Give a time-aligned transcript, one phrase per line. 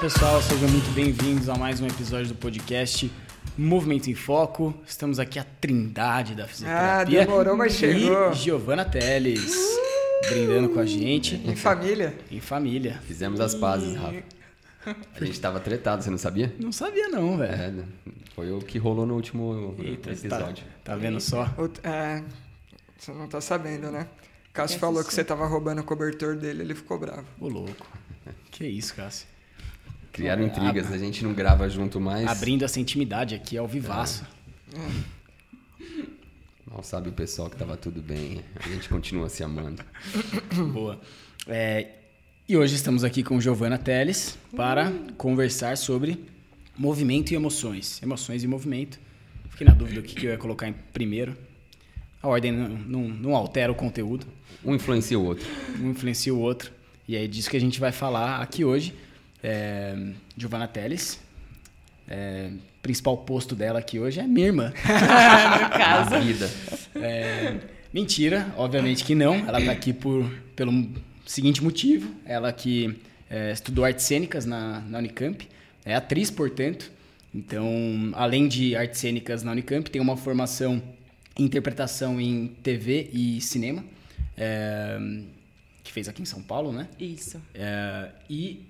[0.00, 3.10] pessoal, sejam muito bem-vindos a mais um episódio do podcast
[3.56, 4.74] Movimento em Foco.
[4.86, 7.22] Estamos aqui a trindade da fisioterapia.
[7.22, 8.30] Ah, demorou, mas chegou.
[8.32, 9.54] E Giovana Teles,
[10.28, 11.36] brindando com a gente.
[11.36, 12.16] Em família.
[12.30, 13.00] Em família.
[13.06, 14.22] Fizemos as pazes, Rafa.
[15.14, 16.54] A gente tava tretado, você não sabia?
[16.58, 17.52] Não sabia não, velho.
[17.52, 17.72] É,
[18.34, 20.64] foi o que rolou no último Eita, episódio.
[20.82, 21.44] Tá, tá vendo só?
[21.58, 22.22] O- é,
[22.96, 24.06] você não tá sabendo, né?
[24.52, 27.24] Cássio falou que você tava roubando o cobertor dele, ele ficou bravo.
[27.38, 27.86] Ô, louco.
[28.50, 29.26] Que isso, Cássio.
[30.12, 32.26] Criaram intrigas, a gente não grava junto mais.
[32.26, 34.24] Abrindo essa intimidade aqui ao vivaço.
[36.70, 38.40] Mal sabe o pessoal que tava tudo bem.
[38.64, 39.82] A gente continua se amando.
[40.72, 41.00] Boa.
[41.48, 41.88] É,
[42.48, 46.24] e hoje estamos aqui com Giovana Teles para conversar sobre
[46.76, 48.00] movimento e emoções.
[48.02, 48.98] Emoções e movimento.
[49.50, 51.36] Fiquei na dúvida o que que eu ia colocar em primeiro.
[52.22, 54.26] A ordem não, não- não altera o conteúdo,
[54.64, 55.46] Um influencia o outro.
[55.80, 56.70] um influencia o outro.
[57.08, 58.94] E é disso que a gente vai falar aqui hoje.
[59.42, 59.94] É,
[60.36, 61.20] Giovana Teles.
[62.08, 62.50] É,
[62.82, 64.72] principal posto dela aqui hoje é minha irmã.
[64.74, 66.10] no caso.
[66.10, 66.50] Na vida.
[66.96, 67.56] É,
[67.92, 69.34] mentira, obviamente que não.
[69.36, 70.88] Ela está aqui por, pelo
[71.26, 72.12] seguinte motivo.
[72.24, 75.48] Ela que é, estudou artes cênicas na, na Unicamp.
[75.84, 76.90] É atriz, portanto.
[77.34, 77.64] Então,
[78.14, 80.82] além de artes cênicas na Unicamp, tem uma formação
[81.38, 83.84] em interpretação em TV e cinema.
[84.36, 84.98] é,
[85.82, 86.88] que fez aqui em São Paulo, né?
[86.98, 87.40] Isso.
[87.54, 88.64] É, e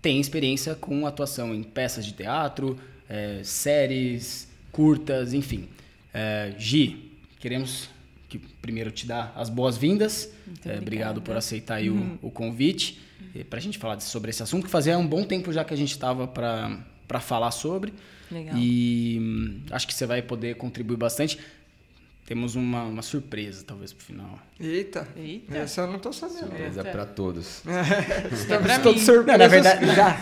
[0.00, 5.68] tem experiência com atuação em peças de teatro, é, séries, curtas, enfim.
[6.12, 7.88] É, Gi, queremos
[8.28, 10.30] que primeiro te dar as boas-vindas.
[10.64, 13.00] É, obrigado por aceitar aí o, o convite
[13.48, 15.76] para a gente falar sobre esse assunto, que fazia um bom tempo já que a
[15.76, 17.92] gente estava para falar sobre.
[18.30, 18.56] Legal.
[18.56, 21.38] E hum, acho que você vai poder contribuir bastante.
[22.28, 24.38] Temos uma, uma surpresa, talvez, pro final.
[24.60, 25.56] Eita, Eita.
[25.56, 26.40] essa eu não tô sabendo.
[26.40, 26.90] Surpresa Eita.
[26.90, 27.62] pra todos.
[28.30, 29.26] Estamos pra todos surpresos.
[29.32, 30.20] Não, na verdade, já,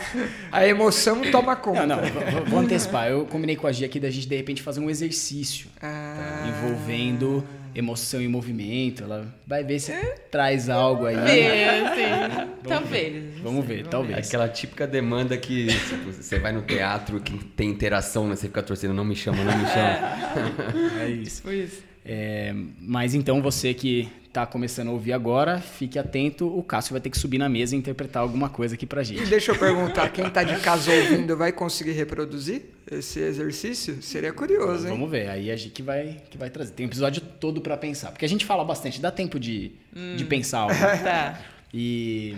[0.53, 1.85] A emoção toma conta.
[1.85, 3.09] Não, não, vou- antecipar.
[3.09, 7.45] Eu combinei com a Gia aqui da gente de repente fazer um exercício Ah, envolvendo
[7.75, 9.03] emoção e movimento.
[9.03, 9.93] Ela vai ver se
[10.31, 11.17] traz algo aí.
[11.17, 12.51] Meu, sim.
[12.69, 13.41] Talvez.
[13.41, 14.29] Vamos ver, talvez.
[14.29, 18.37] Aquela típica demanda que tipo, você vai no teatro que tem interação, né?
[18.37, 21.01] Você fica torcendo, não me chama, não me chama.
[21.03, 21.43] É isso.
[21.43, 21.83] Foi isso.
[22.09, 26.47] É, mas então você que tá começando a ouvir agora, fique atento.
[26.47, 29.05] O Cássio vai ter que subir na mesa e interpretar alguma coisa aqui pra E
[29.07, 29.27] gente.
[29.27, 34.01] deixa eu perguntar, quem tá de casa ouvindo vai conseguir reproduzir esse exercício?
[34.03, 34.93] Seria curioso, hein?
[34.93, 36.73] Vamos ver, aí a Gi que vai, que vai trazer.
[36.75, 38.13] Tem um episódio todo pra pensar.
[38.13, 39.73] Porque a gente fala bastante, dá tempo de,
[40.17, 40.75] de pensar algo.
[41.03, 41.41] Tá.
[41.75, 42.37] E.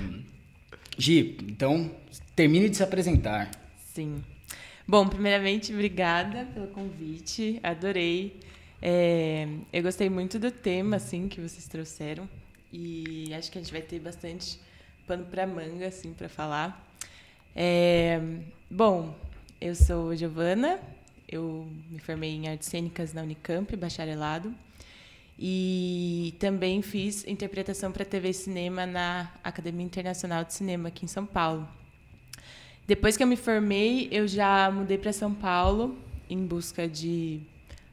[0.97, 1.91] Gi, então,
[2.35, 3.51] termine de se apresentar.
[3.93, 4.23] Sim.
[4.87, 7.61] Bom, primeiramente, obrigada pelo convite.
[7.63, 8.41] Adorei.
[8.81, 12.29] É, eu gostei muito do tema, assim, que vocês trouxeram.
[12.73, 14.61] E acho que a gente vai ter bastante
[15.07, 16.87] pano para manga, assim, para falar.
[17.55, 18.21] É,
[18.71, 19.15] bom,
[19.61, 20.81] eu sou Giovana.
[21.29, 24.55] Eu me formei em artes cênicas na Unicamp, bacharelado.
[25.39, 31.09] E também fiz interpretação para TV e cinema na Academia Internacional de Cinema aqui em
[31.09, 31.69] São Paulo.
[32.87, 35.97] Depois que eu me formei, eu já mudei para São Paulo
[36.29, 37.41] em busca de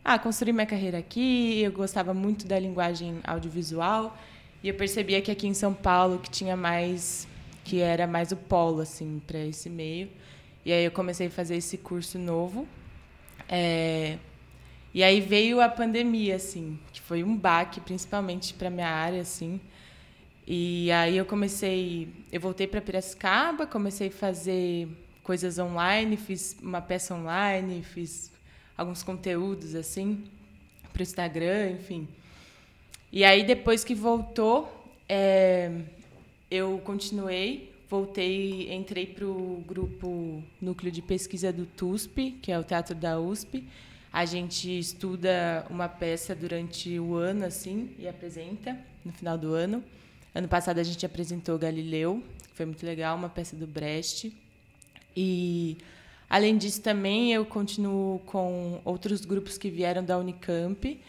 [0.06, 1.60] ah, construir minha carreira aqui.
[1.62, 4.16] Eu gostava muito da linguagem audiovisual
[4.62, 7.28] e eu percebia que aqui em São Paulo que tinha mais
[7.64, 10.08] que era mais o polo assim para esse meio.
[10.64, 12.68] E aí eu comecei a fazer esse curso novo.
[13.50, 14.20] É,
[14.94, 19.60] e aí veio a pandemia assim, que foi um baque principalmente para minha área assim.
[20.46, 24.88] E aí eu comecei, eu voltei para Piracicaba, comecei a fazer
[25.24, 28.35] coisas online, fiz uma peça online, fiz
[28.78, 30.24] alguns conteúdos assim
[30.92, 32.08] para o Instagram, enfim.
[33.12, 34.72] E aí depois que voltou,
[35.08, 35.72] é,
[36.50, 42.64] eu continuei, voltei, entrei para o grupo Núcleo de Pesquisa do TUSP, que é o
[42.64, 43.68] Teatro da USP.
[44.12, 49.84] A gente estuda uma peça durante o ano assim e apresenta no final do ano.
[50.34, 54.34] Ano passado a gente apresentou Galileu, que foi muito legal, uma peça do Brecht.
[55.16, 55.78] E
[56.30, 61.00] além disso também eu continuo com outros grupos que vieram da Unicamp.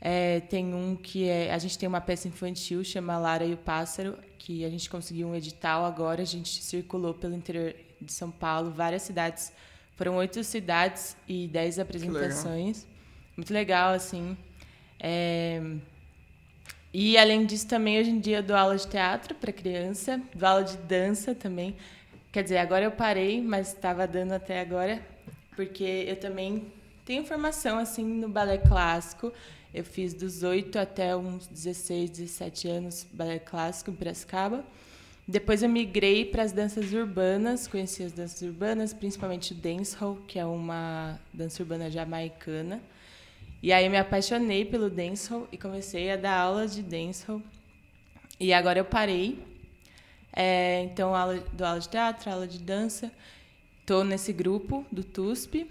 [0.00, 3.56] É, tem um que é a gente tem uma peça infantil chama Lara e o
[3.58, 6.22] Pássaro que a gente conseguiu um edital agora.
[6.22, 9.52] A gente circulou pelo interior de São Paulo várias cidades.
[9.96, 12.86] Foram oito cidades e dez apresentações.
[13.36, 14.36] Muito legal assim.
[14.98, 15.62] É,
[16.92, 20.48] e além disso também hoje em dia eu dou aula de teatro para criança dou
[20.48, 21.76] aula de dança também
[22.32, 25.00] quer dizer agora eu parei mas estava dando até agora
[25.56, 26.72] porque eu também
[27.04, 29.32] tenho formação assim no balé clássico
[29.72, 34.64] eu fiz dos 8 até uns 16, 17 anos balé clássico em Piracicaba.
[35.28, 40.40] Depois eu migrei para as danças urbanas, conheci as danças urbanas, principalmente o dancehall, que
[40.40, 42.80] é uma dança urbana jamaicana.
[43.62, 47.40] E aí eu me apaixonei pelo dancehall e comecei a dar aula de dancehall.
[48.40, 49.38] E agora eu parei.
[50.32, 53.10] É, então, aula, dou aula de teatro, aula de dança.
[53.80, 55.68] Estou nesse grupo do TUSP,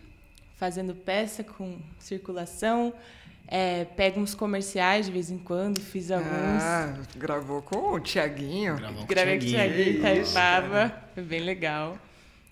[0.57, 2.93] fazendo peça com circulação.
[3.47, 6.29] É, pego uns comerciais de vez em quando, fiz alguns.
[6.29, 8.75] Ah, gravou com o Tiaguinho.
[9.07, 10.93] Gravei com o Isso, Itaipava.
[11.15, 11.97] Foi bem legal.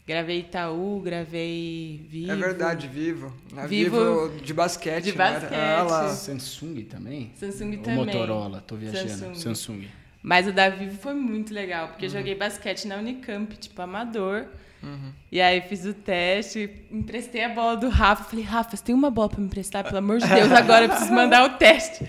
[0.08, 2.32] Gravei Itaú, gravei Vivo.
[2.32, 3.34] É verdade, vivo.
[3.52, 5.04] Na Vivo vivo, de basquete.
[5.04, 5.18] de era?
[5.18, 5.54] basquete.
[5.54, 6.10] Ah, lá.
[6.16, 7.32] Samsung também?
[7.36, 8.06] Samsung Ou também.
[8.06, 9.10] Motorola, tô viajando.
[9.10, 9.36] Samsung.
[9.36, 9.88] Samsung.
[10.28, 12.12] Mas o da Vivo foi muito legal, porque Uhum.
[12.12, 14.48] eu joguei basquete na Unicamp, tipo, amador.
[14.84, 15.14] Uhum.
[15.32, 18.26] E aí fiz o teste, emprestei a bola do Rafa.
[18.26, 19.86] Falei, Rafa, você tem uma bola pra me emprestar?
[19.86, 22.06] Pelo amor de Deus, agora eu preciso mandar o teste.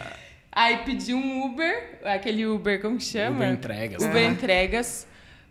[0.51, 3.37] Aí pedi um Uber, aquele Uber, como que chama?
[3.37, 4.03] Uber entregas.
[4.03, 4.27] Uber né?
[4.27, 5.07] entregas,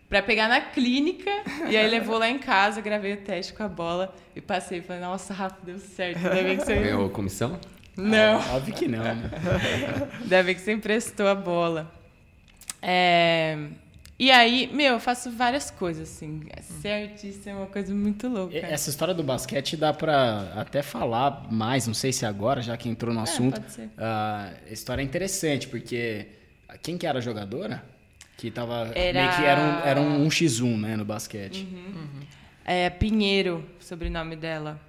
[0.06, 1.30] pra pegar na clínica.
[1.70, 4.82] E aí levou lá em casa, gravei o teste com a bola e passei.
[4.82, 6.18] Falei, nossa, Rafa, deu certo.
[6.18, 6.74] Ainda bem que você...
[6.74, 7.58] Ganhou comissão?
[7.96, 8.36] Não.
[8.54, 9.02] Óbvio que não.
[9.02, 9.30] né?
[10.20, 11.96] Ainda bem que você emprestou a bola.
[12.80, 13.58] É,
[14.20, 16.42] E aí, meu, eu faço várias coisas, assim.
[16.60, 18.56] Ser artista é uma coisa muito louca.
[18.56, 22.88] Essa história do basquete dá pra até falar mais, não sei se agora, já que
[22.88, 23.56] entrou no assunto.
[23.56, 23.90] É, pode ser.
[23.96, 26.26] Ah, a história é interessante, porque
[26.82, 27.84] quem que era a jogadora?
[28.36, 28.90] Que tava.
[28.94, 31.66] Era- Meio que era um, era um 1x1, né, no basquete.
[32.64, 34.80] É Pinheiro, sobrenome dela.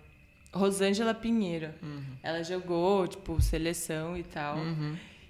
[0.51, 1.69] Rosângela Pinheiro.
[2.24, 4.57] Ela jogou, tipo, seleção e tal.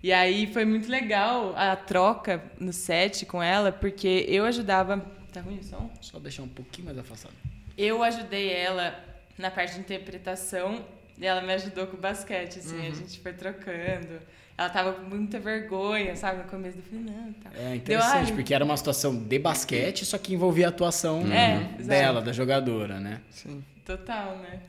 [0.01, 4.97] E aí foi muito legal a troca no set com ela, porque eu ajudava.
[5.33, 5.89] Tá ruim o som?
[6.01, 7.33] Só deixar um pouquinho mais afastado.
[7.77, 8.97] Eu ajudei ela
[9.37, 10.83] na parte de interpretação
[11.17, 14.19] e ela me ajudou com o basquete, assim, a gente foi trocando.
[14.57, 16.77] Ela tava com muita vergonha, sabe, no começo.
[16.77, 17.49] Eu falei, não, tá.
[17.55, 21.21] É Deu, interessante, ai, porque era uma situação de basquete, só que envolvia a atuação
[21.31, 23.21] É, dela, da jogadora, né?
[23.31, 23.63] Sim.
[23.85, 24.59] Total, né?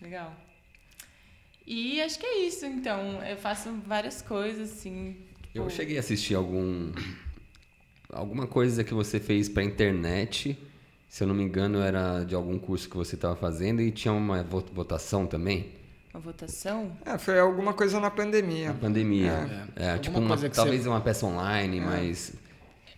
[0.00, 0.34] Legal.
[1.66, 3.20] E acho que é isso, então.
[3.24, 5.16] Eu faço várias coisas, assim.
[5.54, 6.92] Eu tipo, cheguei a assistir algum.
[8.12, 10.56] Alguma coisa que você fez pra internet.
[11.08, 14.12] Se eu não me engano, era de algum curso que você estava fazendo e tinha
[14.12, 15.72] uma vo- votação também.
[16.12, 16.92] Uma votação?
[17.04, 18.68] É, foi alguma coisa na pandemia.
[18.68, 19.32] Na pandemia.
[19.76, 19.84] É.
[19.84, 22.32] É, Alguma tipo, uma, talvez você- uma peça online, mas.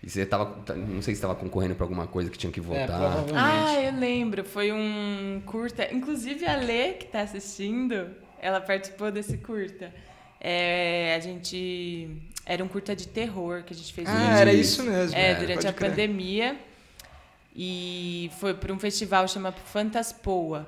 [0.09, 0.47] E você tava.
[0.65, 2.87] tá- Não sei se estava concorrendo pra alguma coisa que tinha que É, votar.
[2.87, 3.35] provavelmente.
[3.37, 4.43] Ah, eu lembro.
[4.43, 5.87] Foi um curta.
[5.95, 8.09] Inclusive a Lê, que tá assistindo,
[8.41, 9.93] ela participou desse curta.
[10.41, 12.09] É, a gente.
[12.47, 15.15] Era um curta de terror que a gente fez Ah, durante- era isso mesmo.
[15.15, 15.91] É, É, durante a crer.
[15.91, 16.57] pandemia.
[17.55, 20.67] E foi para um festival chamado Fantaspoa.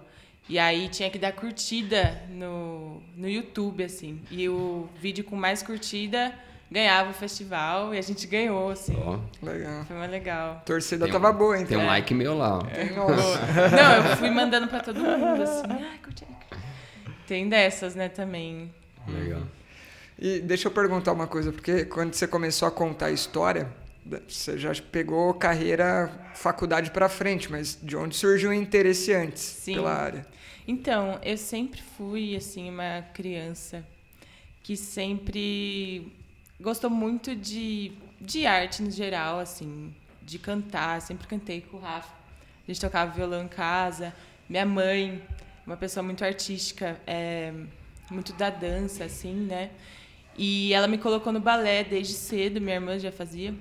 [0.49, 4.21] E aí tinha que dar curtida no, no YouTube, assim.
[4.31, 6.35] E o vídeo com mais curtida
[6.71, 8.97] ganhava o festival e a gente ganhou, assim.
[8.97, 9.85] Ó, Legal.
[9.85, 10.53] Foi mais legal.
[10.53, 11.69] A torcida tem tava um- boa, então.
[11.69, 12.63] Tem um like meu lá, ó.
[12.63, 13.41] Nossa.
[13.77, 15.63] Não, eu fui mandando pra todo mundo, assim.
[15.69, 16.25] Ai, curti.
[17.27, 18.73] Tem dessas, né, também.
[19.07, 19.43] Legal.
[20.19, 23.69] E deixa eu perguntar uma coisa, porque quando você começou a contar a história,
[24.29, 29.75] você já pegou carreira, faculdade pra frente, mas de onde surgiu o interesse antes Sim.
[29.75, 30.27] pela área?
[30.69, 33.85] Então, eu sempre fui, assim, uma criança
[34.63, 36.13] que sempre
[36.61, 41.01] gostou muito de, de arte no geral, assim, de cantar.
[41.01, 42.13] Sempre cantei com o Rafa.
[42.67, 44.15] A gente tocava violão em casa.
[44.49, 45.23] Minha mãe,
[45.67, 47.53] uma pessoa muito artística, é,
[48.11, 49.71] muito da dança, assim, né?
[50.37, 53.55] E ela me colocou no balé desde cedo, minha irmã já fazia.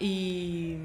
[0.00, 0.78] E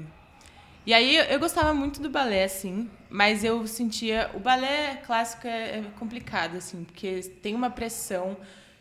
[0.84, 4.28] e aí eu, gostava muito do balé, assim, mas eu sentia.
[4.34, 8.36] O balé clássico é, é complicado, assim, porque tem uma pressão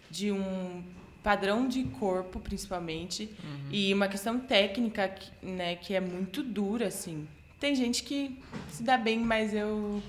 [0.09, 0.83] de um
[1.23, 3.29] padrão de corpo, principalmente,
[3.71, 7.27] e uma questão técnica, que, né, que é muito dura, assim.
[7.59, 8.37] Tem gente que
[8.69, 10.01] se dá bem, mas eu.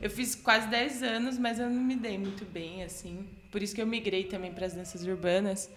[0.00, 3.26] Eu fiz quase 10 anos, mas eu não me dei muito bem, assim.
[3.50, 5.70] Por isso que eu migrei também para as danças urbanas.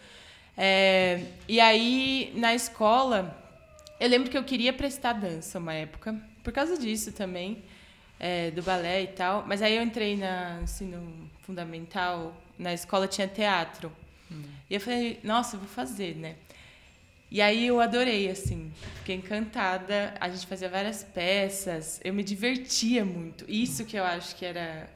[0.58, 3.38] É, e aí, na escola,
[4.00, 7.63] eu lembro que eu queria prestar dança uma época, por causa disso também,
[8.19, 9.46] é, do balé e tal.
[9.48, 13.91] Mas aí eu entrei na ensino fundamental, na escola tinha teatro.
[14.69, 16.36] E eu falei, nossa, eu vou fazer, né?
[17.31, 20.13] E aí eu adorei, assim, fiquei encantada.
[20.19, 23.45] A gente fazia várias peças, eu me divertia muito.
[23.48, 24.89] Isso que eu acho que era.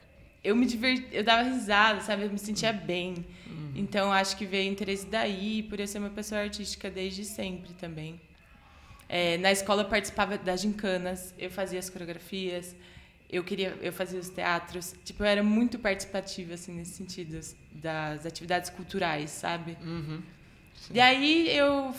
[0.44, 2.24] Eu me divertia, eu dava risada, sabe?
[2.24, 3.26] Eu me sentia bem.
[3.76, 7.74] Então acho que veio o interesse daí, por eu ser uma pessoa artística desde sempre
[7.74, 8.20] também.
[9.10, 12.76] É, na escola eu participava das gincanas, eu fazia as coreografias,
[13.36, 17.40] eu queria, eu fazia os teatros, tipo, eu era muito participativa assim nesse sentido
[17.72, 19.78] das atividades culturais, sabe?
[20.94, 21.94] E aí eu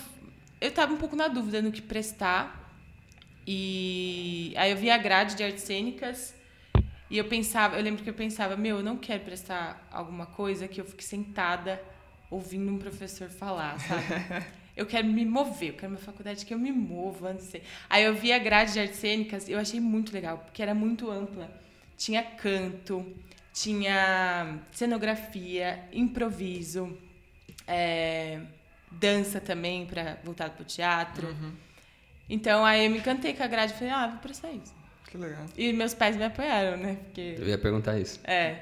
[0.60, 2.62] eu tava um pouco na dúvida no que prestar.
[3.46, 6.34] E aí eu vi a grade de artes cênicas
[7.10, 10.66] e eu pensava, eu lembro que eu pensava, meu, eu não quero prestar alguma coisa
[10.66, 11.82] que eu fique sentada
[12.30, 14.46] ouvindo um professor falar, sabe?
[14.76, 17.62] Eu quero me mover, eu quero uma faculdade que eu me mova, não sei.
[17.88, 21.10] Aí eu vi a grade de artes cênicas, eu achei muito legal, porque era muito
[21.10, 21.48] ampla.
[21.96, 23.06] Tinha canto,
[23.52, 26.98] tinha cenografia, improviso,
[27.68, 28.40] é,
[28.90, 31.28] dança também para voltar para o teatro.
[31.28, 31.52] Uhum.
[32.28, 34.74] Então aí eu me encantei com a grade e falei, ah, vou prestar isso.
[35.08, 35.46] Que legal.
[35.56, 36.98] E meus pais me apoiaram, né?
[37.04, 38.18] Porque Eu ia perguntar isso.
[38.24, 38.58] é,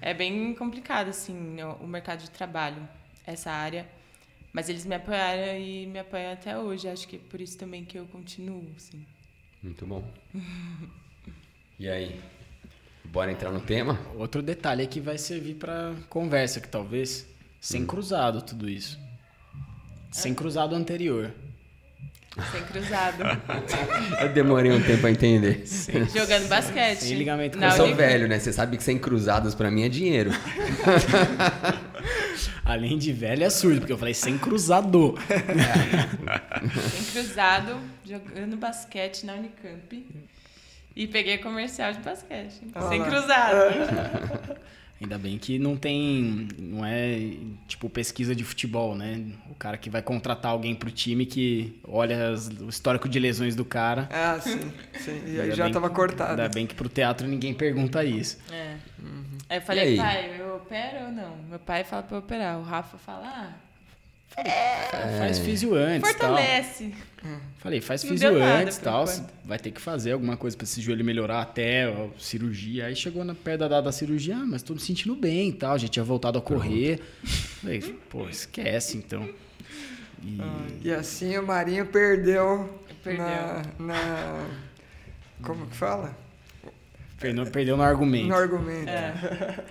[0.00, 2.88] é bem complicado, assim, o, o mercado de trabalho,
[3.26, 3.84] essa área.
[4.58, 6.88] Mas eles me apoiaram e me apoiam até hoje.
[6.88, 9.06] Acho que é por isso também que eu continuo, assim.
[9.62, 10.02] Muito bom.
[11.78, 12.20] E aí?
[13.04, 13.96] Bora entrar no tema?
[14.16, 17.24] Outro detalhe é que vai servir para conversa, que talvez
[17.60, 18.98] sem cruzado tudo isso.
[20.10, 21.32] Sem cruzado anterior.
[22.50, 23.22] Sem cruzado.
[24.20, 25.62] Eu demorei um tempo a entender.
[26.12, 27.04] Jogando basquete.
[27.04, 28.40] Sem ligamento Na Eu sou velho, né?
[28.40, 30.32] Você sabe que sem cruzados pra mim é dinheiro.
[32.68, 35.14] Além de velho é surdo, porque eu falei sem cruzado.
[36.90, 40.06] Sem cruzado, jogando basquete na Unicamp.
[40.94, 42.60] E peguei comercial de basquete.
[42.74, 43.56] Ah sem cruzado.
[45.00, 46.48] Ainda bem que não tem.
[46.58, 47.30] Não é
[47.68, 49.24] tipo pesquisa de futebol, né?
[49.48, 53.54] O cara que vai contratar alguém pro time que olha as- o histórico de lesões
[53.54, 54.08] do cara.
[54.12, 54.58] Ah, sim,
[54.98, 55.22] sim.
[55.26, 56.30] E aí já tava que- cortado.
[56.30, 58.38] Ainda bem que pro teatro ninguém pergunta isso.
[58.50, 58.74] É.
[59.48, 59.96] Aí eu falei, aí?
[59.96, 61.36] pai, eu opero ou não?
[61.48, 62.58] Meu pai fala pra eu operar.
[62.58, 63.54] O Rafa fala, ah,
[65.18, 66.12] Faz físio antes.
[66.16, 66.36] Tal.
[67.22, 67.48] Fortalece.
[67.58, 69.06] Falei, faz Não nada antes por tal.
[69.44, 72.86] Vai ter que fazer alguma coisa pra esse joelho melhorar até ó, cirurgia.
[72.86, 75.72] Aí chegou na perto da da cirurgia, ah, mas tô me sentindo bem e tal.
[75.74, 77.00] A gente tinha voltado a correr.
[77.60, 79.28] Falei, pô, esquece então.
[80.22, 80.38] E
[80.84, 82.68] E assim o Marinho perdeu,
[83.04, 83.24] Perdeu.
[83.24, 84.46] Na, na-
[85.42, 86.16] Como que fala?
[87.18, 88.28] perdeu, perdeu no argumento.
[88.28, 88.88] No argumento.
[88.88, 89.64] É,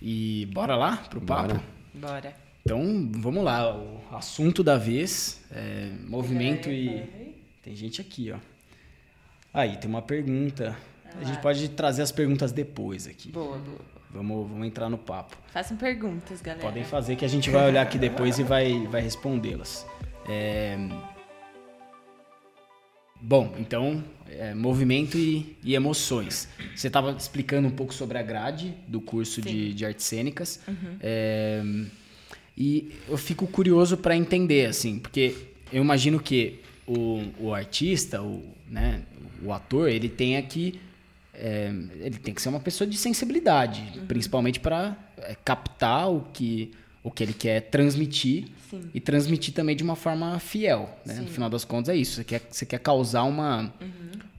[0.00, 1.48] E bora lá pro papo?
[1.54, 1.62] Bora.
[1.94, 2.47] bora.
[2.68, 3.74] Então, vamos lá.
[3.74, 7.02] O assunto da vez é movimento e.
[7.62, 8.36] Tem gente aqui, ó.
[9.54, 10.76] Aí, tem uma pergunta.
[11.18, 13.32] A gente pode trazer as perguntas depois aqui.
[13.32, 13.80] Boa, boa.
[14.10, 15.34] Vamos, vamos entrar no papo.
[15.50, 16.62] Façam perguntas, galera.
[16.62, 19.86] Podem fazer que a gente vai olhar aqui depois e vai, vai respondê-las.
[20.28, 20.76] É,
[23.20, 26.48] Bom, então, é, movimento e, e emoções.
[26.76, 30.60] Você estava explicando um pouco sobre a grade do curso de, de artes cênicas.
[31.00, 31.62] É,
[32.60, 35.32] e eu fico curioso para entender, assim, porque
[35.72, 39.02] eu imagino que o, o artista, o, né,
[39.40, 40.80] o ator, ele tenha que
[41.32, 44.96] é, ele tem que ser uma pessoa de sensibilidade, principalmente para
[45.44, 48.90] captar o que, o que ele quer transmitir Sim.
[48.92, 50.98] e transmitir também de uma forma fiel.
[51.06, 51.14] Né?
[51.14, 52.16] No final das contas, é isso.
[52.16, 53.72] Você quer, você quer causar uma,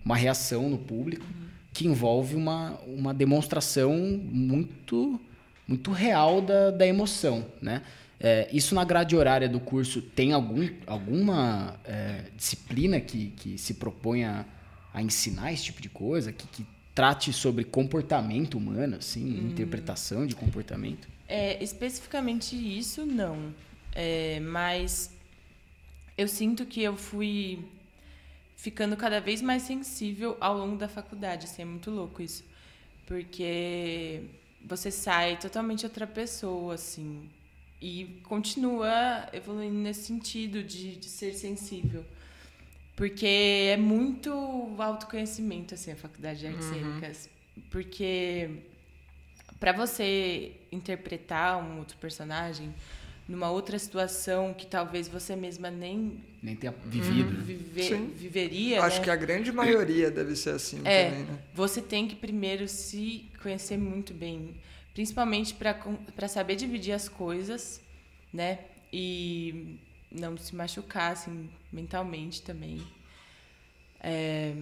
[0.03, 1.25] uma reação no público
[1.71, 5.21] que envolve uma, uma demonstração muito,
[5.65, 7.45] muito real da, da emoção.
[7.61, 7.81] Né?
[8.19, 13.75] É, isso na grade horária do curso tem algum, alguma é, disciplina que, que se
[13.75, 14.45] propõe a,
[14.97, 16.33] ensinar esse tipo de coisa?
[16.33, 21.07] Que, que trate sobre comportamento humano, assim, interpretação de comportamento?
[21.27, 23.53] É, especificamente isso, não.
[23.95, 25.11] É, mas
[26.17, 27.63] eu sinto que eu fui
[28.57, 31.45] ficando cada vez mais sensível ao longo da faculdade.
[31.45, 32.43] Assim, é muito louco isso.
[33.05, 34.23] Porque
[34.65, 37.29] você sai totalmente outra pessoa, assim.
[37.81, 42.03] E continua evoluindo nesse sentido de, de ser sensível.
[42.95, 43.25] Porque
[43.71, 44.31] é muito
[44.77, 47.29] autoconhecimento, assim, a faculdade de artes cênicas.
[47.71, 48.49] Porque
[49.59, 52.73] para você interpretar um outro personagem
[53.27, 57.31] numa outra situação que talvez você mesma nem Nem ter vivido.
[57.31, 57.43] né?
[57.43, 59.03] vive- viveria, Acho né?
[59.03, 61.39] que a grande maioria deve ser assim É, também, né?
[61.53, 64.55] você tem que primeiro se conhecer muito bem,
[64.93, 67.81] principalmente para saber dividir as coisas,
[68.33, 68.59] né?
[68.91, 69.79] E
[70.11, 72.81] não se machucar assim mentalmente também.
[74.01, 74.55] É,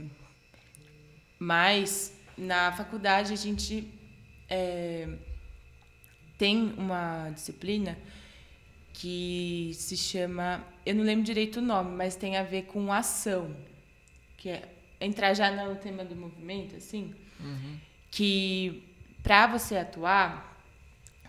[1.39, 3.87] mas na faculdade a gente
[4.49, 5.07] é,
[6.37, 7.97] tem uma disciplina
[8.93, 13.55] que se chama, eu não lembro direito o nome, mas tem a ver com ação,
[14.35, 17.13] que é entrar já no tema do movimento, assim,
[18.09, 18.86] que
[19.27, 20.57] para você atuar,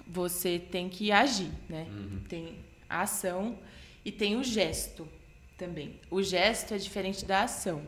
[0.07, 1.89] você tem que agir, né?
[2.29, 3.59] Tem a ação
[4.05, 5.09] e tem o gesto
[5.57, 6.01] também.
[6.09, 7.85] O gesto é diferente da ação.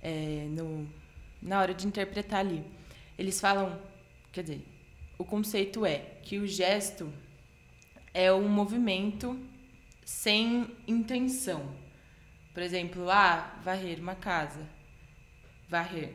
[0.00, 0.88] É, no,
[1.42, 2.64] na hora de interpretar ali.
[3.18, 3.78] Eles falam,
[4.32, 4.66] quer dizer,
[5.18, 7.12] o conceito é que o gesto
[8.14, 9.38] é um movimento
[10.06, 11.76] sem intenção.
[12.54, 14.66] Por exemplo, ah, varrer uma casa.
[15.68, 16.14] Varrer.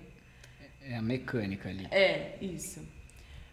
[0.82, 1.86] É a mecânica ali.
[1.92, 2.99] É, isso.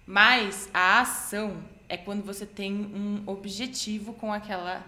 [0.07, 4.85] Mas a ação é quando você tem um objetivo com aquela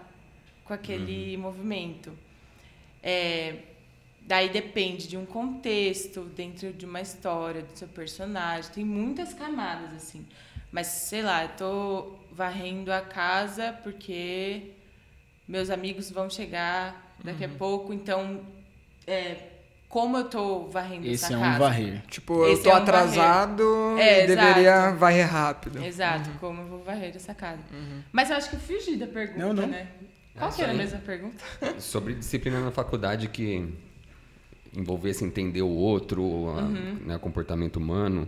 [0.63, 2.15] com aquele movimento.
[3.01, 3.63] É,
[4.21, 8.71] daí depende de um contexto, dentro de uma história, do seu personagem.
[8.71, 10.25] Tem muitas camadas, assim.
[10.71, 14.73] Mas, sei lá, eu tô varrendo a casa porque
[15.47, 18.45] meus amigos vão chegar daqui a pouco, então
[19.07, 19.47] é,
[19.89, 21.59] como eu tô varrendo Esse essa é um casa?
[21.59, 22.01] varrer.
[22.07, 25.83] Tipo, Esse eu tô é um atrasado É, e deveria varrer rápido.
[25.83, 27.59] Exato, como eu vou varrer essa casa.
[28.11, 29.67] Mas eu acho que eu fugi da pergunta, Não, não.
[29.67, 29.87] né?
[30.37, 31.43] Qual É, que era a mesma pergunta?
[31.81, 33.67] Sobre disciplina na faculdade que
[34.75, 36.97] envolvesse entender o outro, a- Uhum.
[37.05, 38.27] né, o comportamento humano.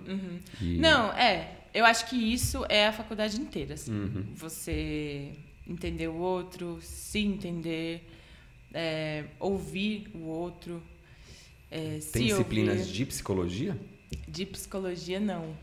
[0.59, 1.51] E- Não, é.
[1.73, 3.75] Eu acho que isso é a faculdade inteira.
[3.75, 3.91] assim.
[3.93, 4.25] Uhum.
[4.35, 5.31] Você
[5.67, 8.09] entender o outro, se entender,
[8.73, 10.81] é, ouvir o outro.
[11.71, 12.91] É, Tem disciplinas ouvir.
[12.91, 13.77] de psicologia?
[14.27, 15.55] De psicologia, não.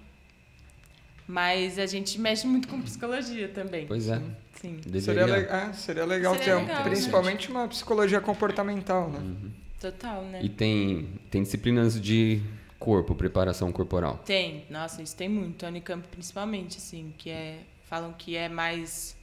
[1.27, 3.87] Mas a gente mexe muito com psicologia também.
[3.87, 4.21] Pois é.
[4.61, 5.01] Sim, Deveria...
[5.01, 9.19] Seria, le- é, seria legal Seria ter, um- legal, principalmente uma psicologia comportamental, né?
[9.19, 9.51] Uhum.
[9.79, 10.41] total, né?
[10.43, 12.41] E tem, tem disciplinas de
[12.79, 14.19] corpo, preparação corporal.
[14.25, 15.65] Tem, nossa, isso tem muito.
[15.67, 17.59] A Unicamp principalmente, assim, que é.
[17.89, 19.17] Falam que é mais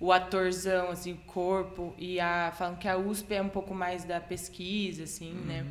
[0.00, 4.04] o atorzão, assim, o corpo, e a, falam que a USP é um pouco mais
[4.04, 5.64] da pesquisa, assim, né?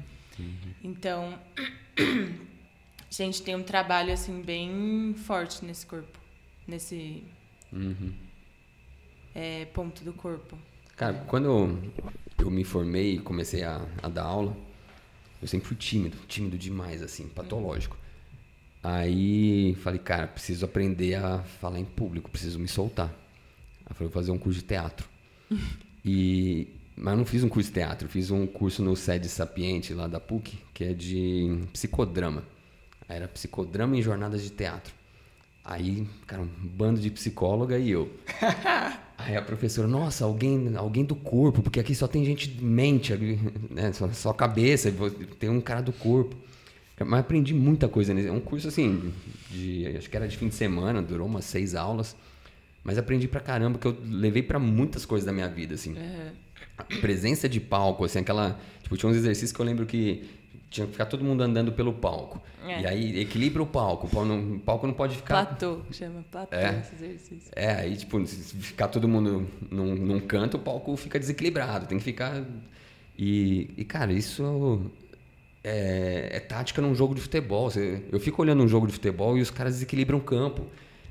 [0.84, 1.40] Então,
[1.98, 2.02] a
[3.10, 6.20] gente tem um trabalho, assim, bem forte nesse corpo,
[6.68, 7.24] nesse
[7.72, 8.14] Uhum.
[9.34, 10.58] é, ponto do corpo.
[10.96, 11.94] Cara, quando eu,
[12.38, 14.56] eu me formei e comecei a, a dar aula,
[15.42, 17.98] eu sempre fui tímido, tímido demais, assim, patológico.
[18.82, 23.08] Aí falei, cara, preciso aprender a falar em público, preciso me soltar.
[23.86, 25.08] Aí falei, vou fazer um curso de teatro.
[26.06, 29.94] E, mas eu não fiz um curso de teatro, fiz um curso no SED Sapiente,
[29.94, 32.44] lá da PUC, que é de psicodrama.
[33.08, 34.94] Aí Era psicodrama em jornadas de teatro.
[35.66, 38.12] Aí, cara, um bando de psicóloga e eu.
[39.18, 43.14] Aí a professora, nossa, alguém, alguém do corpo, porque aqui só tem gente de mente,
[43.70, 43.94] né?
[43.94, 44.94] Só, só cabeça,
[45.40, 46.36] tem um cara do corpo.
[47.00, 48.28] Mas aprendi muita coisa nesse.
[48.28, 49.14] É um curso assim,
[49.50, 52.16] de, acho que era de fim de semana, durou umas seis aulas.
[52.84, 55.96] Mas aprendi pra caramba, que eu levei pra muitas coisas da minha vida, assim.
[55.98, 56.34] A
[57.02, 58.60] presença de palco, assim, aquela.
[58.82, 60.30] Tipo, tinha uns exercícios que eu lembro que
[60.70, 62.42] tinha que ficar todo mundo andando pelo palco.
[62.66, 62.82] É.
[62.82, 64.08] E aí equilibra o palco.
[64.08, 65.46] O palco não, pode ficar.
[65.46, 66.80] Platô, chama platô É.
[66.80, 67.52] esse exercício.
[67.56, 71.86] É, aí, tipo, se ficar todo mundo num, num canto, o palco fica desequilibrado.
[71.86, 72.44] Tem que ficar.
[73.18, 74.92] E, e cara, isso
[75.64, 77.70] é, é tática num jogo de futebol.
[77.70, 80.66] Você- eu fico olhando um jogo de futebol e os caras desequilibram o campo.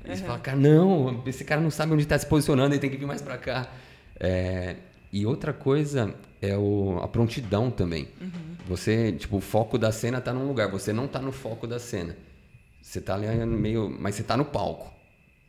[0.05, 2.89] E você fala, cara, não, esse cara não sabe onde está se posicionando, ele tem
[2.89, 3.71] que vir mais pra cá.
[4.19, 4.75] É,
[5.13, 8.07] e outra coisa é o, a prontidão também.
[8.67, 11.77] Você, tipo, o foco da cena tá num lugar, você não tá no foco da
[11.77, 12.17] cena.
[12.81, 13.95] Você tá ali no meio.
[13.99, 14.91] Mas você tá no palco.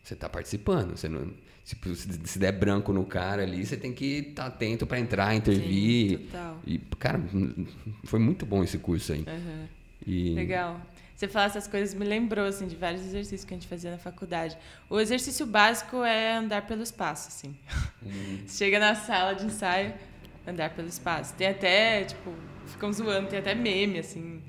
[0.03, 0.99] Você tá participando.
[0.99, 1.33] Você não,
[1.65, 1.77] se,
[2.25, 6.19] se der branco no cara ali, você tem que estar atento para entrar, intervir.
[6.19, 6.61] Sim, total.
[6.67, 7.23] E, cara,
[8.05, 9.25] foi muito bom esse curso aí.
[9.27, 9.69] Aham.
[10.07, 10.79] E, Legal.
[11.15, 13.99] Você falar essas coisas me lembrou assim de vários exercícios que a gente fazia na
[13.99, 14.57] faculdade.
[14.91, 17.57] O exercício básico é andar pelo espaço, assim.
[18.47, 19.95] Você Chega na sala de ensaio,
[20.47, 21.33] andar pelo espaço.
[21.35, 22.33] Tem até, tipo,
[22.67, 24.43] ficam zoando, tem até meme, assim.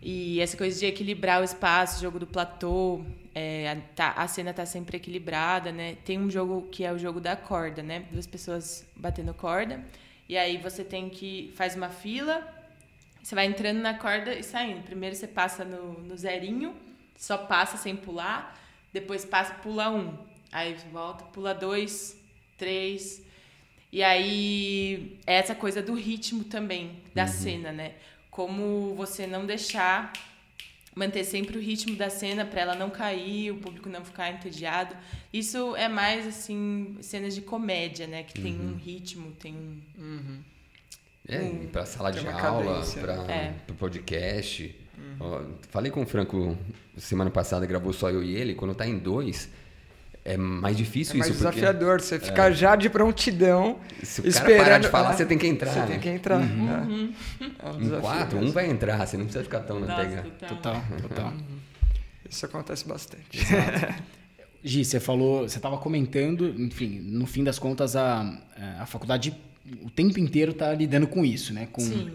[0.00, 3.02] E essa coisa de equilibrar o espaço, jogo do platô,
[3.34, 5.96] é, a, tá- a cena tá sempre equilibrada, né?
[6.04, 8.04] Tem um jogo que é o jogo da corda, né?
[8.10, 9.82] Duas pessoas batendo corda.
[10.28, 12.42] E aí você tem que faz uma fila,
[13.24, 14.82] você vai entrando na corda e saindo.
[14.82, 16.76] Primeiro você passa no, no zerinho,
[17.16, 18.60] só passa sem pular.
[18.92, 20.14] Depois passa, pula um.
[20.52, 22.20] Aí volta, pula dois,
[22.58, 23.24] três.
[23.90, 27.94] E aí, é essa coisa do ritmo também, da cena, né?
[28.30, 30.12] Como você não deixar,
[30.94, 34.94] manter sempre o ritmo da cena para ela não cair, o público não ficar entediado.
[35.32, 38.22] Isso é mais, assim, cenas de comédia, né?
[38.22, 39.80] Que tem um ritmo, tem um...
[41.26, 41.38] É,
[41.72, 43.00] pra sala Tem de aula, cadência.
[43.00, 43.54] pra, É.
[43.66, 44.74] pro podcast.
[45.20, 46.56] Ó, falei com o Franco
[46.98, 48.54] semana passada, gravou só eu e ele.
[48.54, 49.48] Quando tá em dois,
[50.24, 51.42] é mais difícil É mais isso.
[51.42, 52.00] porque desafiador.
[52.00, 54.58] Você fica já de prontidão, Se o cara esperando.
[54.64, 55.70] parar de falar, é, você tem que entrar.
[55.72, 55.86] Você né?
[55.86, 56.40] tem que entrar.
[56.42, 56.44] É.
[56.44, 58.54] É um Em quatro, um mesmo.
[58.54, 60.22] vai entrar, você não precisa ficar tão na pega.
[60.46, 60.74] total.
[60.82, 61.32] Total, total.
[62.28, 63.38] Isso acontece bastante.
[64.62, 68.38] Gi, você falou, você estava comentando, enfim, no fim das contas, a,
[68.80, 69.34] a faculdade
[69.82, 71.68] o tempo inteiro está lidando com isso, né?
[71.72, 72.10] Com Sim.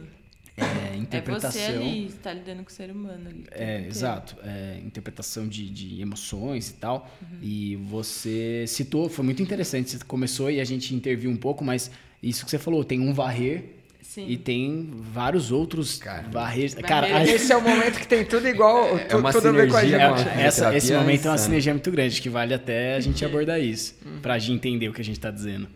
[0.58, 1.52] é, É interpretação.
[1.62, 3.44] você ali, você tá lidando com o ser humano ali.
[3.52, 3.88] É, inteiro.
[3.90, 4.36] exato.
[4.44, 7.10] É, interpretação de, de emoções e tal.
[7.22, 7.38] Uhum.
[7.42, 9.90] E você citou, foi muito interessante.
[9.92, 11.90] Você começou e a gente interviu um pouco, mas
[12.22, 13.64] isso que você falou, tem um varrer
[14.02, 14.26] Sim.
[14.28, 16.76] e tem vários outros Cara, varrer.
[16.82, 19.52] Cara, a- Esse é o momento que tem tudo igual, É tu- uma tudo a
[19.52, 19.92] ver com a gente.
[19.92, 23.00] sinergia É, essa, esse é momento é uma sinergia muito grande, que vale até a
[23.00, 25.68] gente abordar isso, pra gente entender o que a gente tá dizendo.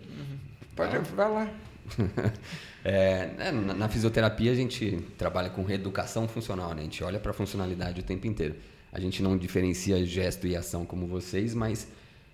[0.76, 1.50] Pode, vai lá.
[2.86, 6.82] É, é, na, na fisioterapia a gente trabalha com reeducação funcional, né?
[6.82, 8.56] A gente olha para a funcionalidade o tempo inteiro.
[8.92, 11.88] A gente não diferencia gesto e ação como vocês, mas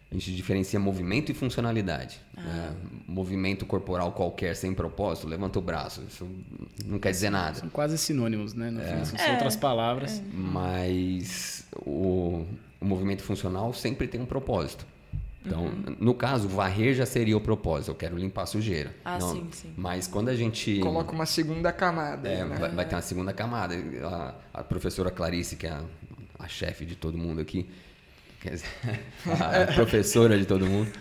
[0.10, 2.19] a gente diferencia movimento e funcionalidade.
[2.36, 2.71] É,
[3.08, 6.02] movimento corporal qualquer sem propósito, levanta o braço.
[6.10, 6.28] Isso
[6.84, 7.60] não quer dizer nada.
[7.60, 8.71] São quase sinônimos, né?
[8.71, 9.34] No fim, são É.
[9.34, 10.19] outras palavras.
[10.34, 12.43] Mas o,
[12.82, 14.84] o movimento funcional sempre tem um propósito.
[15.45, 17.91] Então, no caso, varrer já seria o propósito.
[17.91, 18.93] Eu quero limpar a sujeira.
[19.06, 19.73] Ah, Não, sim, sim.
[19.78, 22.28] Mas quando a gente Coloca uma segunda camada.
[22.28, 22.58] É, né?
[22.58, 23.75] vai, vai ter uma segunda camada.
[24.04, 25.82] A, a professora Clarice, que é a,
[26.38, 27.69] a chefe de todo mundo aqui,
[28.41, 28.67] quer dizer,
[29.69, 30.91] a professora de todo mundo,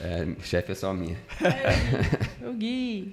[0.00, 1.16] é, chefe é só minha.
[2.40, 3.12] O Gui.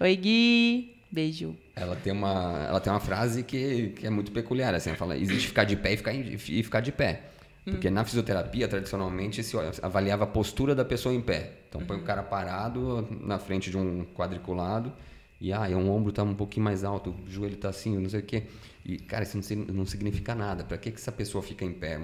[0.00, 0.94] Oi, Gui.
[1.10, 1.56] Beijo.
[1.74, 4.74] Ela tem uma, ela tem uma frase que, que é muito peculiar.
[4.74, 7.22] Assim, ela fala: existe ficar de pé e ficar, e ficar de pé.
[7.70, 11.52] Porque na fisioterapia, tradicionalmente, se avaliava a postura da pessoa em pé.
[11.68, 14.92] Então, põe o cara parado na frente de um quadriculado
[15.40, 18.20] e, ah, um ombro está um pouquinho mais alto, o joelho está assim, não sei
[18.20, 18.44] o quê.
[18.84, 20.64] E, cara, isso não, sig- não significa nada.
[20.64, 21.98] Para que, que essa pessoa fica em pé?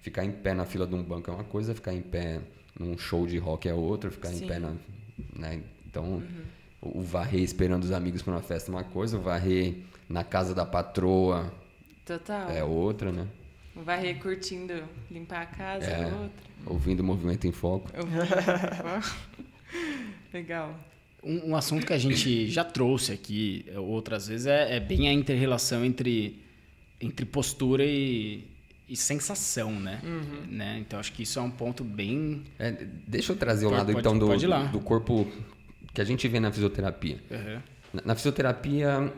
[0.00, 2.40] Ficar em pé na fila de um banco é uma coisa, ficar em pé
[2.78, 4.46] num show de rock é outra, ficar em Sim.
[4.46, 4.72] pé na...
[5.34, 5.62] Né?
[5.86, 6.22] Então,
[6.82, 9.76] o varrer esperando os amigos para uma festa é uma coisa, o varrer
[10.08, 11.52] na casa da patroa
[12.04, 12.50] Total.
[12.50, 13.26] é outra, né?
[13.84, 16.04] Varrer curtindo, limpar a casa, É.
[16.06, 16.30] outra.
[16.66, 17.90] Ouvindo o movimento em foco.
[20.32, 20.74] Legal.
[21.22, 25.08] Um, um assunto que a gente já trouxe aqui é, outras vezes é, é bem
[25.08, 26.38] a inter-relação entre,
[27.00, 28.44] entre postura e,
[28.88, 30.00] e sensação, né?
[30.48, 30.78] né?
[30.80, 32.42] Então acho que isso é um ponto bem.
[32.58, 32.70] É,
[33.06, 34.64] deixa eu trazer o Pode- lado pode- então do, pode ir lá.
[34.64, 35.26] do corpo
[35.94, 37.18] que a gente vê na fisioterapia.
[37.92, 39.12] Na, na fisioterapia,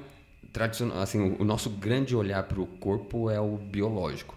[0.52, 4.36] tradicional, assim, o, o nosso grande olhar para o corpo é o biológico.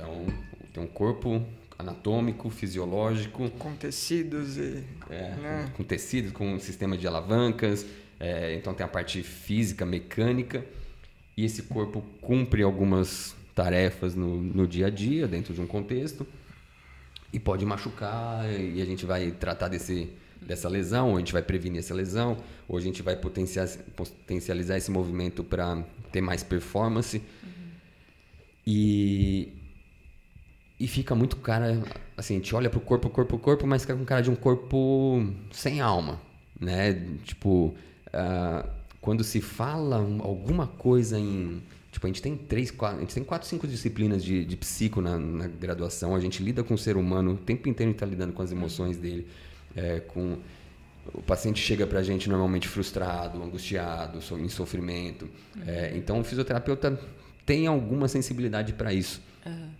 [0.00, 0.26] Então,
[0.72, 1.44] tem um corpo
[1.78, 4.82] anatômico, fisiológico, Com tecidos e.
[5.10, 5.64] É, né?
[5.72, 7.86] com, com tecidos, com um sistema de alavancas.
[8.18, 10.64] é, então tem a parte física, mecânica.
[11.36, 16.26] E esse corpo cumpre algumas tarefas no, no dia a dia, dentro de um contexto.
[17.32, 20.10] E pode machucar, e a gente vai tratar desse,
[20.40, 22.36] dessa lesão, ou a gente vai prevenir essa lesão,
[22.66, 27.22] ou a gente vai potencializar esse movimento para ter mais performance.
[28.66, 29.59] E,
[30.80, 31.78] e fica muito cara,
[32.16, 35.22] assim, a gente olha pro corpo, corpo, corpo, mas fica com cara de um corpo
[35.52, 36.18] sem alma,
[36.58, 36.94] né?
[37.24, 37.74] Tipo,
[38.12, 38.66] ah,
[38.98, 41.62] quando se fala um- alguma coisa em...
[41.92, 45.02] Tipo, a gente tem três, quatro, a gente tem quatro, cinco disciplinas de, de psico
[45.02, 48.00] na, na graduação, a gente lida com o ser humano, o tempo inteiro a gente
[48.00, 49.26] tá lidando com as emoções dele,
[49.76, 50.38] é, com...
[51.12, 55.28] O paciente chega pra gente normalmente frustrado, angustiado, em sofrimento.
[55.66, 56.98] É, então, o fisioterapeuta
[57.44, 59.20] tem alguma sensibilidade para isso.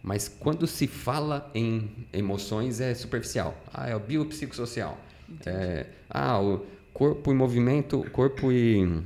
[0.02, 3.56] Mas quando se fala em emoções é superficial.
[3.72, 4.98] Ah, é o biopsicossocial.
[5.46, 9.02] É, ah, o corpo e movimento, corpo e,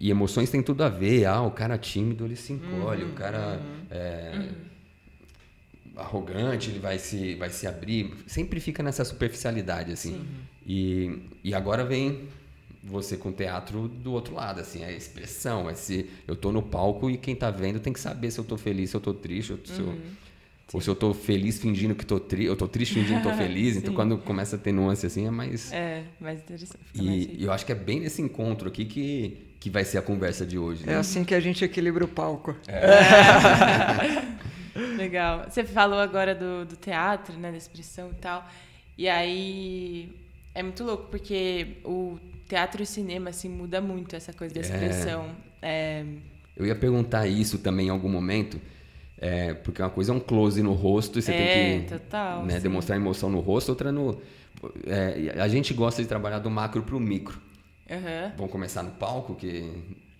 [0.00, 1.26] e emoções tem tudo a ver.
[1.26, 4.48] Ah, o cara tímido ele se encolhe, o cara é,
[5.96, 8.14] arrogante ele vai se vai se abrir.
[8.26, 10.26] Sempre fica nessa superficialidade assim.
[10.66, 12.28] E, e agora vem
[12.82, 17.10] você com o teatro do outro lado, assim, a expressão, esse eu tô no palco
[17.10, 19.52] e quem tá vendo tem que saber se eu tô feliz, se eu tô triste,
[19.52, 19.98] ou se eu,
[20.72, 23.34] ou se eu tô feliz fingindo que tô triste, eu tô triste fingindo que tô
[23.34, 26.78] feliz, então quando começa a ter nuance assim é mais É, mais interessante.
[26.84, 29.84] Fica mais e, e eu acho que é bem nesse encontro aqui que que vai
[29.84, 30.84] ser a conversa de hoje.
[30.84, 30.98] É né?
[30.98, 32.54] assim que a gente equilibra o palco.
[34.96, 35.46] Legal.
[35.48, 38.48] Você falou agora do, do teatro, né, da expressão e tal.
[38.96, 40.12] E aí
[40.54, 45.36] é muito louco, porque o teatro e cinema, assim, muda muito essa coisa da expressão.
[45.62, 46.04] É,
[46.56, 48.60] Eu ia perguntar isso também em algum momento,
[49.18, 52.46] é, porque uma coisa é um close no rosto e você É, tem que total,
[52.46, 54.20] né, demonstrar emoção no rosto, outra no.
[54.86, 57.40] é, a gente gosta de trabalhar do macro para o micro.
[57.90, 58.32] aham.
[58.36, 59.70] Vamos começar no palco, que,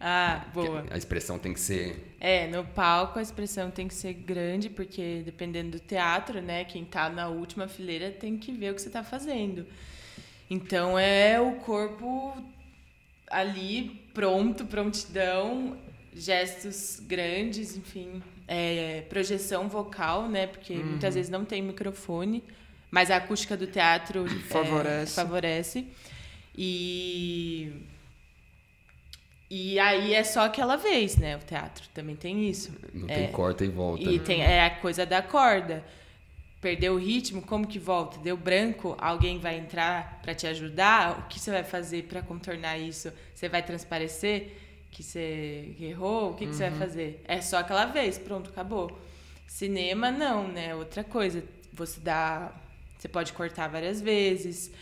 [0.00, 0.84] Ah, que boa.
[0.90, 2.16] a expressão tem que ser.
[2.20, 6.84] É, no palco a expressão tem que ser grande, porque dependendo do teatro, né, quem
[6.84, 9.66] tá na última fileira tem que ver o que você tá fazendo.
[10.50, 12.34] Então é o corpo
[13.30, 15.76] ali pronto, prontidão,
[16.14, 22.42] gestos grandes, enfim, é, projeção vocal, né, porque muitas vezes não tem microfone,
[22.90, 25.14] mas a acústica do teatro é, Favorece.
[25.14, 25.86] favorece.
[26.56, 27.70] E
[29.50, 31.36] E aí é só aquela vez, né?
[31.36, 32.70] O teatro também tem isso.
[32.92, 33.14] Não É.
[33.14, 34.02] tem corta e volta.
[34.10, 35.82] E tem é a coisa da corda.
[36.60, 38.18] Perdeu o ritmo, como que volta?
[38.18, 41.20] Deu branco, alguém vai entrar para te ajudar?
[41.20, 43.12] O que você vai fazer para contornar isso?
[43.34, 44.56] Você vai transparecer
[44.90, 46.30] que você errou?
[46.30, 47.22] O que, que você vai fazer?
[47.28, 48.98] É só aquela vez, pronto, acabou.
[49.46, 50.74] Cinema não, né?
[50.74, 52.52] Outra coisa, você dá,
[52.98, 54.72] você pode cortar várias vezes.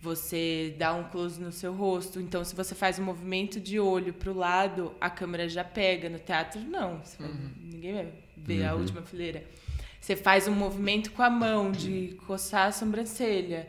[0.00, 2.20] Você dá um close no seu rosto.
[2.20, 6.08] Então, se você faz um movimento de olho pro lado, a câmera já pega.
[6.10, 6.98] No teatro, não.
[7.02, 9.42] Você vai- ninguém vai ver a última fileira.
[10.04, 13.66] Você faz um movimento com a mão de coçar a sobrancelha.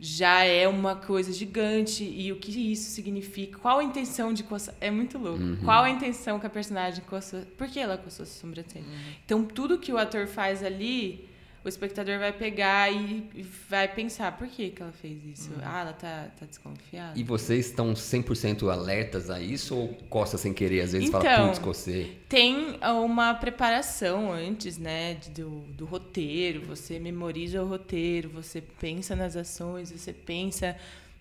[0.00, 2.02] Já é uma coisa gigante.
[2.02, 3.58] E o que isso significa?
[3.58, 4.74] Qual a intenção de coçar?
[4.80, 5.38] É muito louco.
[5.62, 7.42] Qual a intenção que a personagem coçou?
[7.58, 8.86] Por que ela coçou a sobrancelha?
[9.22, 11.28] Então, tudo que o ator faz ali,
[11.66, 15.50] o espectador vai pegar e vai pensar: por que, que ela fez isso?
[15.60, 17.18] Ah, ela tá, tá desconfiada.
[17.18, 20.82] E vocês estão 100% alertas a isso ou costa sem querer?
[20.82, 22.20] Às vezes fala, Então, putz, cocei.
[22.28, 26.60] Tem uma preparação antes, né, do, do roteiro.
[26.66, 30.76] Você memoriza o roteiro, você pensa nas ações, você pensa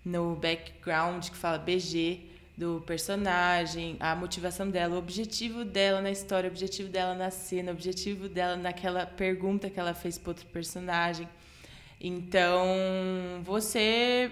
[0.06, 6.48] no background que fala BG do personagem, a motivação dela, o objetivo dela na história,
[6.50, 10.46] o objetivo dela na cena, o objetivo dela naquela pergunta que ela fez para outro
[10.48, 11.28] personagem.
[12.00, 12.66] Então,
[13.44, 14.32] você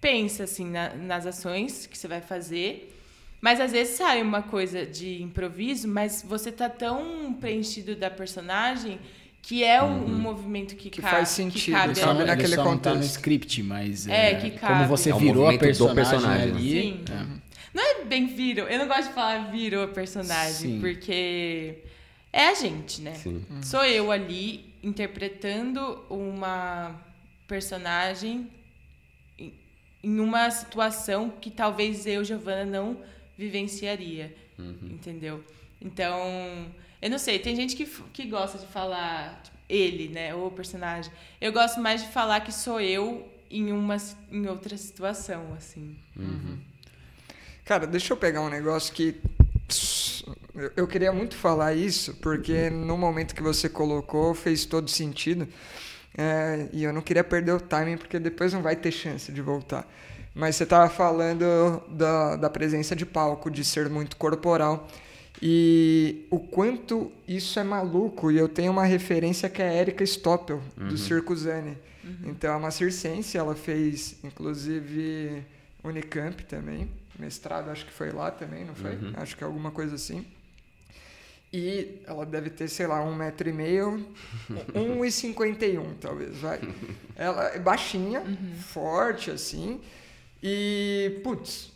[0.00, 2.94] pensa assim na- nas ações que você vai fazer,
[3.40, 9.00] mas às vezes sai uma coisa de improviso, mas você tá tão preenchido da personagem
[9.42, 12.10] que é um, um movimento que, Que ca- faz que sentido, cabe sabe?
[12.12, 12.20] ali.
[12.20, 13.16] Ele naquele só não tá no contexto.
[13.16, 14.88] script, mas É, é, que como cabe.
[14.88, 16.56] você É o virou a personagem, personagem, né?
[16.58, 16.70] ali.
[16.82, 17.04] Sim.
[17.10, 17.42] é.
[17.74, 18.68] Não é bem virou.
[18.68, 20.80] Eu não gosto de falar virou a personagem, Sim.
[20.80, 21.78] porque
[22.32, 23.14] é a gente, né?
[23.14, 23.44] Sim.
[23.62, 26.94] Sou eu ali interpretando uma
[27.48, 28.48] personagem
[29.38, 29.54] em-
[30.04, 32.98] em uma situação que talvez eu, Giovana, não
[33.36, 34.34] vivenciaria.
[34.82, 35.42] Entendeu?
[35.80, 36.16] Então,
[37.02, 40.34] eu não sei, tem gente que, que gosta de falar tipo, ele, né?
[40.34, 41.12] O personagem.
[41.40, 43.96] Eu gosto mais de falar que sou eu em uma
[44.30, 45.96] em outra situação, assim.
[47.64, 49.20] Cara, deixa eu pegar um negócio que.
[50.54, 55.48] eu- Eu queria muito falar isso, porque no momento que você colocou fez todo sentido.
[56.16, 59.40] É, e eu não queria perder o timing, porque depois não vai ter chance de
[59.40, 59.88] voltar.
[60.34, 64.86] Mas você estava falando da, da presença de palco, de ser muito corporal.
[65.44, 68.30] E o quanto isso é maluco.
[68.30, 71.76] E eu tenho uma referência que é a Erika Stoppel, do Circo Zane.
[72.24, 75.42] Então, é uma circense, ela fez, inclusive,
[75.82, 76.88] Unicamp também.
[77.18, 78.96] Mestrado, acho que foi lá também, não foi?
[79.14, 80.24] Acho que é alguma coisa assim.
[81.52, 84.06] E ela deve ter, sei lá, um metro e meio,
[84.74, 86.58] um e cinquenta e um, talvez, vai.
[87.14, 88.22] Ela é baixinha,
[88.70, 89.78] forte, assim.
[90.42, 91.70] E, putz,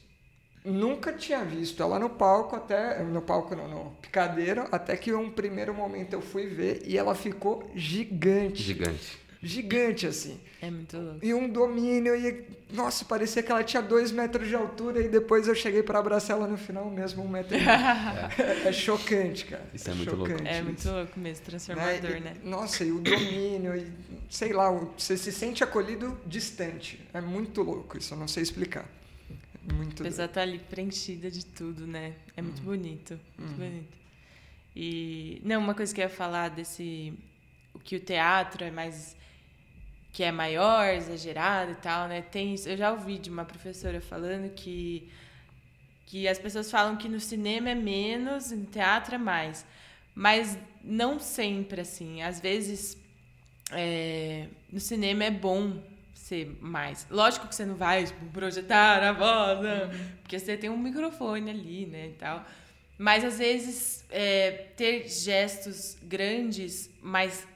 [0.66, 3.02] nunca tinha visto ela no palco, até.
[3.02, 7.14] No palco não, no picadeiro, até que um primeiro momento eu fui ver e ela
[7.14, 8.62] ficou gigante.
[8.62, 9.18] Gigante.
[9.42, 10.40] Gigante, assim.
[10.60, 11.18] É muito louco.
[11.24, 15.46] E um domínio, e nossa, parecia que ela tinha dois metros de altura, e depois
[15.46, 17.68] eu cheguei para abraçar ela no final mesmo, um metro e meio.
[18.66, 19.62] É chocante, cara.
[19.72, 20.32] Isso é muito louco.
[20.44, 20.64] É isso.
[20.64, 22.34] muito louco mesmo, transformador, E- né?
[22.42, 23.86] Nossa, e o domínio, e
[24.28, 27.06] sei lá, você se sente acolhido distante.
[27.14, 28.86] É muito louco, isso eu não sei explicar.
[29.74, 32.14] Muito A pessoa tá ali preenchida de tudo, né?
[32.36, 33.96] É muito bonito, muito bonito.
[34.74, 37.14] E não, uma coisa que eu ia falar desse
[37.72, 39.16] o que o teatro é mais
[40.12, 42.22] que é maior, exagerado e tal, né?
[42.22, 45.10] Tem isso, eu já ouvi de uma professora falando que
[46.06, 49.66] que as pessoas falam que no cinema é menos, no teatro é mais.
[50.14, 52.22] Mas não sempre assim.
[52.22, 52.96] Às vezes
[53.72, 55.82] é, no cinema é bom
[56.26, 57.06] ser mais.
[57.10, 60.16] Lógico que você não vai tipo, projetar a voz, né?
[60.22, 62.44] porque você tem um microfone ali, né, e tal.
[62.98, 67.46] Mas às vezes é, ter gestos grandes, mas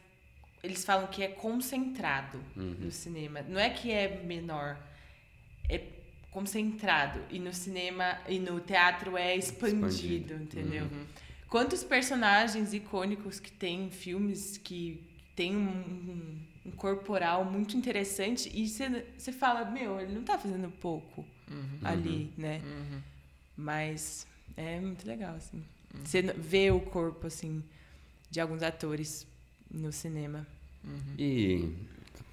[0.63, 3.43] eles falam que é concentrado no cinema.
[3.49, 4.79] Não é que é menor,
[5.69, 5.81] é
[6.31, 7.21] concentrado.
[7.31, 10.35] E no cinema e no teatro é expandido, Expandido.
[10.35, 10.87] entendeu?
[11.49, 15.03] Quantos personagens icônicos que tem em filmes que
[15.35, 20.39] tem um, um- um corporal muito interessante e você você fala, meu, ele não tá
[20.39, 21.25] fazendo pouco
[21.83, 22.61] ali, né?
[23.57, 25.63] Mas é muito legal, assim.
[26.05, 27.63] Você vê o corpo, assim,
[28.31, 29.27] de alguns atores
[29.71, 30.47] no cinema.
[31.19, 31.69] E,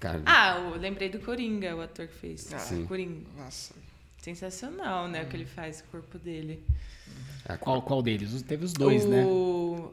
[0.00, 2.52] cara, Ah, eu lembrei do Coringa, o ator que fez.
[2.52, 2.86] Ah, Sim.
[2.86, 3.26] Coringa.
[3.36, 3.74] Nossa.
[4.22, 5.22] Sensacional, né?
[5.22, 6.62] O que ele faz, o corpo dele.
[7.46, 8.40] a- Qual, qual deles?
[8.42, 9.24] Teve os dois, o, né?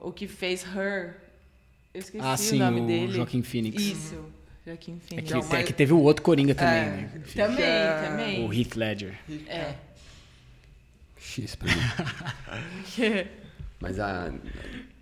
[0.01, 1.17] O que fez Her.
[1.95, 3.11] Eu esqueci Ah, sim, o nome o dele.
[3.13, 3.81] Joaquim Phoenix.
[3.81, 4.25] Isso,
[4.67, 5.27] Joaquim É Phoenix.
[5.29, 7.09] que, Não, é mas- que teve o outro Coringa também, É, né?
[7.33, 8.45] Também, É, também.
[8.45, 9.17] O Heath Ledger.
[9.47, 9.75] É.
[11.17, 11.81] X pra mim.
[13.79, 14.31] Mas a,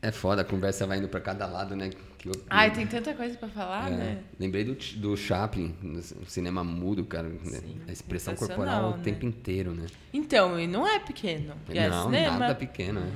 [0.02, 1.90] é foda, a conversa vai indo pra cada lado, né?
[2.18, 4.18] Que eu, Ai, tem tanta coisa pra falar, é, né?
[4.40, 7.28] Lembrei do, do Chaplin, no cinema mudo, cara.
[7.30, 7.38] né?
[7.60, 9.04] Sim, a expressão corporal o né?
[9.04, 9.86] tempo inteiro, né?
[10.12, 11.54] Então, e não é pequeno.
[11.70, 12.38] E é Não, cinema.
[12.40, 13.12] nada pequeno, né?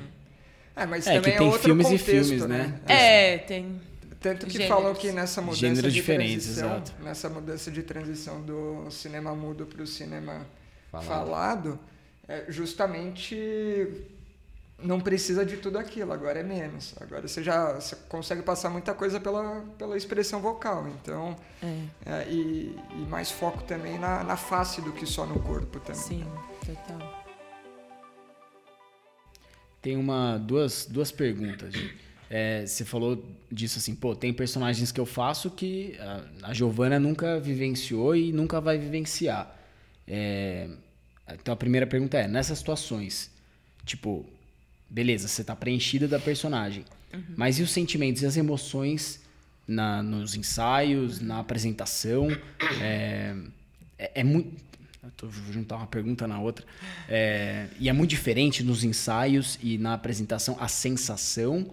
[0.78, 2.80] É, mas É, também que é tem outro filmes e contexto, filmes, né?
[2.86, 3.80] É, tem.
[4.20, 4.76] Tanto que Gêneros.
[4.76, 6.92] falou que nessa mudança Gêneros de diferentes, transição, exato.
[7.02, 10.46] nessa mudança de transição do cinema mudo para o cinema
[10.90, 11.06] Falado.
[11.06, 11.80] falado,
[12.26, 13.36] é, justamente
[14.80, 16.94] não precisa de tudo aquilo, agora é menos.
[17.00, 22.28] Agora você já você consegue passar muita coisa pela, pela expressão vocal, então É, é,
[22.28, 26.02] e, e mais foco também na, na face do que só no corpo também.
[26.02, 26.24] sim,
[26.64, 27.17] total.
[29.80, 31.74] Tem uma, duas, duas perguntas.
[32.30, 36.98] É, você falou disso assim, pô, tem personagens que eu faço que a, a Giovana
[36.98, 39.56] nunca vivenciou e nunca vai vivenciar.
[40.06, 40.68] É,
[41.32, 43.30] então a primeira pergunta é, nessas situações,
[43.84, 44.26] tipo,
[44.88, 46.84] beleza, você tá preenchida da personagem,
[47.36, 49.20] mas e os sentimentos e as emoções
[49.66, 52.28] na, nos ensaios, na apresentação?
[52.80, 53.34] É,
[53.98, 54.68] é, é muito.
[55.22, 56.64] Vou juntar uma pergunta na outra.
[57.08, 61.70] É, e é muito diferente nos ensaios e na apresentação a sensação,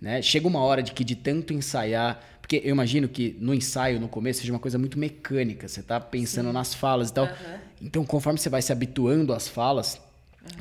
[0.00, 0.22] né?
[0.22, 4.08] Chega uma hora de que de tanto ensaiar, porque eu imagino que no ensaio, no
[4.08, 7.28] começo, seja uma coisa muito mecânica, você tá pensando nas falas e tal.
[7.80, 10.00] Então, conforme você vai se habituando às falas,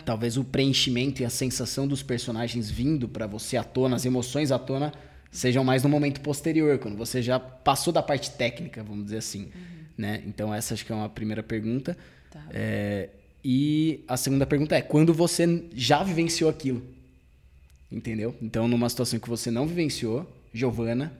[0.04, 4.52] talvez o preenchimento e a sensação dos personagens vindo pra você à tona, as emoções
[4.52, 4.92] à tona,
[5.32, 9.52] sejam mais no momento posterior, quando você já passou da parte técnica, vamos dizer assim.
[9.98, 10.22] Né?
[10.28, 11.98] Então, essa acho que é uma primeira pergunta.
[12.32, 12.42] Tá.
[12.52, 13.10] É,
[13.44, 16.84] e a segunda pergunta é: quando você já vivenciou aquilo?
[17.92, 18.36] Entendeu?
[18.42, 21.12] Então, numa situação que você não vivenciou, Giovana,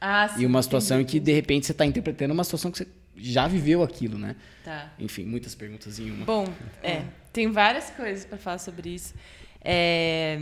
[0.00, 0.42] Ah, sim.
[0.42, 1.18] e uma situação em entendi.
[1.18, 4.36] que de repente você está interpretando uma situação que você já viveu aquilo, né?
[4.64, 4.92] Tá.
[4.98, 6.24] Enfim, muitas perguntas em uma.
[6.24, 6.46] Bom,
[6.82, 9.12] é, tem várias coisas para falar sobre isso.
[9.60, 10.38] É,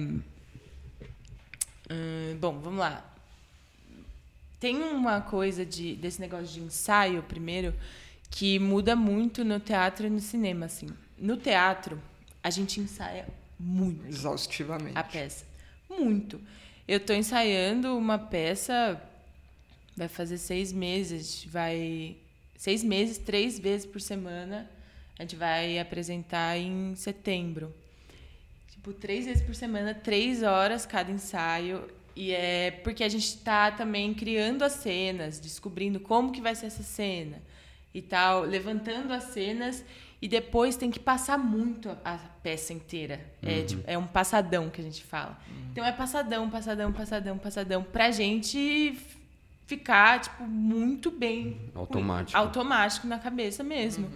[1.91, 3.10] hum, bom, vamos lá.
[4.61, 7.75] Tem uma coisa de, desse negócio de ensaio, primeiro,
[8.31, 10.87] que muda muito no teatro e no cinema, assim.
[11.19, 12.01] No teatro,
[12.43, 13.27] a gente ensaia
[13.59, 14.97] muito Exaustivamente.
[14.97, 15.47] a peça.
[15.89, 16.41] Muito.
[16.87, 19.01] Eu estou ensaiando uma peça,
[19.97, 22.17] vai fazer seis meses, vai
[22.57, 24.71] seis meses, três vezes por semana.
[25.19, 27.75] A gente vai apresentar em setembro.
[28.71, 31.87] Tipo, três vezes por semana, três horas cada ensaio.
[32.15, 36.67] E é porque a gente está também criando as cenas, descobrindo como que vai ser
[36.67, 37.41] essa cena
[37.95, 39.85] e tal, levantando as cenas
[40.23, 43.21] e depois tem que passar muito a, a peça inteira.
[43.43, 45.39] É, tipo, é um passadão que a gente fala.
[45.73, 48.99] Então é passadão, passadão, passadão, passadão, pra gente
[49.67, 51.59] ficar, tipo, muito bem.
[51.75, 52.37] Automático.
[52.37, 54.11] Automático na cabeça mesmo.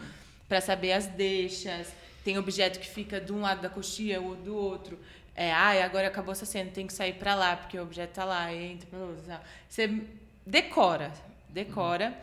[0.48, 1.92] Pra saber as deixas.
[2.22, 4.98] Tem objeto que fica de um lado da coxinha ou do outro.
[5.35, 8.25] É, ai, agora acabou essa cena, tem que sair pra lá, porque o objeto tá
[8.25, 9.42] lá, e entra pra tal.
[9.68, 10.01] Você
[10.47, 11.12] decora,
[11.49, 12.16] decora.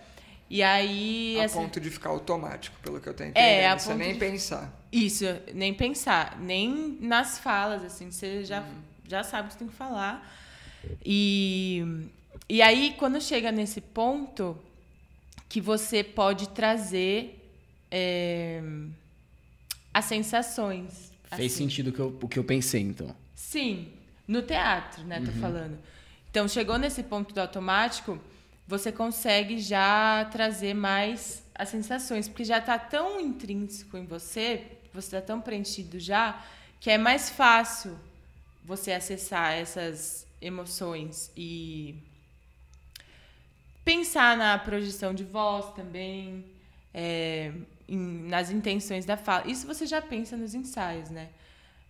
[0.49, 1.37] E aí.
[1.39, 3.65] A assim, ponto de ficar automático, pelo que eu É, entendendo.
[3.73, 4.71] a Você nem de- pensar.
[4.91, 8.63] isso, nem pensar, nem nas falas, assim, você já,
[9.07, 10.29] já sabe o que tem que falar.
[11.05, 12.09] E,
[12.49, 14.57] e aí, quando chega nesse ponto,
[15.49, 17.37] que você pode trazer
[17.89, 18.61] é,
[19.93, 21.10] as sensações.
[21.35, 21.63] Fez assim.
[21.63, 23.15] sentido o que, eu, o que eu pensei, então.
[23.33, 23.87] Sim,
[24.27, 25.77] no teatro, né, tô falando.
[26.29, 28.19] Então, chegou nesse ponto do automático,
[28.67, 35.17] você consegue já trazer mais as sensações, porque já está tão intrínseco em você, você
[35.17, 36.41] está tão preenchido já,
[36.79, 37.97] que é mais fácil
[38.63, 41.95] você acessar essas emoções e
[43.83, 46.45] pensar na projeção de voz também,
[46.93, 47.51] é,
[47.87, 49.47] em- nas intenções da fala.
[49.49, 51.29] Isso você já pensa nos ensaios, né?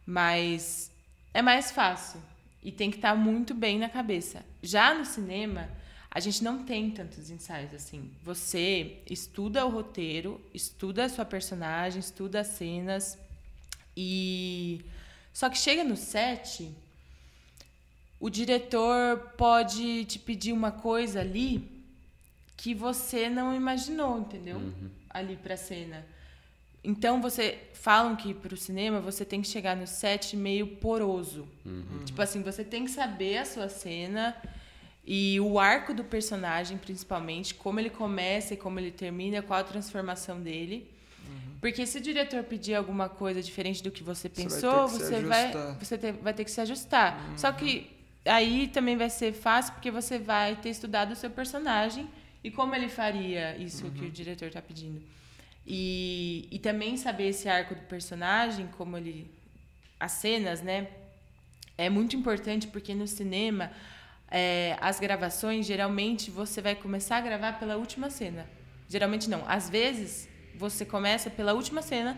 [0.06, 0.92] Mas
[1.34, 2.22] é mais fácil
[2.64, 4.44] e tem que estar muito bem na cabeça.
[4.62, 5.70] Já no cinema,
[6.10, 8.12] a gente não tem tantos ensaios assim.
[8.24, 13.18] Você estuda o roteiro, estuda a sua personagem, estuda as cenas
[13.96, 14.82] e
[15.34, 16.70] só que chega no set,
[18.20, 21.71] o diretor pode te pedir uma coisa ali
[22.62, 24.60] que você não imaginou, entendeu?
[25.10, 26.06] Ali pra cena.
[26.84, 31.48] Então você falam que pro cinema você tem que chegar no set meio poroso.
[32.06, 34.36] Tipo assim, você tem que saber a sua cena
[35.06, 39.64] e o arco do personagem, principalmente, como ele começa e como ele termina, qual a
[39.64, 40.90] transformação dele.
[41.60, 44.86] Porque se o diretor pedir alguma coisa diferente do que você Você vai pensou, ter
[44.86, 45.76] que se você vai, ajustar.
[45.80, 47.34] você te- vai ter que se ajustar.
[47.38, 47.92] Só que
[48.26, 52.08] aí também vai ser fácil porque você vai ter estudado o seu personagem
[52.44, 55.02] e como ele faria isso que o diretor está pedindo.
[55.66, 59.30] E, e também saber esse arco do personagem, como ele
[60.00, 60.88] as cenas, né?
[61.78, 63.72] É muito importante porque no cinema
[64.30, 68.50] é, as gravações geralmente você vai começar a gravar pela última cena.
[68.90, 69.48] Geralmente não.
[69.48, 72.18] Às vezes você começa pela última cena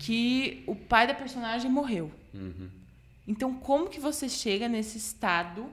[0.00, 2.10] que o pai da personagem morreu.
[2.32, 2.68] Uhum.
[3.26, 5.70] Então como que você chega nesse estado?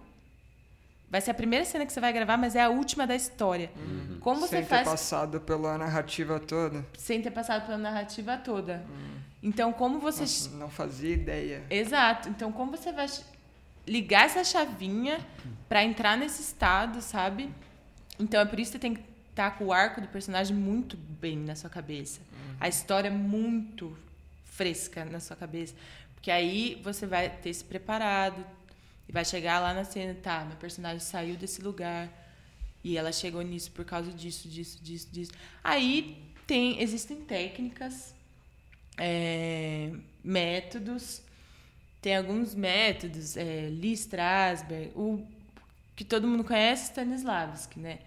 [1.11, 3.69] Vai ser a primeira cena que você vai gravar, mas é a última da história.
[3.75, 4.17] Uhum.
[4.21, 6.85] Como você Sem faz ter passado pela narrativa toda.
[6.97, 8.81] sem ter passado pela narrativa toda?
[9.43, 11.63] Então como você Nossa, não fazia ideia.
[11.69, 12.29] Exato.
[12.29, 13.07] Então, como você vai
[13.85, 15.19] ligar essa chavinha
[15.67, 17.49] pra entrar nesse estado, sabe?
[18.17, 20.95] Então, é por isso que você tem que estar com o arco do personagem muito
[20.95, 22.21] bem na sua cabeça.
[22.59, 23.97] A história muito
[24.45, 25.73] fresca na sua cabeça.
[26.13, 28.45] Porque aí você vai ter se preparado
[29.11, 32.09] e vai chegar lá na cena, tá, meu personagem saiu desse lugar
[32.81, 35.31] e ela chegou nisso por causa disso, disso, disso, disso.
[35.61, 38.15] Aí tem, existem técnicas
[38.97, 39.91] é,
[40.23, 41.21] métodos.
[42.01, 45.21] Tem alguns métodos, é, Lee Strasberg, o
[45.93, 47.99] que todo mundo conhece, Stanislavski, né?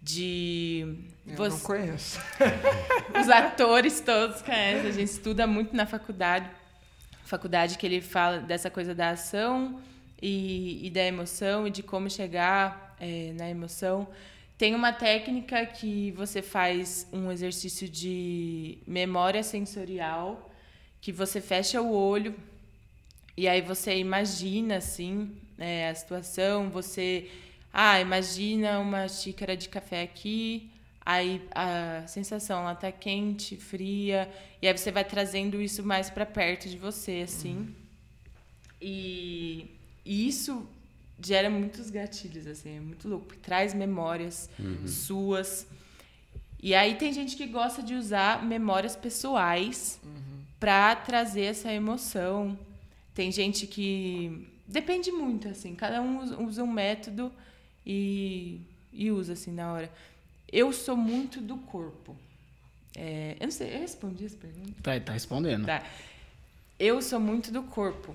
[0.00, 2.20] De Eu você- não conheço.
[3.20, 6.48] os atores todos conhecem, a gente estuda muito na faculdade.
[7.24, 9.80] Faculdade que ele fala dessa coisa da ação
[10.22, 14.06] e, e da emoção e de como chegar é, na emoção.
[14.56, 20.50] Tem uma técnica que você faz um exercício de memória sensorial,
[21.00, 22.36] que você fecha o olho
[23.36, 27.28] e aí você imagina assim é, a situação, você
[27.72, 30.70] ah, imagina uma xícara de café aqui,
[31.04, 36.26] aí a sensação ela tá quente, fria, e aí você vai trazendo isso mais para
[36.26, 37.74] perto de você assim.
[38.80, 39.70] E,
[40.04, 40.66] e isso
[41.20, 44.48] gera muitos gatilhos assim, é muito louco, porque traz memórias
[44.88, 45.66] suas.
[46.60, 50.00] E aí tem gente que gosta de usar memórias pessoais
[50.60, 52.58] para trazer essa emoção.
[53.14, 57.32] Tem gente que depende muito assim, cada um usa- usa um método
[57.86, 58.60] e,
[58.92, 59.92] e usa assim na hora.
[60.50, 62.16] Eu sou muito do corpo.
[62.96, 64.74] É, eu não sei, eu respondi essa pergunta.
[64.82, 65.66] Tá, tá respondendo.
[65.66, 65.82] Tá.
[66.78, 68.14] Eu sou muito do corpo.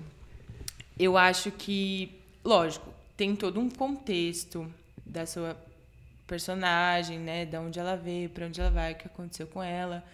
[0.98, 4.68] Eu acho que, lógico, tem todo um contexto
[5.06, 5.56] da sua
[6.26, 7.46] personagem, né?
[7.46, 10.04] Da onde ela veio, para onde ela vai, o que aconteceu com ela.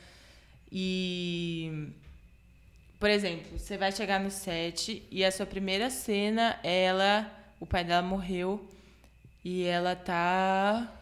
[0.71, 1.91] E,
[3.01, 7.31] por exemplo, você vai chegar no set e a sua primeira cena, ela,
[7.61, 8.69] o pai dela morreu
[9.45, 10.93] e ela tá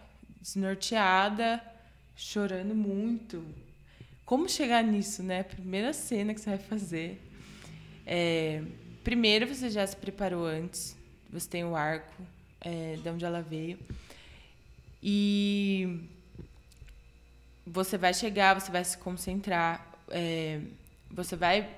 [0.41, 1.63] desnorteada,
[2.17, 3.45] chorando muito.
[4.25, 5.43] Como chegar nisso, né?
[5.43, 7.21] Primeira cena que você vai fazer.
[8.07, 8.63] É,
[9.03, 10.97] primeiro, você já se preparou antes.
[11.33, 12.13] Você tem o arco
[12.61, 13.79] é, de onde ela veio.
[15.03, 16.01] E
[17.67, 20.61] você vai chegar, você vai se concentrar, é,
[21.11, 21.69] você vai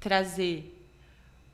[0.00, 0.74] trazer.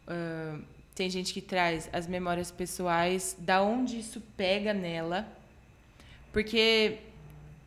[0.06, 0.58] ah,
[0.94, 5.26] tem gente que traz as memórias pessoais, da onde isso pega nela.
[6.32, 6.98] Porque,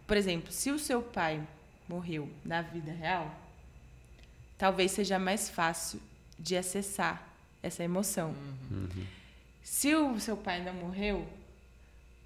[0.08, 1.46] por exemplo, se o seu pai
[1.90, 3.34] morreu na vida real,
[4.58, 6.00] talvez seja mais fácil
[6.40, 7.28] de acessar
[7.64, 8.34] essa emoção.
[9.64, 11.28] Se o seu pai não morreu,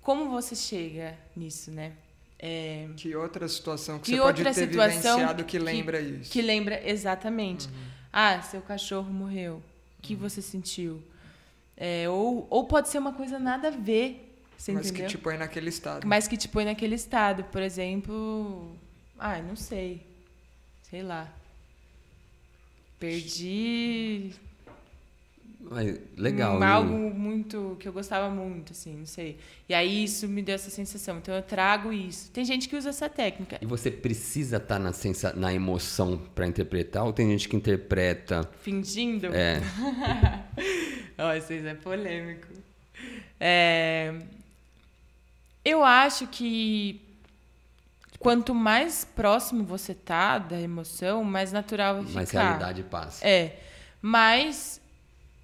[0.01, 1.93] como você chega nisso, né?
[2.37, 5.99] É, Que outra situação que, Que você pode outra ter situação vivenciado que que- lembra
[6.01, 6.31] isso?
[6.31, 7.69] que lembra exatamente.
[8.11, 9.61] Ah, seu cachorro morreu.
[9.99, 11.01] O que você sentiu?
[11.77, 15.05] É, ou, ou pode ser uma coisa nada a ver, você Mas entendeu?
[15.05, 16.05] que te põe naquele estado.
[16.07, 17.43] Mas que te põe naquele estado.
[17.45, 18.75] Por exemplo,
[19.17, 20.05] ai, não sei.
[20.89, 21.31] Sei lá.
[23.01, 24.31] Perdi
[25.59, 26.59] Mas, legal.
[26.59, 29.37] um- algo muito que eu gostava muito, assim, não sei.
[29.67, 31.17] E aí isso me deu essa sensação.
[31.17, 32.29] Então eu trago isso.
[32.31, 33.57] Tem gente que usa essa técnica.
[33.61, 35.33] E você precisa estar na, sensa...
[35.33, 37.05] na emoção para interpretar?
[37.05, 38.47] Ou tem gente que interpreta?
[38.61, 39.27] Fingindo.
[39.33, 39.61] É,
[41.17, 42.47] Ó, vocês é polêmico.
[43.39, 44.13] É,
[45.65, 47.01] Eu acho que
[48.21, 52.15] quanto mais próximo você tá da emoção, mais natural vai ficar.
[52.15, 53.27] mas a realidade passa.
[53.27, 53.59] É.
[54.01, 54.79] Mais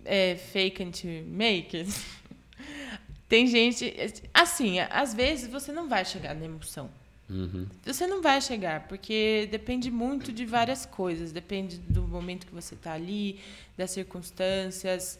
[0.06, 0.92] é, fake and
[1.26, 1.90] make it.
[3.28, 3.94] Tem gente.
[4.34, 6.90] Assim, às vezes você não vai chegar na emoção.
[7.30, 7.68] Uhum.
[7.86, 11.32] Você não vai chegar, porque depende muito de várias coisas.
[11.32, 13.40] Depende do momento que você está ali,
[13.76, 15.20] das circunstâncias.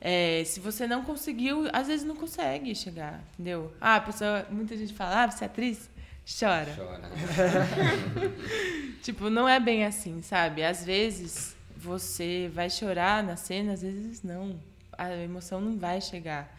[0.00, 3.72] É, se você não conseguiu, às vezes não consegue chegar, entendeu?
[3.80, 5.90] Ah, pessoa, muita gente fala, ah, você é atriz?
[6.26, 6.74] Chora.
[6.76, 7.10] Chora.
[9.02, 10.62] Tipo, não é bem assim, sabe?
[10.62, 14.60] Às vezes você vai chorar na cena, às vezes não.
[14.96, 16.54] A emoção não vai chegar.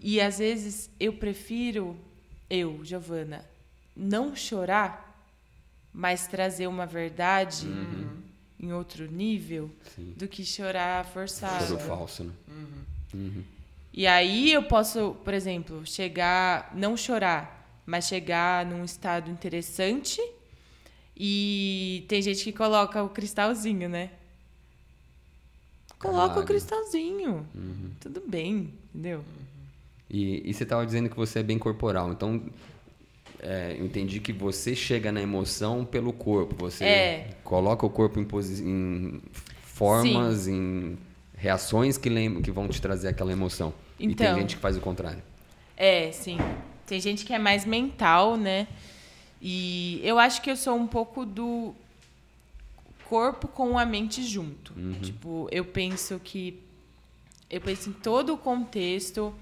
[0.00, 1.96] E às vezes eu prefiro,
[2.48, 3.44] eu, Giovana,
[3.94, 5.26] não chorar,
[5.92, 7.66] mas trazer uma verdade
[8.58, 10.14] em outro nível Sim.
[10.16, 11.66] do que chorar forçado.
[11.66, 12.32] Choro falso, né?
[13.12, 13.44] Uhum.
[13.92, 20.20] E aí eu posso, por exemplo, chegar, não chorar, mas chegar num estado interessante.
[21.16, 24.10] E tem gente que coloca o cristalzinho, né?
[25.98, 26.40] Coloca Claro.
[26.40, 27.46] o cristalzinho.
[28.00, 29.22] Tudo bem, entendeu?
[30.10, 32.42] E, e você estava dizendo que você é bem corporal, então
[33.40, 36.54] é, eu entendi que você chega na emoção pelo corpo.
[36.56, 37.30] Você É.
[37.44, 38.26] coloca o corpo em,
[38.64, 39.22] em
[39.62, 40.98] formas, em
[41.36, 42.10] reações que,
[42.42, 43.72] que vão te trazer aquela emoção.
[43.98, 44.38] e tem Então.
[44.40, 45.22] gente que faz o contrário.
[45.76, 46.36] É, sim.
[46.86, 48.66] Tem gente que é mais mental, né?
[49.40, 51.74] E eu acho que eu sou um pouco do
[53.08, 54.72] corpo com a mente junto.
[55.00, 56.58] Tipo, eu penso que
[57.50, 59.34] eu penso em todo o contexto.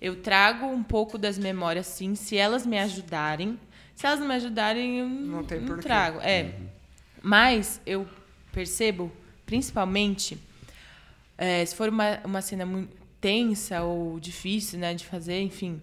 [0.00, 3.58] Eu trago um pouco das memórias, sim, se elas me ajudarem.
[3.94, 6.20] Se elas não me ajudarem, eu não, Não tem não trago.
[6.22, 6.54] É.
[7.22, 8.08] Mas eu
[8.50, 9.12] percebo,
[9.44, 10.38] principalmente,
[11.36, 15.80] é, se for uma, uma cena muito tensa ou difícil né, de fazer, enfim,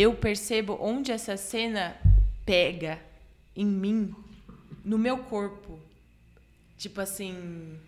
[0.00, 1.96] eu percebo onde essa cena
[2.44, 2.98] pega
[3.54, 4.14] em mim,
[4.84, 5.78] no meu corpo.
[6.78, 7.78] Tipo assim.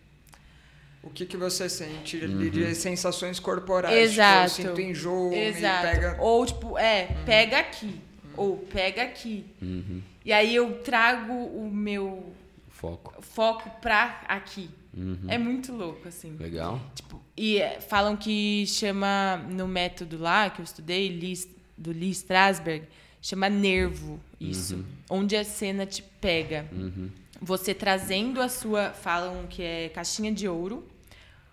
[1.03, 3.95] O que, que você sente ali de sensações corporais?
[3.97, 4.55] Exato.
[4.57, 5.87] Tipo, eu sinto enjoo, Exato.
[5.87, 6.17] me pega...
[6.21, 8.01] Ou, tipo, é, pega aqui.
[8.37, 9.47] Ou pega aqui.
[9.63, 10.03] Uhum.
[10.25, 12.33] E aí eu trago o meu
[12.69, 13.15] Foco.
[13.23, 14.69] foco pra aqui.
[14.95, 15.21] Uhum.
[15.29, 16.37] É muito louco, assim.
[16.37, 16.81] Legal.
[16.95, 22.11] Tipo, e é, falam que chama, no método lá que eu estudei, Lee- do Lee
[22.11, 22.87] Strasberg,
[23.23, 24.85] chama nervo isso.
[25.09, 26.67] Onde a cena te pega.
[26.73, 27.11] Uhum.
[27.41, 28.91] Você trazendo a sua.
[28.91, 30.87] Falam que é caixinha de ouro,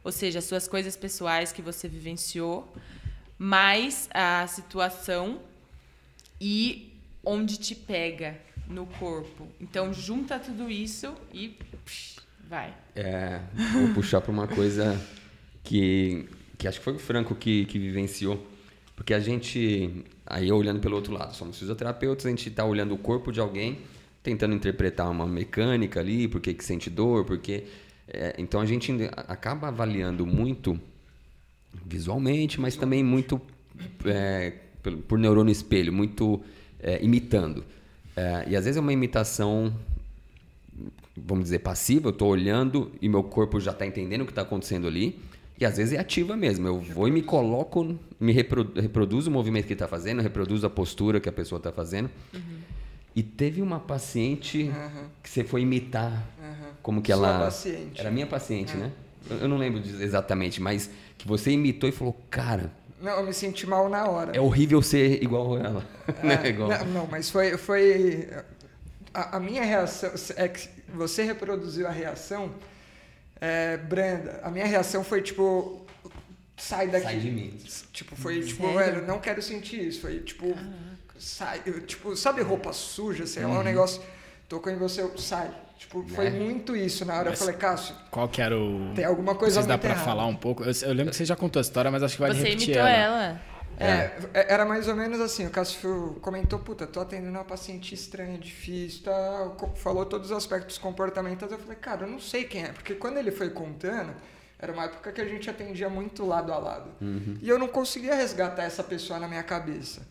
[0.03, 2.71] ou seja, as suas coisas pessoais que você vivenciou,
[3.37, 5.39] mais a situação
[6.39, 6.91] e
[7.23, 9.47] onde te pega no corpo.
[9.59, 11.49] Então, junta tudo isso e
[11.85, 12.17] psh,
[12.47, 12.73] vai.
[12.95, 13.41] É,
[13.73, 14.99] vou puxar para uma coisa
[15.63, 18.54] que, que acho que foi o Franco que, que vivenciou.
[18.95, 22.97] Porque a gente, aí olhando pelo outro lado, somos fisioterapeutas, a gente está olhando o
[22.97, 23.79] corpo de alguém,
[24.23, 27.65] tentando interpretar uma mecânica ali, por que que sente dor, porque...
[28.07, 28.91] é, então a gente
[29.27, 30.79] acaba avaliando muito
[31.85, 33.41] visualmente, mas também muito
[34.05, 34.53] é,
[35.07, 36.41] por neurônio espelho, muito
[36.79, 37.65] é, imitando.
[38.15, 39.73] É, e às vezes é uma imitação
[41.15, 44.41] vamos dizer, passiva, eu estou olhando e meu corpo já está entendendo o que está
[44.41, 45.19] acontecendo ali.
[45.59, 46.67] E às vezes é ativa mesmo.
[46.67, 50.69] Eu vou e me coloco, me repro- reproduzo o movimento que está fazendo, reproduzo a
[50.69, 52.09] postura que a pessoa está fazendo.
[53.15, 56.71] E teve uma paciente Aham, que você foi imitar aham.
[56.83, 57.45] como que Sua ela.
[57.45, 57.99] paciente.
[58.01, 58.91] Era minha paciente, né?
[59.29, 62.69] Eu, eu não lembro exatamente, mas que você imitou e falou, cara,
[63.01, 64.35] Não, eu me senti mal na hora.
[64.35, 65.85] é horrível ser igual a ela.
[66.21, 66.41] né?
[66.43, 66.69] É, Igual.
[66.69, 67.57] não, não, mas foi.
[67.57, 68.27] foi
[69.13, 70.11] a, a minha reação.
[70.35, 72.51] É que você reproduziu a reação,
[73.41, 74.39] é, Brenda.
[74.43, 75.85] A minha reação foi tipo.
[76.57, 77.05] Sai daqui.
[77.05, 77.57] Sai de mim.
[77.91, 78.77] Tipo, foi tipo, Sério?
[78.77, 80.01] velho, não quero sentir isso.
[80.01, 80.55] Foi tipo.
[81.17, 81.61] Sai.
[81.65, 83.53] eu, tipo, sabe roupa suja, sei Uhum.
[83.53, 84.01] lá, um negócio.
[84.47, 85.49] Tocou em você, sai.
[85.77, 86.39] Tipo, foi Né?
[86.39, 87.03] muito isso.
[87.05, 88.93] Na hora Mas- eu falei, Cássio, Qual que era o.
[88.95, 90.05] tem alguma coisa Vocês dá pra errada.
[90.05, 90.63] falar um pouco?
[90.63, 92.69] Eu, eu lembro que você já contou a história, mas acho que vale Você repetir
[92.75, 93.25] imitou ela.
[93.25, 93.41] ela.
[93.79, 97.93] É, é, era mais ou menos assim, o Cássio comentou, puta, tô atendendo uma paciente
[97.93, 102.63] estranha, difícil, tá, falou todos os aspectos comportamentais, eu falei, cara, eu não sei quem
[102.63, 104.13] é, porque quando ele foi contando,
[104.57, 106.89] era uma época que a gente atendia muito lado a lado,
[107.41, 110.01] e eu não conseguia resgatar essa pessoa na minha cabeça,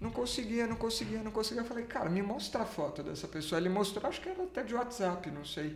[0.00, 3.58] não conseguia, não conseguia, não conseguia, eu falei, cara, me mostra a foto dessa pessoa,
[3.58, 5.74] ele mostrou, acho que era até de WhatsApp, não sei,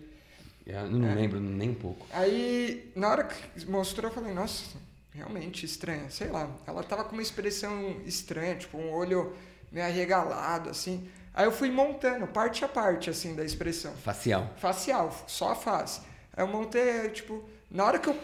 [0.66, 1.14] Eu não É.
[1.14, 2.07] lembro nem um pouco.
[2.12, 4.76] Aí, na hora que mostrou, eu falei, nossa,
[5.18, 6.08] realmente estranha.
[6.08, 9.34] Sei lá, ela tava com uma expressão estranha, tipo um olho
[9.70, 11.08] meio arregalado, assim.
[11.34, 13.92] Aí eu fui montando, parte a parte, assim, da expressão.
[13.96, 14.54] Facial.
[14.56, 16.00] Facial, só a face.
[16.32, 18.18] Aí eu montei, tipo, na hora que eu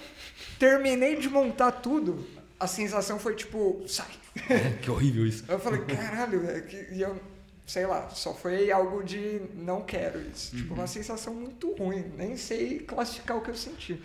[0.59, 2.27] terminei de montar tudo,
[2.59, 4.07] a sensação foi tipo, sai.
[4.83, 5.45] que horrível isso.
[5.49, 7.21] Eu falei, caralho, velho, e eu,
[7.67, 10.57] sei lá, só foi algo de não quero isso.
[10.57, 12.05] Tipo, uma sensação muito ruim.
[12.17, 14.01] Nem sei classificar o que eu senti.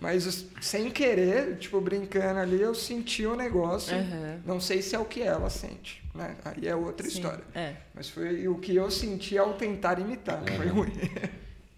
[0.00, 3.94] Mas os- sem querer, tipo, brincando ali, eu senti o negócio.
[3.96, 4.40] Aham.
[4.46, 6.36] Não sei se é o que ela sente, né?
[6.44, 7.44] Aí é outra Sim, história.
[7.54, 7.74] É.
[7.94, 10.42] Mas foi o que eu senti ao tentar imitar.
[10.56, 10.92] Foi ruim.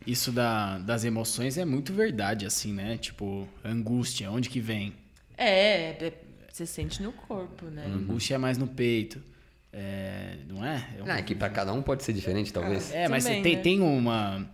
[0.07, 2.97] Isso da- das emoções é muito verdade, assim, né?
[2.97, 4.95] Tipo, angústia, onde que vem?
[5.37, 6.13] É, é,
[6.51, 7.85] você sente no corpo, né?
[7.87, 9.23] Angústia é mais no peito.
[9.73, 10.87] É, não é?
[10.99, 12.93] É um- Ah, é que para cada um pode ser diferente, talvez.
[12.93, 13.63] É, mas Também, tem, né?
[13.63, 14.49] tem uma,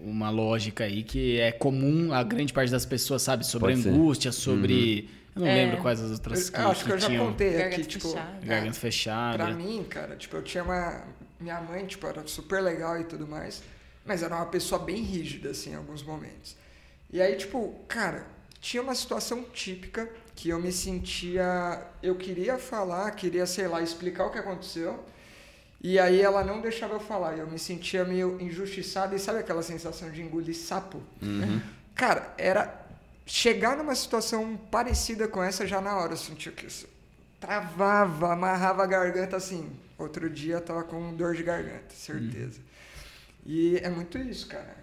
[0.00, 3.44] uma lógica aí que é comum a grande parte das pessoas, sabe?
[3.44, 5.10] Sobre angústia, sobre.
[5.34, 5.54] Eu não É.
[5.54, 8.08] lembro quais as outras que, acho que eu já tinham contei aqui, Garganta tipo.
[8.08, 8.46] fechada.
[8.46, 9.44] garganta é, fechada.
[9.44, 11.04] Pra mim, cara, tipo, eu tinha uma.
[11.40, 13.62] Minha mãe, tipo, era super legal e tudo mais.
[14.04, 16.56] mas era uma pessoa bem rígida, assim, em alguns momentos.
[17.12, 18.26] E aí, tipo, cara,
[18.60, 20.08] tinha uma situação típica
[20.40, 21.86] que eu me sentia.
[22.02, 25.04] Eu queria falar, queria, sei lá, explicar o que aconteceu.
[25.82, 27.36] E aí ela não deixava eu falar.
[27.36, 29.14] Eu me sentia meio injustiçado.
[29.14, 31.02] E sabe aquela sensação de engolir sapo?
[31.20, 31.60] Uhum.
[31.94, 32.86] Cara, era
[33.26, 36.14] chegar numa situação parecida com essa já na hora.
[36.14, 36.88] Eu sentia que isso
[37.38, 39.70] travava, amarrava a garganta assim.
[39.98, 42.60] Outro dia eu tava com dor de garganta, certeza.
[43.44, 44.74] E é muito isso, cara.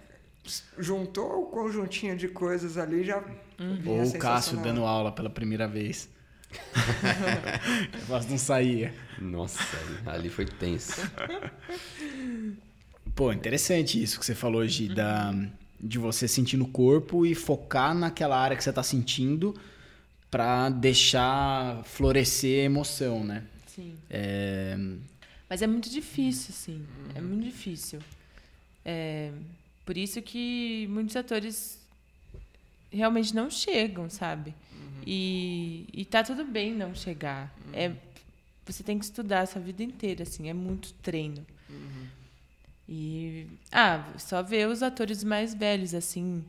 [0.78, 3.20] Juntou o conjuntinho de coisas ali, já.
[3.58, 6.08] vinha a Ou o Cássio dando aula pela primeira vez.
[8.00, 8.94] Eu quase não saía.
[9.20, 9.58] Nossa,
[10.06, 10.92] ali- ali foi tenso.
[13.14, 15.34] Pô, interessante isso que você falou, Gi, da,
[15.80, 19.54] de você sentir no corpo e focar naquela área que você tá sentindo
[20.30, 23.44] pra deixar florescer a emoção, né?
[23.66, 23.94] Sim.
[24.08, 24.76] É,
[25.48, 26.86] Mas é muito difícil, assim.
[27.14, 27.98] É muito difícil.
[28.84, 29.30] É,
[29.88, 31.80] por isso que muitos atores
[32.92, 34.54] realmente não chegam, sabe?
[35.06, 37.50] E, e tá tudo bem não chegar.
[37.72, 37.92] É,
[38.66, 40.50] você tem que estudar a sua vida inteira, assim.
[40.50, 41.42] É muito treino.
[42.86, 43.46] E...
[43.72, 46.44] Ah, só ver os atores mais velhos, assim...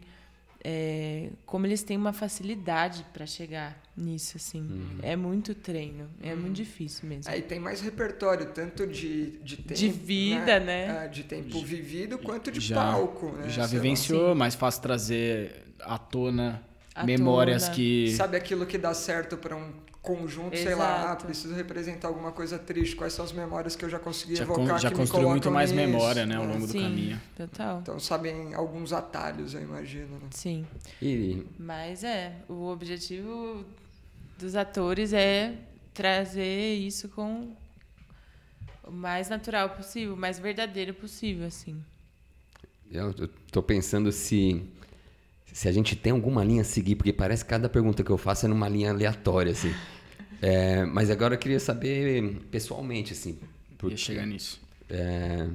[0.63, 4.67] é, como eles têm uma facilidade para chegar nisso, assim.
[5.01, 6.09] É muito treino.
[6.21, 7.31] É muito difícil mesmo.
[7.31, 9.73] Aí tem mais repertório, tanto de, de tempo.
[9.79, 11.05] De vida, né?
[11.05, 13.49] É, De tempo vivido, quanto de já palco, né?
[13.49, 16.61] já Sei vivenciou, mais fácil trazer à tona
[16.93, 17.75] À memórias tona.
[17.75, 18.11] que.
[18.15, 19.71] Sabe aquilo que dá certo para um
[20.01, 21.25] conjunto, sei lá, ah, Exato.
[21.25, 24.67] preciso representar alguma coisa triste, quais são as memórias que eu já consegui Já, evocar
[24.67, 27.21] con- já que me construiu muito mais nisso, memória, né, ao longo do Sim, caminho.
[27.35, 27.79] total.
[27.81, 30.27] Então sabem alguns atalhos, eu imagino, né?
[30.31, 30.65] Sim.
[31.01, 33.65] E Mas é, o objetivo
[34.37, 35.53] dos atores é
[35.93, 37.53] trazer isso com
[38.83, 41.83] o mais natural possível, o mais verdadeiro possível, assim.
[42.91, 44.63] eu, eu tô pensando se
[45.53, 48.17] se a gente tem alguma linha a seguir, porque parece que cada pergunta que eu
[48.17, 49.73] faço é numa linha aleatória, assim.
[50.41, 53.31] É, mas agora eu queria saber pessoalmente, assim.
[53.31, 53.37] Ia
[53.77, 54.59] porque- chegar nisso.
[54.89, 55.47] É,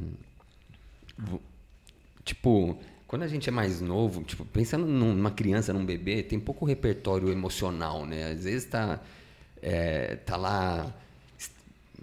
[2.25, 6.39] tipo, quando a gente é mais novo, tipo, pensando num- numa criança, num bebê, tem
[6.39, 8.33] pouco repertório emocional, né?
[8.33, 9.01] Às vezes tá,
[9.63, 10.93] é, tá lá,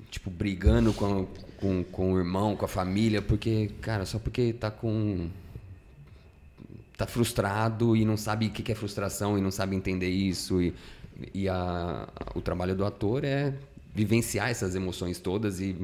[0.09, 1.27] tipo, brigando com,
[1.57, 5.29] com, com o irmão, com a família, porque, cara, só porque tá com.
[7.01, 10.61] Tá frustrado e não sabe o que é frustração e não sabe entender isso.
[10.61, 10.73] E,
[11.33, 13.53] e a, o trabalho do ator é
[13.93, 15.75] vivenciar essas emoções todas e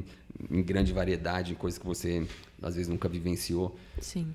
[0.48, 2.24] em grande variedade, coisas que você
[2.62, 3.76] às vezes nunca vivenciou.
[4.00, 4.32] Sim.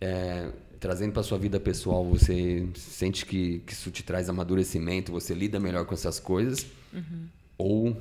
[0.00, 5.34] É, trazendo para sua vida pessoal, você sente que, que isso te traz amadurecimento, você
[5.34, 6.66] lida melhor com essas coisas?
[7.56, 7.96] Ou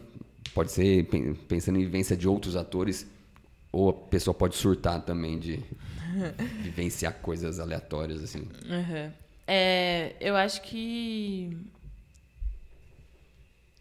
[0.54, 3.08] pode ser pen- pensando em vivência de outros atores,
[3.72, 5.60] ou a pessoa pode surtar também de
[6.64, 8.40] vivenciar coisas aleatórias assim.
[8.40, 9.12] Uhum.
[9.48, 11.58] É, eu acho que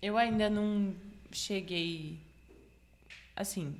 [0.01, 0.95] eu ainda não
[1.33, 2.19] cheguei
[3.35, 3.75] assim.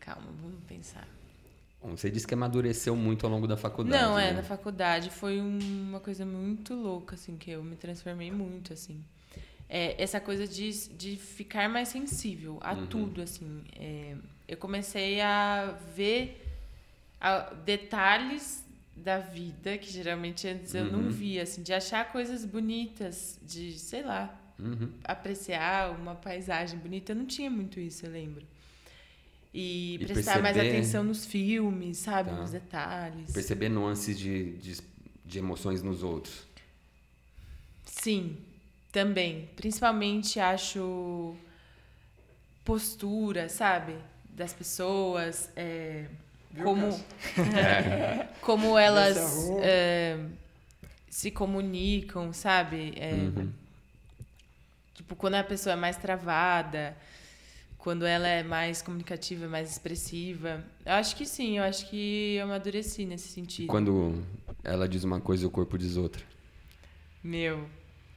[0.00, 1.06] Calma, vamos pensar.
[1.82, 4.02] Bom, Você disse que amadureceu muito ao longo da faculdade.
[4.02, 4.36] Não, é, né?
[4.38, 5.58] na faculdade foi um-
[5.88, 9.02] uma coisa muito louca, assim, que eu me transformei muito, assim.
[9.68, 13.62] É, essa coisa de, de ficar mais sensível a tudo, assim.
[13.76, 14.14] É,
[14.46, 16.43] eu comecei a ver
[17.64, 18.62] detalhes
[18.96, 24.02] da vida que geralmente antes eu não via, assim, de achar coisas bonitas, de, sei
[24.02, 24.88] lá, Uhum.
[25.02, 27.12] apreciar uma paisagem bonita.
[27.12, 28.46] Eu não tinha muito isso, eu lembro.
[29.52, 32.30] E, E prestar mais perceber- atenção nos filmes, sabe?
[32.30, 32.36] Tá.
[32.36, 33.32] Nos detalhes.
[33.32, 34.78] Perceber nuances de, de,
[35.24, 36.44] de emoções nos outros.
[37.84, 38.36] Sim,
[38.92, 39.48] também.
[39.56, 41.36] Principalmente acho
[42.64, 43.96] postura, sabe?
[44.28, 45.50] Das pessoas.
[45.56, 46.06] é,
[46.62, 47.04] como, Cássio?
[48.40, 50.18] como elas é,
[51.08, 52.94] se comunicam, sabe?
[52.96, 53.52] É, Uhum.
[54.94, 56.96] Tipo, quando a pessoa é mais travada,
[57.76, 60.64] quando ela é mais comunicativa, mais expressiva.
[60.86, 63.66] Eu acho que sim, eu acho que eu amadureci nesse sentido.
[63.66, 64.24] Quando
[64.62, 66.24] ela diz uma coisa e o corpo diz outra.
[67.22, 67.68] Meu,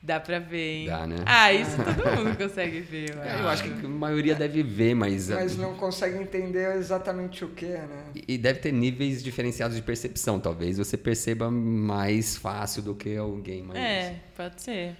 [0.01, 0.87] dá pra ver, hein?
[0.87, 1.15] Dá, né?
[1.25, 5.29] Ah, isso todo mundo consegue ver, eu Eu acho que a maioria deve ver, mas.
[5.29, 8.05] Mas não consegue entender exatamente o que, né?
[8.27, 10.39] E deve ter níveis diferenciados de percepção.
[10.39, 13.79] Talvez você perceba mais fácil do que alguém mais.
[13.79, 14.95] É, pode ser.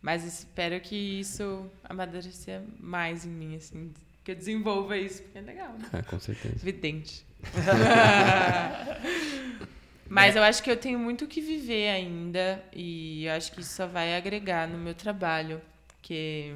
[0.00, 3.92] Mas espero que isso amadureça mais em mim, assim.
[4.24, 5.88] Que eu desenvolva isso, porque é legal, né?
[5.92, 6.56] É, com certeza.
[6.62, 7.24] Evidente.
[10.14, 13.60] Mas eu acho que eu tenho muito o que viver ainda e eu acho que
[13.60, 16.54] isso só vai agregar no meu trabalho, porque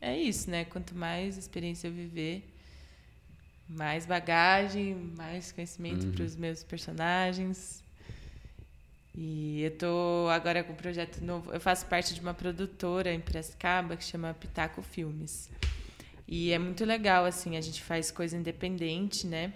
[0.00, 0.64] é isso, né?
[0.64, 2.42] Quanto mais experiência eu viver,
[3.68, 6.12] mais bagagem, mais conhecimento Uhum.
[6.12, 7.82] para os meus personagens.
[9.14, 11.52] E eu tô agora com um projeto novo.
[11.52, 15.50] Eu faço parte de uma produtora em Piracicaba que chama Pitaco Filmes.
[16.26, 19.52] E é muito legal, assim, a gente faz coisa independente, né?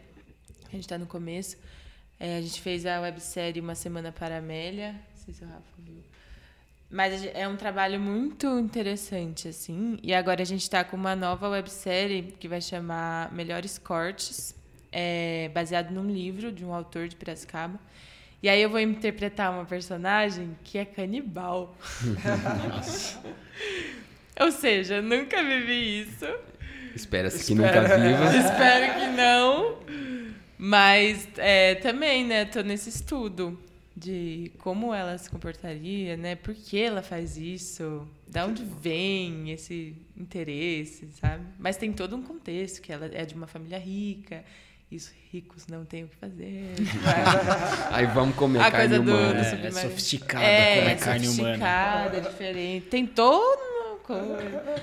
[0.68, 1.56] A gente está no começo.
[2.22, 4.92] É, a gente fez a websérie Uma Semana para a Amélia.
[4.92, 5.96] Não sei se o Rafa viu.
[6.88, 9.98] Mas é um trabalho muito interessante, assim.
[10.04, 14.54] E agora a gente está com uma nova websérie que vai chamar Melhores Cortes,
[14.92, 17.76] é, baseado num livro de um autor de Piracicaba.
[18.40, 21.76] E aí eu vou interpretar uma personagem que é canibal.
[24.38, 26.26] Ou seja, nunca vivi isso.
[26.94, 28.36] Espera-se que nunca viva.
[28.36, 30.11] Espero que não.
[30.64, 33.58] Mas é, também, né, tô nesse estudo
[33.96, 36.36] de como ela se comportaria, né?
[36.36, 38.06] Por que ela faz isso?
[38.28, 41.44] Da onde vem esse interesse, sabe?
[41.58, 44.44] Mas tem todo um contexto, que ela é de uma família rica,
[44.88, 46.74] e os ricos não têm o que fazer.
[47.90, 49.42] Aí vamos comer A carne coisa do- humana.
[49.42, 51.34] do É, é sofisticada é, é carne humana.
[51.58, 52.86] sofisticada, é diferente.
[52.86, 54.82] Tem toda uma coisa.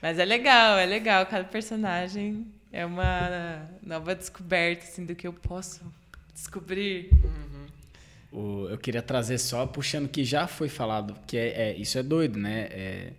[0.00, 1.26] Mas é legal, é legal.
[1.26, 5.80] Cada personagem é uma nova descoberta assim, do que eu posso
[6.34, 7.10] descobrir.
[8.32, 12.02] O- eu queria trazer só, puxando que já foi falado, que é, é- isso é
[12.02, 12.68] doido, né?
[12.70, 13.12] É,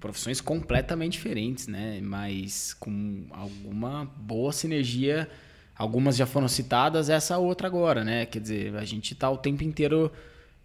[0.00, 2.00] profissões completamente diferentes, né?
[2.02, 5.28] Mas com alguma boa sinergia.
[5.76, 8.24] Algumas já foram citadas, essa outra agora, né?
[8.26, 10.10] Quer dizer, a gente tá o tempo inteiro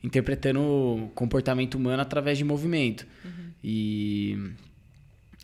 [0.03, 3.05] interpretando o comportamento humano através de movimento.
[3.63, 4.37] E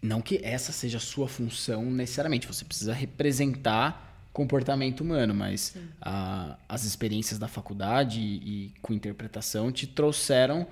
[0.02, 6.56] não que essa seja a sua função necessariamente, você precisa representar comportamento humano, mas a-
[6.70, 8.36] as experiências da faculdade e,
[8.68, 10.68] e com interpretação te trouxeram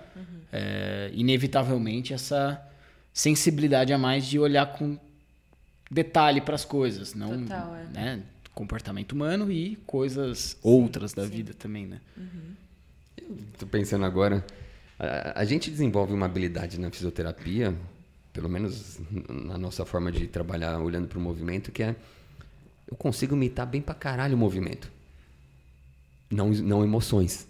[0.54, 2.62] é, inevitavelmente essa
[3.14, 4.98] sensibilidade a mais de olhar com
[5.90, 7.84] detalhe para as coisas, não Total, é.
[7.94, 8.24] né,
[8.54, 12.00] comportamento humano e coisas outras da vida também, né?
[13.58, 14.46] Tô pensando agora.
[15.00, 17.74] A, a gente desenvolve uma habilidade na fisioterapia,
[18.36, 21.96] pelo menos na nossa forma de trabalhar olhando para o movimento, que é
[22.86, 24.92] eu consigo imitar bem pra caralho o movimento.
[26.30, 27.48] Não, não emoções.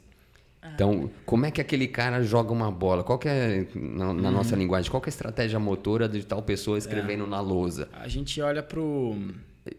[0.74, 3.04] Então, como é que aquele cara joga uma bola?
[3.04, 6.42] Qual que é, na, na nossa linguagem, qual que é a estratégia motora de tal
[6.42, 7.90] pessoa escrevendo na lousa?
[7.94, 9.16] A gente olha pro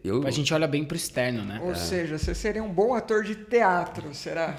[0.03, 1.61] Eu, a gente olha bem pro externo, né?
[1.63, 4.57] Ou seja, você seria um bom ator de teatro, será?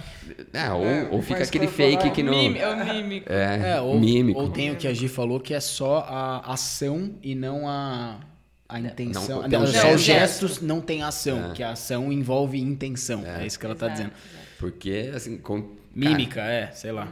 [0.55, 2.33] é, ou, É, ou fica aquele corporal- fake que não...
[2.33, 3.31] Mime- é o mímico.
[3.33, 4.41] É, É, ou, mímico.
[4.41, 8.21] ou tem o que a Gi falou, que é só a ação e não a,
[8.67, 9.43] a intenção.
[9.43, 9.95] Não, Não, só gesto.
[9.95, 13.23] os gestos não tem ação, que a ação envolve intenção.
[13.27, 14.13] É, isso que ela tá Exato, dizendo.
[14.33, 14.49] exato.
[14.59, 15.37] Porque, assim...
[15.37, 17.07] Com, Mímica, é, sei lá.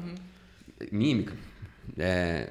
[0.90, 1.34] Mímica.
[1.98, 2.48] É,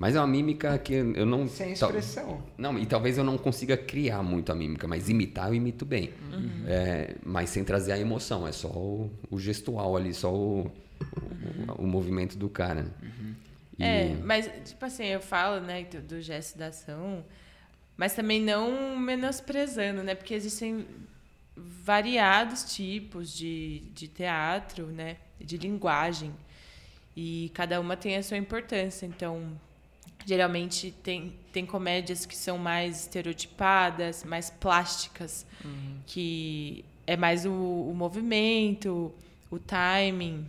[0.00, 1.46] mas é uma mímica que eu não.
[1.46, 2.42] Sem expressão.
[2.58, 6.10] não, e talvez eu não consiga criar muito a mímica, mas imitar eu imito bem.
[6.66, 10.62] É, mas sem trazer a emoção, é só o, o gestual ali, só o,
[11.78, 12.86] o, o movimento do cara.
[13.78, 17.22] E- É, mas, tipo assim, eu falo, né, do, do gesto da ação,
[17.96, 20.14] mas também não menosprezando, né?
[20.14, 20.86] Porque existem
[21.56, 25.16] variados tipos de, de teatro, né?
[25.38, 26.32] De linguagem.
[27.16, 29.04] E cada uma tem a sua importância.
[29.06, 29.42] Então,
[30.26, 35.46] geralmente tem, tem comédias que são mais estereotipadas, mais plásticas,
[36.06, 39.12] que é mais o, o movimento,
[39.50, 40.46] o timing.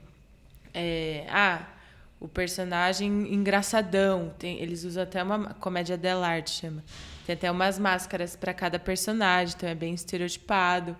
[0.74, 1.68] É, ah,
[2.20, 4.32] o personagem engraçadão.
[4.38, 6.84] Tem, eles usam até uma comédia dell'arte, chama.
[7.26, 10.96] Tem até umas máscaras para cada personagem, então é bem estereotipado.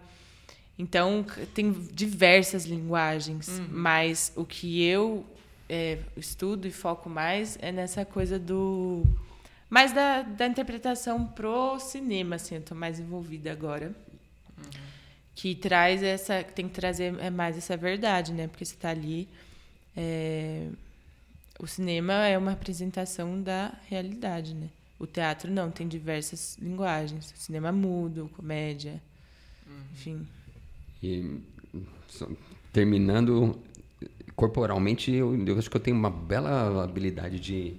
[0.78, 5.24] Então, tem diversas linguagens, mas o que eu
[5.72, 9.06] é, estudo e foco mais é nessa coisa do.
[9.70, 13.96] Mais da, da interpretação pro cinema, assim, eu tô mais envolvida agora.
[15.34, 16.44] Que traz essa.
[16.44, 18.50] Tem que trazer é mais essa verdade, né?
[18.50, 19.30] Porque você tá ali.
[19.96, 20.68] é,
[21.58, 24.68] o cinema é uma representação da realidade, né?
[25.00, 27.34] O teatro não, tem diversas linguagens.
[27.38, 29.02] Cinema mudo, comédia,
[29.94, 30.28] enfim.
[31.02, 31.40] E,
[32.74, 33.58] terminando,
[34.36, 37.74] corporalmente, eu, eu acho que eu tenho uma bela habilidade de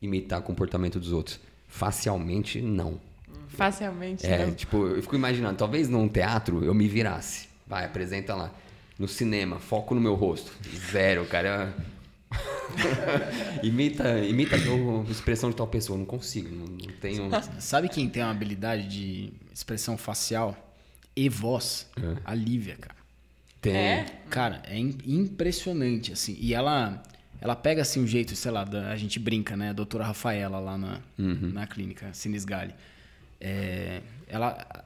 [0.00, 1.40] imitar o comportamento dos outros.
[1.66, 3.00] Facialmente, não.
[3.48, 4.54] Facilmente, É, não.
[4.54, 7.48] tipo, eu fico imaginando, talvez num teatro eu me virasse.
[7.66, 8.52] Vai, apresenta lá.
[8.98, 10.52] No cinema, foco no meu rosto.
[10.90, 11.74] Zero, cara.
[13.62, 15.98] imita, imita a expressão de tal pessoa.
[15.98, 17.30] Não consigo, não, não tenho.
[17.60, 20.56] Sabe quem tem uma habilidade de expressão facial
[21.16, 21.88] e voz?
[21.96, 22.16] É.
[22.24, 22.97] A Lívia, cara.
[23.60, 23.74] Tem.
[23.76, 24.06] É?
[24.30, 26.36] Cara, é im- impressionante, assim.
[26.40, 27.02] E ela,
[27.40, 29.70] ela pega, assim, o jeito, sei lá, da- a gente brinca, né?
[29.70, 31.00] A doutora Rafaela lá na,
[31.52, 32.74] na clínica, Sinisgali.
[33.40, 34.84] É, ela...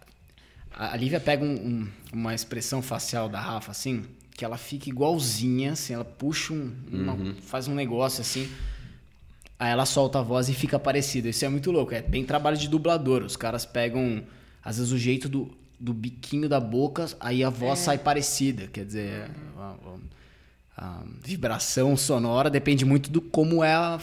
[0.74, 1.48] A Lívia pega um-
[1.82, 4.04] um- uma expressão facial da Rafa, assim,
[4.34, 6.72] que ela fica igualzinha, assim, ela puxa um.
[6.90, 8.50] uma- faz um negócio assim.
[9.58, 11.28] Aí ela solta a voz e fica parecida.
[11.28, 11.94] Isso é muito louco.
[11.94, 13.22] É bem trabalho de dublador.
[13.22, 14.22] Os caras pegam,
[14.64, 18.68] às vezes, o jeito do, do biquinho da boca, aí a voz sai parecida.
[18.68, 19.96] Quer dizer, a, a-
[20.74, 24.00] a vibração sonora depende muito do como é a,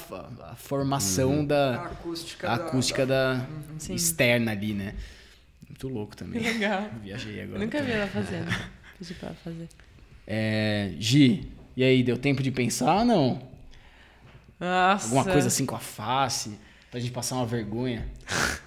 [0.51, 2.47] a formação A da acústica.
[2.51, 3.45] a da- acústica da,
[3.79, 3.95] Sim.
[3.95, 4.93] externa ali, né?
[5.67, 6.41] Muito louco Que também.
[6.43, 6.89] legal.
[7.01, 7.59] Viajei Eu agora.
[7.59, 8.47] nunca vi ela fazendo.
[8.99, 9.67] Pedi pra ela fazer.
[10.27, 13.41] É, Gi, e aí, deu tempo de pensar ou não?
[14.59, 15.05] Nossa.
[15.05, 16.59] Alguma coisa assim com a face,
[16.91, 18.05] pra gente passar uma vergonha.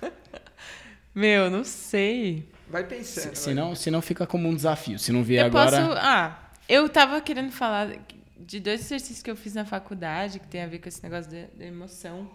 [1.15, 2.49] Meu, não sei.
[2.73, 3.27] Vai pensando.
[3.27, 3.35] vai.
[3.37, 4.99] Se não, se não fica como um desafio.
[4.99, 5.71] Se não vier eu agora.
[5.87, 5.93] posso.
[5.99, 7.91] Ah, eu tava querendo falar
[8.39, 11.31] de dois exercícios que eu fiz na faculdade, que tem a ver com esse negócio
[11.31, 12.29] da, emoção.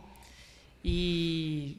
[0.84, 1.78] E.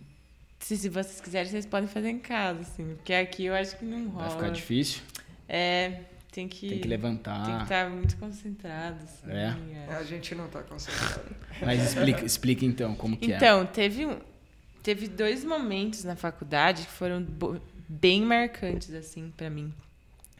[0.60, 2.94] Se, se vocês quiserem, vocês podem fazer em casa, assim.
[2.96, 4.26] Porque aqui eu acho que não rola.
[4.28, 5.02] Vai ficar difícil.
[5.48, 6.00] É,
[6.32, 6.60] tem que.
[6.60, 7.62] Tem que Tem que levantar.
[7.62, 8.98] estar muito concentrado.
[9.04, 9.56] Assim, É?
[9.88, 11.34] É, A gente não tá concentrado.
[11.64, 13.36] Mas explica, explica então como que é.
[13.36, 14.18] Então, teve, um-
[14.82, 17.22] teve dois momentos na faculdade que foram
[17.88, 19.72] bem marcantes, assim, pra mim.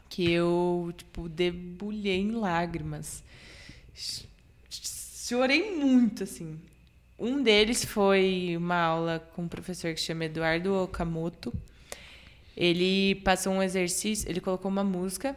[0.09, 3.23] Que eu, tipo, debulhei em lágrimas.
[3.95, 4.25] Ch-
[4.69, 6.59] Chorei muito, assim.
[7.17, 11.53] Um deles foi uma aula com um professor que chama Eduardo Okamoto.
[12.55, 15.35] Ele passou um exercício, ele colocou uma música,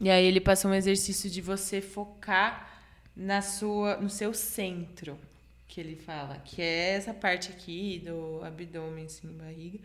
[0.00, 2.82] e aí ele passou um exercício de você focar
[3.16, 5.18] na sua, no seu centro,
[5.66, 9.78] que ele fala, que é essa parte aqui do abdômen, assim, barriga.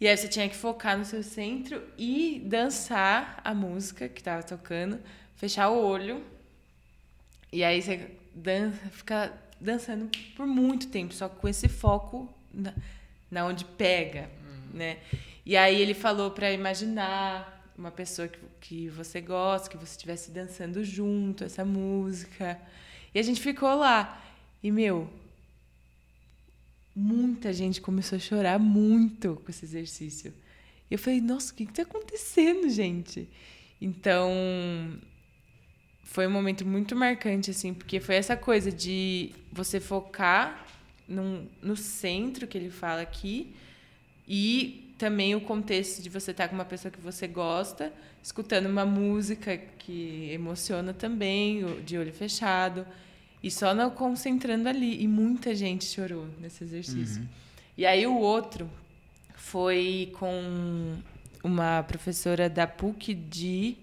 [0.00, 4.42] E aí você tinha que focar no seu centro e dançar a música que tava
[4.42, 5.00] tocando,
[5.34, 6.24] fechar o olho.
[7.52, 12.72] E aí você dança, fica dançando por muito tempo, só com esse foco na,
[13.30, 14.30] na onde pega,
[14.72, 14.98] né?
[15.44, 20.30] E aí ele falou para imaginar uma pessoa que, que você gosta, que você estivesse
[20.30, 22.60] dançando junto, essa música.
[23.14, 24.22] E a gente ficou lá.
[24.62, 25.08] E, meu,
[26.98, 30.34] muita gente começou a chorar muito com esse exercício.
[30.90, 33.28] E eu falei, nossa, o que está acontecendo, gente?
[33.80, 34.28] Então,
[36.02, 40.66] foi um momento muito marcante, assim, porque foi essa coisa de você focar
[41.06, 43.54] num, no centro que ele fala aqui
[44.26, 48.84] e também o contexto de você estar com uma pessoa que você gosta, escutando uma
[48.84, 52.84] música que emociona também, de olho fechado,
[53.42, 55.02] e só não concentrando ali.
[55.02, 57.26] E muita gente chorou nesse exercício.
[57.76, 58.68] E aí o outro
[59.36, 60.96] foi com
[61.42, 63.76] uma professora da PUC de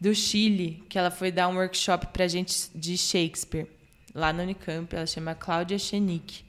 [0.00, 3.66] do Chile, que ela foi dar um workshop pra gente de Shakespeare,
[4.14, 6.42] lá na Unicamp, ela chama Cláudia Chenick.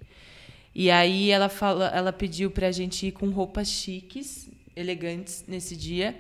[0.74, 6.18] E aí ela fala, ela pediu pra gente ir com roupas chiques, elegantes nesse dia.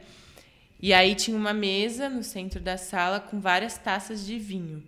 [0.82, 4.84] E aí tinha uma mesa no centro da sala com várias taças de vinho.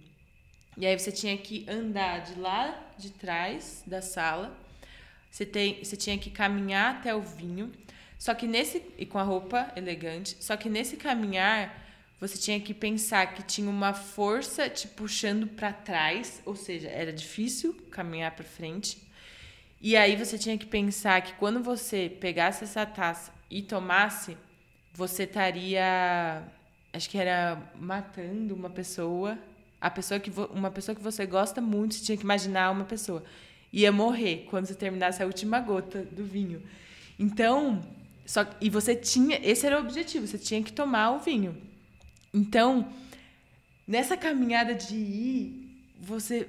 [0.75, 4.57] E aí você tinha que andar de lá de trás da sala.
[5.29, 7.71] Você, tem, você tinha que caminhar até o vinho.
[8.17, 8.81] Só que nesse.
[8.97, 10.37] E com a roupa elegante.
[10.39, 11.83] Só que nesse caminhar,
[12.19, 16.41] você tinha que pensar que tinha uma força te puxando para trás.
[16.45, 18.97] Ou seja, era difícil caminhar para frente.
[19.81, 24.37] E aí você tinha que pensar que quando você pegasse essa taça e tomasse,
[24.93, 26.41] você estaria,
[26.93, 29.37] acho que era matando uma pessoa,
[29.83, 33.21] a pessoa que uma pessoa que você gosta muito, você tinha que imaginar uma pessoa
[33.71, 36.63] ia morrer quando você terminasse a última gota do vinho.
[37.19, 37.81] Então,
[38.25, 41.61] só e você tinha, esse era o objetivo, você tinha que tomar o vinho.
[42.33, 42.87] Então,
[43.85, 46.47] nessa caminhada de ir, você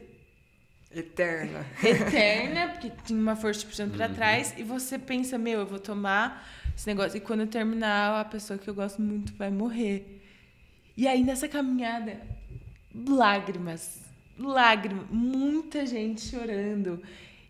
[0.94, 1.66] Eterna.
[1.82, 5.80] eterna, porque tinha uma força te puxando pra trás, e você pensa, meu, eu vou
[5.80, 10.22] tomar esse negócio, e quando eu terminar, a pessoa que eu gosto muito vai morrer.
[10.96, 12.20] E aí, nessa caminhada,
[12.94, 14.00] lágrimas,
[14.38, 17.02] lágrimas, muita gente chorando.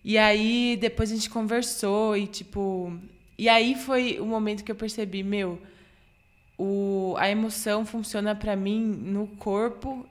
[0.03, 2.93] E aí, depois a gente conversou, e tipo.
[3.37, 5.61] E aí foi o momento que eu percebi, meu,
[6.57, 10.07] o, a emoção funciona pra mim no corpo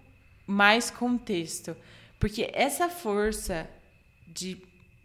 [0.45, 1.75] mais contexto.
[2.19, 3.69] Porque essa força
[4.27, 4.57] de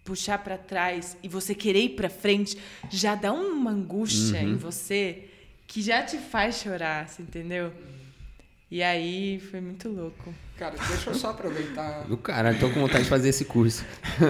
[0.04, 2.56] puxar pra trás e você querer ir pra frente
[2.90, 5.28] já dá uma angústia em você
[5.66, 7.72] que já te faz chorar, você entendeu?
[8.70, 10.32] E aí foi muito louco.
[10.58, 12.04] Cara, deixa eu só aproveitar.
[12.04, 13.84] Do caralho, tô com vontade de fazer esse curso.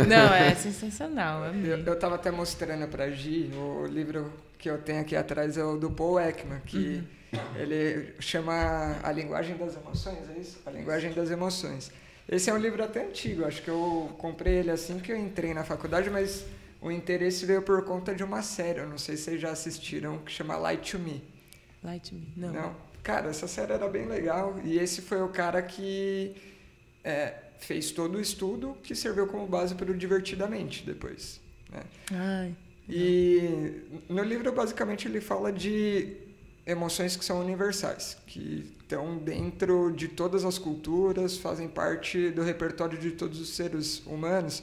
[0.08, 1.44] Não, é sensacional.
[1.44, 1.84] Eu, amei.
[1.86, 5.76] eu tava até mostrando pra Gi, o livro que eu tenho aqui atrás é o
[5.76, 7.02] do Paul Ekman, que
[7.56, 10.58] ele chama A Linguagem das Emoções, é isso?
[10.66, 11.90] A Linguagem das Emoções.
[12.28, 15.54] Esse é um livro até antigo, acho que eu comprei ele assim que eu entrei
[15.54, 16.44] na faculdade, mas
[16.80, 20.18] o interesse veio por conta de uma série, eu não sei se vocês já assistiram,
[20.18, 21.24] que chama Light to Me.
[21.82, 22.52] Light to Me, não.
[22.52, 22.87] Não.
[23.08, 26.36] Cara, essa série era bem legal e esse foi o cara que
[27.02, 31.40] é, fez todo o estudo que serviu como base para o Divertidamente depois.
[31.72, 31.82] Né?
[32.12, 32.54] Ai.
[32.86, 33.80] E
[34.10, 36.18] no livro, basicamente, ele fala de
[36.66, 42.98] emoções que são universais, que estão dentro de todas as culturas, fazem parte do repertório
[42.98, 44.62] de todos os seres humanos.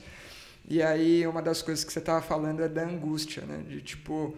[0.70, 3.64] E aí, uma das coisas que você estava falando é da angústia, né?
[3.68, 4.36] De tipo,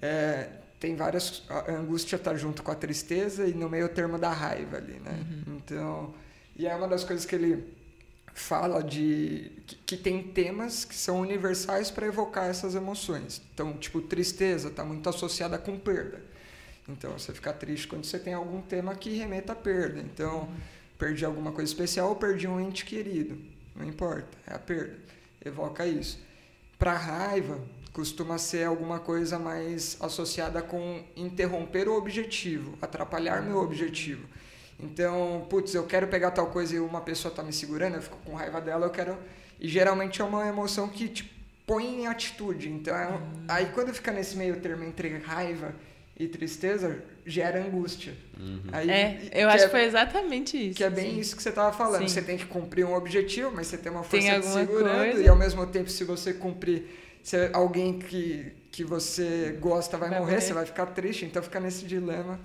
[0.00, 0.50] é,
[0.80, 1.44] tem várias.
[1.48, 5.12] A angústia está junto com a tristeza e no meio termo da raiva ali, né?
[5.12, 5.56] Uhum.
[5.56, 6.14] Então.
[6.56, 7.72] E é uma das coisas que ele
[8.34, 13.42] fala de que, que tem temas que são universais para evocar essas emoções.
[13.52, 16.20] Então, tipo, tristeza está muito associada com perda.
[16.88, 20.00] Então, você fica triste quando você tem algum tema que remeta à perda.
[20.00, 20.48] Então,
[20.98, 23.38] perdi alguma coisa especial ou perdi um ente querido.
[23.76, 24.98] Não importa, é a perda.
[25.44, 26.18] Evoca isso.
[26.78, 27.60] Para raiva,
[27.92, 34.26] costuma ser alguma coisa mais associada com interromper o objetivo, atrapalhar meu objetivo.
[34.78, 38.16] Então, putz, eu quero pegar tal coisa e uma pessoa tá me segurando, eu fico
[38.24, 39.16] com raiva dela, eu quero.
[39.58, 41.30] E geralmente é uma emoção que te
[41.66, 42.68] põe em atitude.
[42.68, 43.08] Então, é...
[43.08, 43.44] hum.
[43.48, 45.74] aí quando fica nesse meio termo entre raiva
[46.18, 48.14] e tristeza, gera angústia.
[48.38, 48.62] Uhum.
[48.72, 50.76] Aí, é, eu acho é, que foi exatamente isso.
[50.76, 51.20] Que é bem sim.
[51.20, 52.02] isso que você estava falando.
[52.02, 52.08] Sim.
[52.08, 54.98] Você tem que cumprir um objetivo, mas você tem uma força tem te segurando.
[54.98, 55.22] Coisa.
[55.22, 56.84] E ao mesmo tempo, se você cumprir,
[57.22, 61.24] se alguém que, que você gosta vai, vai morrer, morrer, você vai ficar triste.
[61.24, 62.38] Então fica nesse dilema.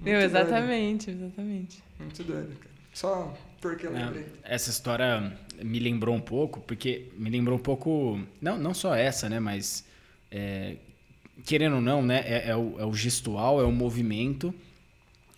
[0.00, 1.26] Meu, exatamente, doido.
[1.26, 1.82] exatamente.
[1.98, 2.74] Muito doido, cara.
[2.92, 4.26] Só porque eu lembrei.
[4.42, 9.28] Essa história me lembrou um pouco, porque me lembrou um pouco, não, não só essa,
[9.28, 9.84] né, mas
[10.30, 10.76] é,
[11.44, 14.54] querendo ou não, né, é, é, o, é o gestual, é o movimento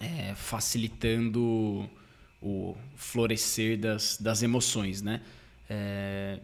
[0.00, 1.88] é, facilitando
[2.40, 5.20] o florescer das, das emoções, né?
[5.68, 6.38] É,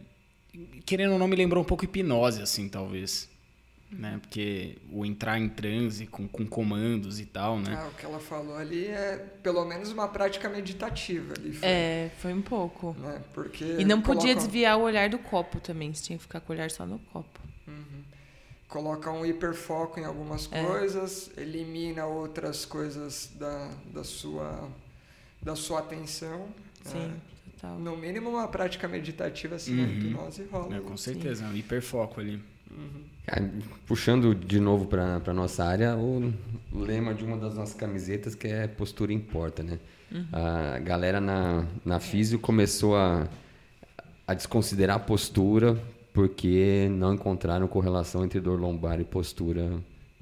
[0.85, 3.29] querendo ou não, me lembrou um pouco hipnose, assim, talvez
[3.91, 4.19] né?
[4.21, 7.77] Porque o entrar em transe com, com comandos e tal, né?
[7.79, 11.53] Ah, o que ela falou ali é pelo menos uma prática meditativa ali.
[11.53, 12.95] Foi, é, foi um pouco.
[12.99, 13.21] Né?
[13.33, 14.35] Porque e não podia coloca...
[14.35, 16.99] desviar o olhar do copo também, você tinha que ficar com o olhar só no
[16.99, 17.39] copo.
[17.67, 18.03] Uhum.
[18.67, 20.63] Coloca um hiperfoco em algumas é.
[20.63, 24.69] coisas, elimina outras coisas da, da, sua,
[25.41, 26.47] da sua atenção.
[26.83, 27.13] Sim.
[27.31, 27.34] É.
[27.55, 27.79] Total.
[27.79, 29.85] No mínimo uma prática meditativa assim, uhum.
[29.85, 30.75] a hipnose rola.
[30.75, 31.53] É, com certeza, Sim.
[31.53, 32.41] um hiperfoco ali.
[32.71, 33.61] Uhum.
[33.85, 36.33] puxando de novo para a nossa área, o
[36.73, 39.79] lema de uma das nossas camisetas que é postura importa, né?
[40.11, 40.25] Uhum.
[40.33, 43.27] A galera na, na físio começou a,
[44.27, 45.79] a desconsiderar a postura
[46.13, 49.79] porque não encontraram correlação entre dor lombar e postura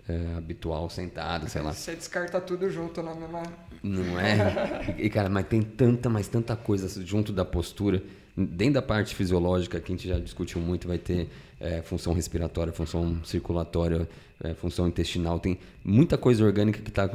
[0.07, 1.73] é, habitual, sentada, sei lá.
[1.73, 3.43] Você descarta tudo junto na mesma...
[3.81, 4.95] Não é?
[4.97, 8.01] E, cara, mas tem tanta, mas tanta coisa junto da postura.
[8.35, 11.29] Dentro da parte fisiológica, que a gente já discutiu muito, vai ter
[11.59, 14.07] é, função respiratória, função circulatória,
[14.43, 15.39] é, função intestinal.
[15.39, 17.09] Tem muita coisa orgânica que está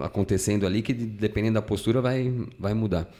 [0.00, 3.12] acontecendo ali que, dependendo da postura, vai, vai mudar.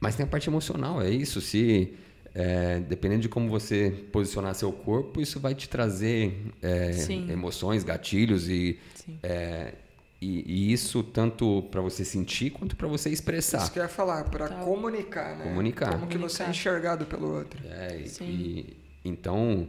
[0.00, 1.40] Mas tem a parte emocional, é isso.
[1.40, 1.94] Se
[2.38, 6.90] é, dependendo de como você posicionar seu corpo, isso vai te trazer é,
[7.32, 8.78] emoções, gatilhos e,
[9.22, 9.72] é,
[10.20, 13.62] e, e, isso tanto para você sentir quanto para você expressar.
[13.62, 14.56] Isso que eu ia falar, para tá.
[14.56, 15.44] comunicar, né?
[15.44, 15.92] Comunicar.
[15.92, 17.58] Como que você é enxergado pelo outro.
[17.66, 19.66] É, e, então,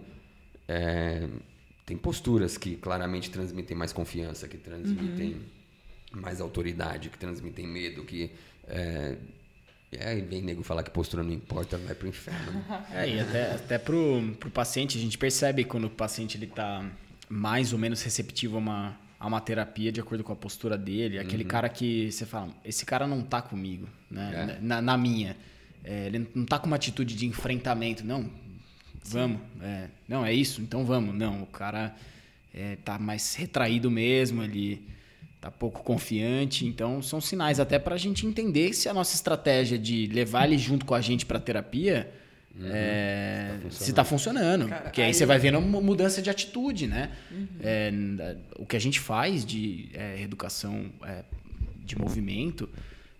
[0.67, 1.25] é,
[1.85, 5.35] tem posturas que claramente transmitem mais confiança, que transmitem
[6.13, 6.19] uhum.
[6.19, 8.29] mais autoridade, que transmitem medo, que.
[9.91, 12.63] É, e vem nego falar que postura não importa, vai pro inferno.
[12.93, 16.85] É, e até, até pro, pro paciente, a gente percebe quando o paciente ele tá
[17.29, 21.19] mais ou menos receptivo a uma, a uma terapia de acordo com a postura dele.
[21.19, 21.49] Aquele uhum.
[21.49, 24.57] cara que você fala, esse cara não tá comigo, né?
[24.57, 24.61] É.
[24.61, 25.37] Na, na, minha.
[25.83, 28.29] É, ele não tá com uma atitude de enfrentamento, não
[29.07, 29.39] Vamos.
[29.61, 31.15] É, não, é isso, então vamos.
[31.15, 31.95] Não, o cara
[32.53, 34.85] é, tá mais retraído mesmo, ele
[35.47, 36.65] tá pouco confiante.
[36.65, 40.57] Então, são sinais até para a gente entender se a nossa estratégia de levar ele
[40.57, 42.11] junto com a gente para terapia
[42.59, 42.67] uhum.
[42.69, 44.67] é, se está funcionando.
[44.67, 47.11] Cara, porque aí, aí, você vai vendo uma mudança de atitude, né?
[47.31, 47.47] Uhum.
[47.61, 47.91] É,
[48.57, 51.23] o que a gente faz de é, educação é,
[51.83, 52.69] de movimento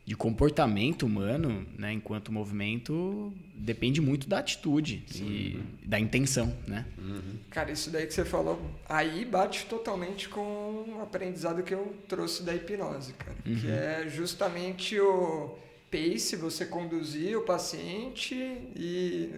[0.08, 5.26] de comportamento humano, né, enquanto movimento, depende muito da atitude Sim.
[5.26, 6.86] e da intenção, né?
[6.98, 7.36] Uhum.
[7.52, 12.42] Cara, isso daí que você falou, aí bate totalmente com o aprendizado que eu trouxe
[12.42, 13.56] da hipnose, cara, uhum.
[13.60, 15.58] que é justamente o
[15.92, 18.34] pace, você conduzir o paciente
[18.78, 19.30] e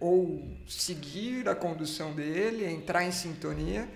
[0.00, 3.88] ou seguir a condução dele, entrar em sintonia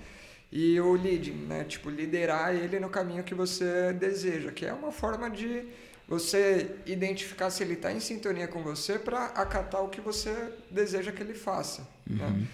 [0.53, 1.64] e o leading, né?
[1.64, 5.64] Tipo, liderar ele no caminho que você deseja, que é uma forma de
[6.11, 11.12] você identificar se ele está em sintonia com você para acatar o que você deseja
[11.12, 11.86] que ele faça.
[12.04, 12.26] Né?
[12.26, 12.30] Uhum.
[12.40, 12.46] Né?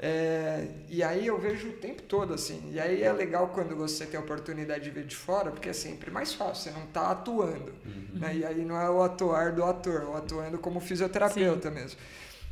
[0.00, 2.70] É, e aí eu vejo o tempo todo, assim.
[2.70, 5.72] E aí é legal quando você tem a oportunidade de ver de fora, porque é
[5.72, 7.72] sempre mais fácil, você não está atuando.
[7.84, 8.20] Uhum.
[8.20, 8.36] Né?
[8.36, 11.74] E aí não é o atuar do ator, o atuando como fisioterapeuta Sim.
[11.74, 11.98] mesmo.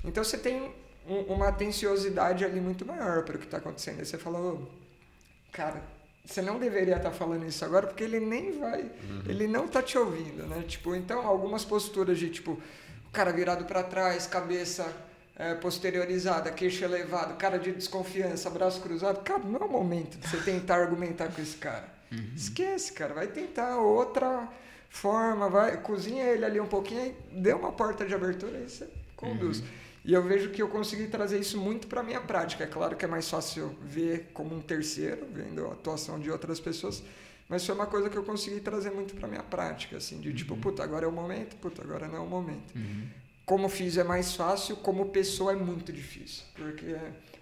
[0.02, 0.72] Então você tem
[1.06, 4.00] um, uma atenciosidade ali muito maior para o que está acontecendo.
[4.00, 4.66] Aí você fala, oh,
[5.52, 5.82] cara,
[6.26, 9.22] você não deveria estar tá falando isso agora porque ele nem vai, uhum.
[9.28, 10.64] ele não está te ouvindo, né?
[10.66, 12.52] Tipo, então algumas posturas de tipo,
[13.06, 14.92] o cara virado para trás, cabeça
[15.36, 20.28] é, posteriorizada, queixo elevado, cara de desconfiança, braço cruzado, cara, não é o momento de
[20.28, 21.88] você tentar argumentar com esse cara.
[22.10, 22.32] Uhum.
[22.34, 24.48] Esquece, cara, vai tentar outra
[24.88, 29.60] forma, vai, cozinha ele ali um pouquinho, dê uma porta de abertura e você conduz.
[29.60, 29.66] Uhum.
[30.06, 32.64] E eu vejo que eu consegui trazer isso muito para minha prática.
[32.64, 36.60] É claro que é mais fácil ver como um terceiro, vendo a atuação de outras
[36.60, 37.02] pessoas,
[37.48, 40.54] mas foi uma coisa que eu consegui trazer muito para minha prática, assim, de tipo,
[40.54, 40.60] uhum.
[40.60, 42.74] puta, agora é o momento, puta, agora não é o momento.
[42.74, 46.42] Uhum como fiz é mais fácil, como pessoa é muito difícil.
[46.56, 46.96] Porque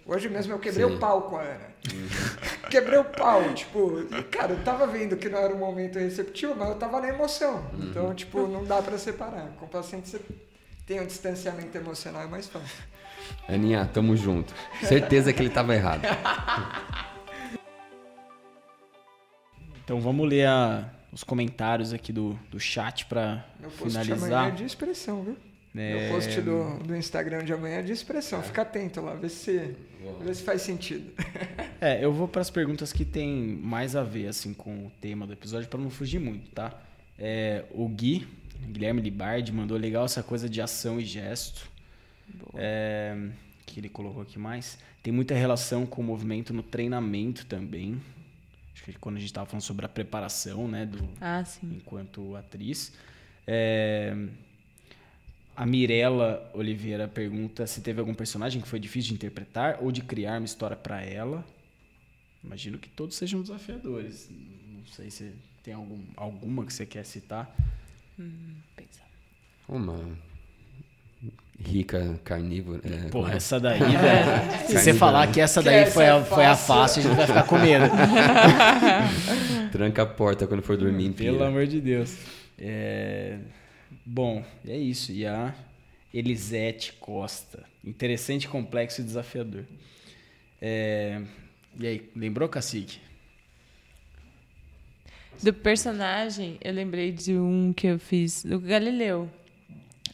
[0.05, 0.95] hoje mesmo eu quebrei Sim.
[0.95, 1.73] o pau com a Ana.
[1.91, 2.07] Uhum.
[2.69, 6.69] quebrei o pau, tipo, cara, eu tava vendo que não era um momento receptivo, mas
[6.69, 7.55] eu tava na emoção.
[7.73, 7.89] Uhum.
[7.89, 9.49] Então, tipo, não dá para separar.
[9.57, 10.21] Com o paciente você
[10.85, 12.83] tem um distanciamento emocional, é mais fácil.
[13.47, 14.53] Aninha, tamo junto.
[14.83, 16.03] Certeza que ele tava errado.
[19.83, 24.49] Então vamos ler a, os comentários aqui do, do chat para finalizar.
[24.49, 25.37] É de expressão, viu?
[25.75, 26.07] É...
[26.07, 28.41] Meu post do, do Instagram de amanhã é de expressão.
[28.41, 29.75] Fica atento lá, vê se,
[30.21, 31.11] vê se faz sentido.
[31.81, 35.27] É, eu vou para as perguntas que tem mais a ver assim com o tema
[35.27, 36.73] do episódio para não fugir muito, tá?
[37.19, 38.27] É, o Gui,
[38.67, 41.69] Guilherme Libardi, mandou legal essa coisa de ação e gesto.
[42.55, 43.29] É,
[43.65, 44.77] que ele colocou aqui mais.
[45.03, 48.01] Tem muita relação com o movimento no treinamento também.
[48.73, 52.93] Acho que quando a gente estava falando sobre a preparação, né, do ah, enquanto atriz.
[53.47, 54.15] É,
[55.55, 60.01] a Mirella Oliveira pergunta se teve algum personagem que foi difícil de interpretar ou de
[60.01, 61.45] criar uma história para ela.
[62.43, 64.29] Imagino que todos sejam desafiadores.
[64.29, 67.55] Não sei se tem algum, alguma que você quer citar.
[68.19, 69.01] Hum, pensa.
[69.67, 70.17] Uma
[71.59, 72.81] rica carnívora.
[72.83, 73.35] É, Pô, é?
[73.35, 74.67] essa daí, velho.
[74.67, 77.15] se você falar que essa daí que foi, essa a, foi a fácil, a gente
[77.15, 77.85] vai ficar com medo.
[79.71, 81.11] Tranca a porta quando for dormir.
[81.13, 82.17] Pelo amor de Deus.
[82.57, 83.37] É...
[84.05, 85.11] Bom, é isso.
[85.11, 85.53] E a
[86.13, 87.63] Elisete Costa.
[87.83, 89.63] Interessante, complexo e desafiador.
[90.61, 91.21] É...
[91.77, 93.04] E aí, lembrou, Cacique?
[95.41, 99.29] Do personagem, eu lembrei de um que eu fiz do Galileu.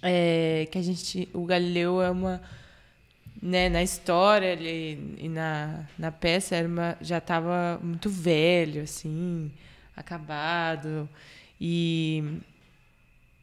[0.02, 1.30] É, que a gente.
[1.34, 2.42] O Galileu é uma.
[3.42, 9.52] Né, na história ele, e na, na peça era uma, já estava muito velho, assim,
[9.96, 11.10] acabado.
[11.60, 12.40] E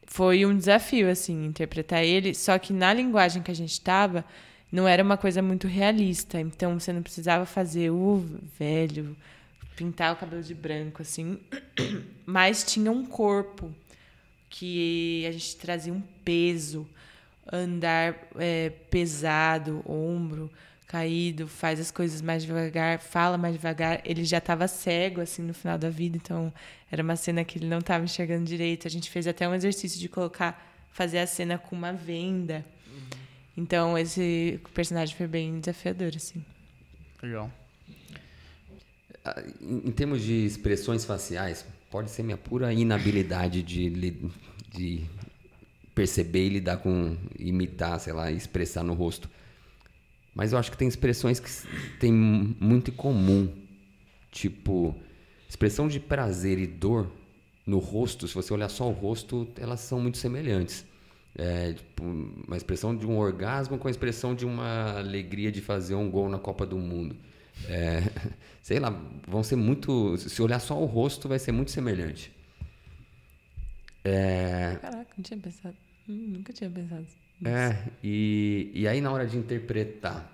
[0.07, 2.35] foi um desafio, assim, interpretar ele.
[2.35, 4.25] Só que na linguagem que a gente estava,
[4.71, 6.41] não era uma coisa muito realista.
[6.41, 8.25] Então, você não precisava fazer o
[8.59, 9.17] velho,
[9.79, 11.39] pintar o cabelo de branco, assim.
[12.27, 13.73] Mas tinha um corpo
[14.51, 16.85] que a gente trazia um peso,
[17.51, 20.51] andar é, pesado, ombro
[20.89, 24.01] caído, faz as coisas mais devagar, fala mais devagar.
[24.05, 26.53] Ele já estava cego assim no final da vida, então
[26.91, 28.89] era uma cena que ele não estava enxergando direito.
[28.89, 32.65] A gente fez até um exercício de colocar, fazer a cena com uma venda.
[32.87, 33.09] Uhum.
[33.57, 36.45] Então esse personagem foi bem desafiador assim.
[37.23, 37.53] Legal.
[39.29, 43.91] Ah, em termos de expressões faciais, pode ser minha pura inabilidade de,
[44.71, 45.05] de
[45.95, 49.29] perceber e lidar com imitar, sei lá, expressar no rosto.
[50.35, 51.51] Mas eu acho que tem expressões que
[51.99, 53.53] tem muito em comum.
[54.31, 54.95] Tipo,
[55.47, 57.11] expressão de prazer e dor
[57.67, 60.87] no rosto, se você olhar só o rosto, elas são muito semelhantes.
[61.37, 65.95] É, tipo, uma expressão de um orgasmo com a expressão de uma alegria de fazer
[65.95, 67.15] um gol na Copa do Mundo.
[67.67, 68.03] É,
[68.63, 68.91] sei lá,
[69.27, 70.17] vão ser muito.
[70.19, 72.33] Se olhar só o rosto, vai ser muito semelhante.
[74.05, 74.79] É...
[74.81, 75.77] Caraca, não tinha pensado.
[76.09, 77.07] Hum, nunca tinha pensado.
[77.45, 80.29] É, e, e aí na hora de interpretar,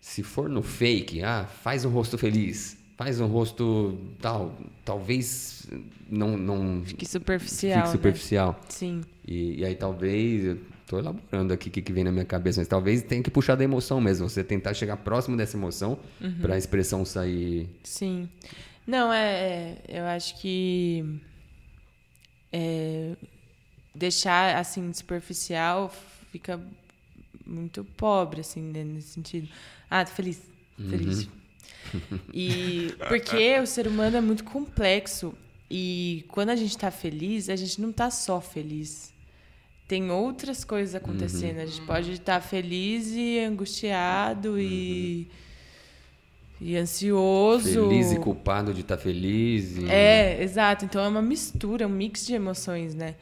[0.00, 5.66] se for no fake, ah, faz um rosto feliz, faz um rosto tal, talvez
[6.08, 6.36] não.
[6.36, 7.76] não fique superficial.
[7.78, 7.92] Fique né?
[7.92, 8.52] superficial.
[8.52, 8.66] Né?
[8.68, 9.00] Sim.
[9.26, 10.58] E, e aí talvez.
[10.86, 13.54] Tô elaborando aqui o que, que vem na minha cabeça, mas talvez tenha que puxar
[13.54, 14.28] da emoção mesmo.
[14.28, 16.38] Você tentar chegar próximo dessa emoção uhum.
[16.40, 17.68] para a expressão sair.
[17.82, 18.28] Sim.
[18.86, 19.78] Não, é.
[19.88, 21.20] é eu acho que.
[22.52, 23.16] É,
[23.94, 25.92] deixar assim superficial
[26.30, 26.60] fica
[27.46, 29.48] muito pobre assim né, nesse sentido.
[29.88, 30.42] Ah, tô feliz,
[30.78, 30.88] uhum.
[30.88, 31.28] feliz.
[32.32, 35.32] E porque o ser humano é muito complexo
[35.70, 39.13] e quando a gente está feliz, a gente não está só feliz.
[39.86, 41.58] Tem outras coisas acontecendo.
[41.58, 45.28] A gente pode estar feliz e angustiado e,
[46.60, 47.88] e ansioso.
[47.88, 49.76] Feliz e culpado de estar feliz.
[49.76, 49.90] E...
[49.90, 50.84] É, exato.
[50.84, 53.14] Então é uma mistura, um mix de emoções, né?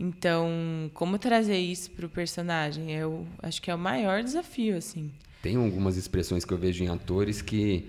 [0.00, 0.48] Então,
[0.94, 2.92] como trazer isso pro personagem?
[2.92, 5.10] Eu acho que é o maior desafio, assim.
[5.42, 7.88] Tem algumas expressões que eu vejo em atores que.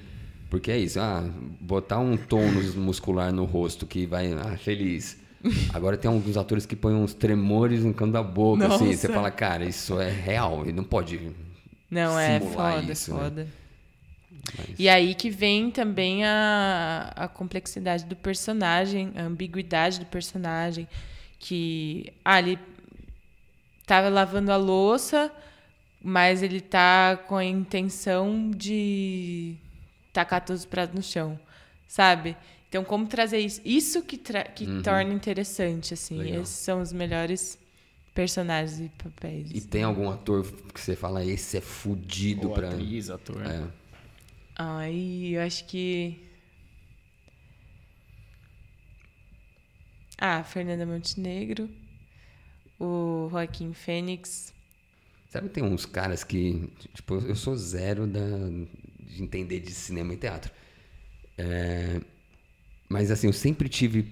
[0.49, 1.29] Porque é isso, ah,
[1.61, 4.33] botar um tônus muscular no rosto que vai.
[4.33, 5.18] Ah, feliz.
[5.73, 8.85] Agora tem alguns atores que põem uns tremores no canto da boca, assim.
[8.87, 8.97] Nossa.
[8.97, 11.31] Você fala, cara, isso é real, ele não pode.
[11.89, 13.19] Não, é foda, isso, né?
[13.19, 13.47] foda.
[14.57, 20.87] Mas- E aí que vem também a, a complexidade do personagem, a ambiguidade do personagem.
[21.39, 22.59] Que, ah, ele
[23.85, 25.31] tava lavando a louça,
[26.03, 29.55] mas ele tá com a intenção de
[30.11, 31.39] tacar todos os pratos no chão,
[31.87, 32.35] sabe?
[32.69, 33.59] Então, como trazer isso?
[33.65, 36.17] Isso que, tra- que torna interessante, assim.
[36.17, 36.23] Uhum.
[36.23, 36.41] Legal.
[36.43, 37.57] Esses são os melhores
[38.13, 39.49] personagens e papéis.
[39.53, 42.69] E tem algum ator que você fala, esse é fudido Ou pra.
[42.69, 43.41] atriz, ator.
[43.45, 43.67] É.
[44.55, 46.19] Ai, eu acho que.
[50.17, 51.69] Ah, Fernanda Montenegro,
[52.79, 54.53] o Joaquim Fênix.
[55.29, 56.69] Sabe, tem uns caras que.
[56.93, 60.51] Tipo, eu sou zero da, de entender de cinema e teatro.
[61.37, 62.01] É,
[62.89, 64.05] mas assim, eu sempre tive.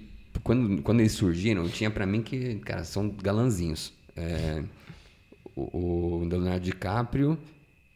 [0.43, 3.91] Quando, quando eles surgiram, tinha pra mim que, cara, são galanzinhos.
[4.15, 4.61] É,
[5.55, 7.37] o, o Leonardo DiCaprio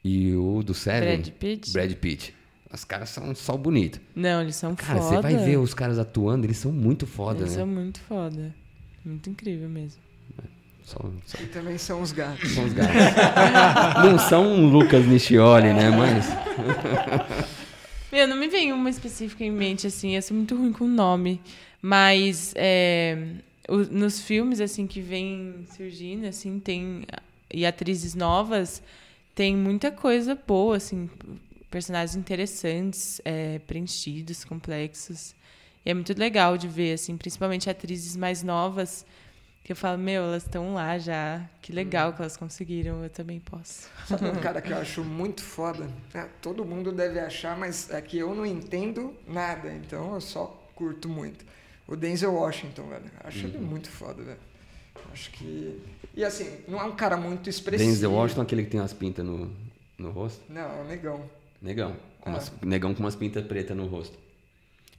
[0.03, 1.17] e o do Seven.
[1.21, 1.71] Brad Pitt?
[1.71, 2.33] Brad Pitt.
[2.73, 3.99] Os caras são só bonito.
[4.15, 5.15] Não, eles são Cara, foda.
[5.17, 7.57] você vai ver os caras atuando, eles são muito foda, Eles né?
[7.57, 8.55] são muito foda.
[9.03, 9.99] Muito incrível mesmo.
[10.83, 12.49] Só, só E também são os gatos.
[12.51, 12.95] são os gatos.
[14.03, 15.89] Não são um Lucas Nichioli, né?
[15.91, 16.25] Mas.
[18.11, 21.39] Meu, não me vem uma específica em mente, assim, eu sou muito ruim com nome.
[21.81, 23.17] Mas é,
[23.69, 27.05] o- nos filmes, assim, que vem surgindo, assim, tem.
[27.53, 28.81] E atrizes novas,
[29.35, 31.09] tem muita coisa boa, assim,
[31.69, 35.33] personagens interessantes, é, preenchidos, complexos.
[35.85, 39.05] E é muito legal de ver, assim, principalmente atrizes mais novas,
[39.63, 41.41] que eu falo, meu, elas estão lá já.
[41.61, 43.87] Que legal que elas conseguiram, eu também posso.
[44.07, 45.87] Sabe um cara que eu acho muito foda?
[46.13, 50.45] É, todo mundo deve achar, mas é que eu não entendo nada, então eu só
[50.75, 51.45] curto muito.
[51.87, 53.03] O Denzel Washington, velho.
[53.23, 54.39] Acho ele muito foda, velho.
[55.13, 55.81] Acho que.
[56.15, 57.89] E assim, não é um cara muito expressivo.
[57.89, 59.51] Denzel Washington, aquele que tem umas pintas no,
[59.97, 60.41] no rosto?
[60.49, 61.29] Não, é um negão.
[61.61, 61.95] Negão.
[62.21, 62.33] Com Ah.
[62.33, 64.17] umas- negão com umas pintas pretas no rosto.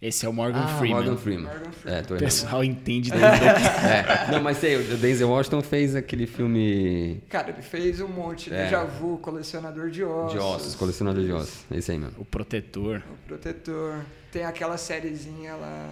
[0.02, 0.96] Esse é o Morgan ah, Freeman.
[0.96, 1.44] Morgan Freeman.
[1.44, 1.98] Morgan Freeman.
[2.00, 3.22] É, tô O pessoal entende dele.
[3.24, 4.32] É.
[4.32, 8.52] Não, mas sei, o Denzel Washington fez aquele filme Cara, ele fez um monte.
[8.52, 8.64] É.
[8.64, 10.32] Déjà Vu, colecionador de ossos.
[10.32, 11.64] de ossos, colecionador de ossos.
[11.70, 12.16] Esse aí mesmo.
[12.18, 13.00] O protetor.
[13.08, 14.04] O Protetor.
[14.32, 15.88] Tem aquela sériezinha lá.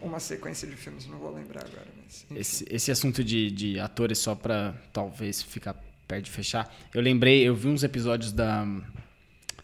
[0.00, 1.86] Uma sequência de filmes, não vou lembrar agora.
[2.02, 2.26] Mas.
[2.36, 5.76] Esse, esse assunto de, de atores, só pra talvez ficar
[6.08, 6.74] perto de fechar.
[6.92, 8.64] Eu lembrei, eu vi uns episódios da,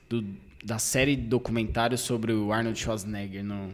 [0.08, 0.24] do-
[0.64, 3.68] da série documentário sobre o Arnold Schwarzenegger no,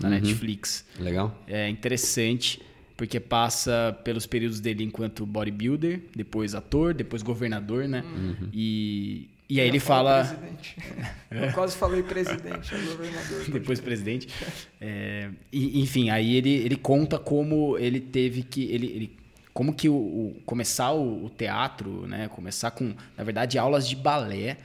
[0.00, 0.84] na Netflix.
[0.98, 1.36] Legal?
[1.46, 2.60] É interessante,
[2.96, 8.04] porque passa pelos períodos dele enquanto bodybuilder, depois ator, depois governador, né?
[8.52, 10.24] E, e aí Eu ele fala.
[10.24, 10.76] presidente.
[11.30, 13.44] Eu quase falei presidente, é governador.
[13.52, 14.28] depois presidente.
[14.80, 18.64] É, e, enfim, aí ele, ele conta como ele teve que.
[18.64, 19.16] Ele, ele-
[19.52, 22.26] como que o, o- começar o, o teatro, né?
[22.28, 24.56] Começar com, na verdade, aulas de balé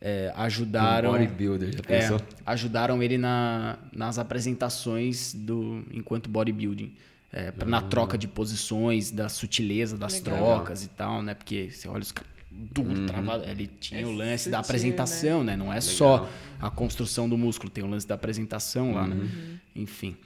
[0.00, 1.10] é, ajudaram.
[1.10, 6.92] Um bodybuilder, já é, ajudaram ele na, nas apresentações do enquanto bodybuilding.
[7.32, 10.36] É, pra- Na troca de posições, da sutileza das Legal.
[10.38, 11.34] trocas e tal, né?
[11.34, 13.44] Porque você olha os caras duro, travado.
[13.44, 15.56] Ele tinha o lance da sutil, apresentação, né?
[15.56, 16.28] Não é só
[16.60, 19.28] a construção do músculo, tem o lance da apresentação lá, né?
[19.74, 20.16] Enfim.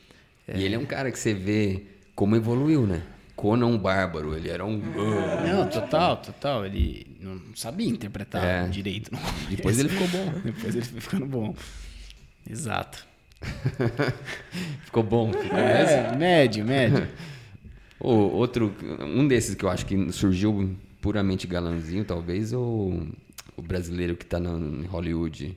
[0.46, 1.82] E ele é um cara que você vê
[2.14, 3.02] como evoluiu, né?
[3.40, 4.76] Conan Bárbaro, ele era um.
[4.76, 6.66] Não, total, total.
[6.66, 8.68] Ele não sabia interpretar É.
[8.68, 9.10] direito.
[9.48, 10.32] Depois ele ficou bom.
[10.44, 11.54] Depois ele foi ficando bom.
[12.48, 13.06] Exato.
[14.84, 15.30] Ficou bom.
[15.52, 17.08] É, médio, médio.
[18.02, 23.06] O outro, um desses que eu acho que surgiu puramente galanzinho, talvez, ou
[23.58, 25.54] o brasileiro que tá na, em Hollywood,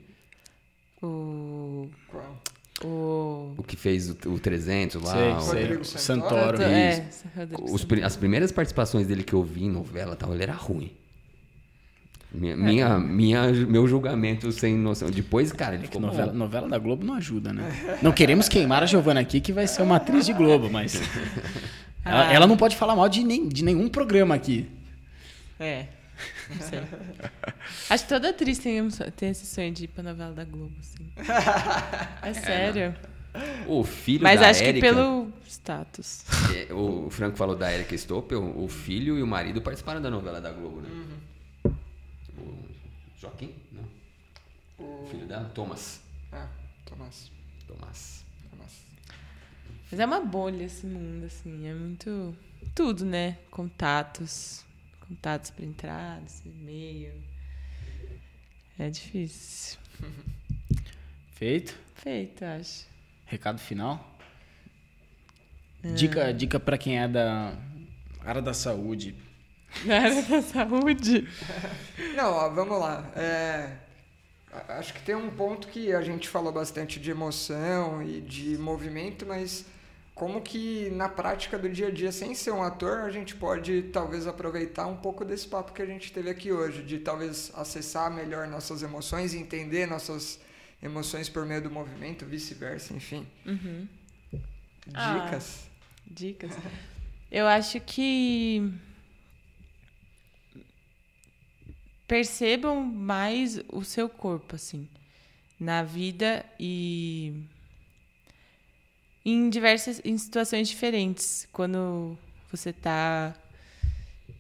[1.01, 1.89] O.
[2.09, 2.41] Qual?
[2.83, 3.53] O.
[3.57, 5.13] o que fez o, o 300 lá.
[5.13, 5.99] Sei, o- sei.
[5.99, 6.57] Santoro.
[6.57, 6.61] Santoro.
[6.63, 7.05] É,
[7.35, 10.91] Rodrigo Os as primeiras participações dele que eu vi em novela, tal, ele era ruim.
[12.33, 15.11] Minha, minha, minha- meu julgamento sem noção.
[15.11, 16.37] Depois, cara, ele É que ficou novela, bom.
[16.37, 17.97] novela da Globo não ajuda, né?
[18.01, 20.99] Não queremos queimar a Giovana aqui, que vai ser uma atriz de Globo, mas.
[22.05, 22.33] Ela, Ah.
[22.33, 24.67] ela não pode falar mal de, nem, de nenhum programa aqui.
[25.57, 25.85] É.
[26.49, 26.79] Não sei.
[27.89, 30.73] Acho que toda atriz tem, um tem esse sonho de ir pra novela da Globo,
[30.79, 31.11] assim.
[32.21, 32.95] É sério.
[33.67, 36.23] O filho Mas da acho Érica, que pelo, status.
[36.55, 40.39] É, o Franco falou da Erika Stoppel, o filho e o marido participaram da novela
[40.39, 40.89] da Globo, né?
[42.37, 42.63] O
[43.19, 43.55] Joaquim?
[43.71, 44.85] Não.
[44.85, 45.49] O filho dela?
[45.55, 46.01] Thomas.
[46.31, 46.47] Ah,
[46.85, 47.31] Tomás.
[47.67, 48.23] Tomás.
[48.51, 48.85] Tomás.
[49.89, 51.67] Mas é uma bolha esse mundo, assim.
[51.67, 52.35] É muito.
[52.75, 53.37] Tudo, né?
[53.49, 54.62] Contatos.
[55.13, 57.13] Contatos para entradas, e-mail.
[58.79, 59.77] É difícil.
[61.33, 61.77] Feito?
[61.93, 62.87] Feito, acho.
[63.27, 64.17] Recado final?
[65.83, 65.93] É.
[65.93, 67.55] Dica, dica para quem é da
[68.21, 69.15] área da saúde.
[69.85, 71.27] Na área da saúde.
[72.17, 73.11] Não, ó, vamos lá.
[73.15, 73.77] É,
[74.69, 79.27] acho que tem um ponto que a gente falou bastante de emoção e de movimento,
[79.27, 79.63] mas
[80.13, 83.83] como que na prática do dia a dia, sem ser um ator, a gente pode
[83.91, 88.11] talvez aproveitar um pouco desse papo que a gente teve aqui hoje, de talvez acessar
[88.11, 90.39] melhor nossas emoções entender nossas
[90.81, 93.25] emoções por meio do movimento, vice-versa, enfim.
[93.45, 93.87] Uhum.
[94.93, 95.19] Ah.
[95.19, 95.69] Dicas.
[96.05, 96.51] Dicas.
[97.31, 98.71] Eu acho que
[102.07, 104.87] percebam mais o seu corpo, assim,
[105.59, 107.47] na vida e
[109.25, 111.47] em diversas em situações diferentes.
[111.51, 112.17] Quando
[112.51, 113.35] você está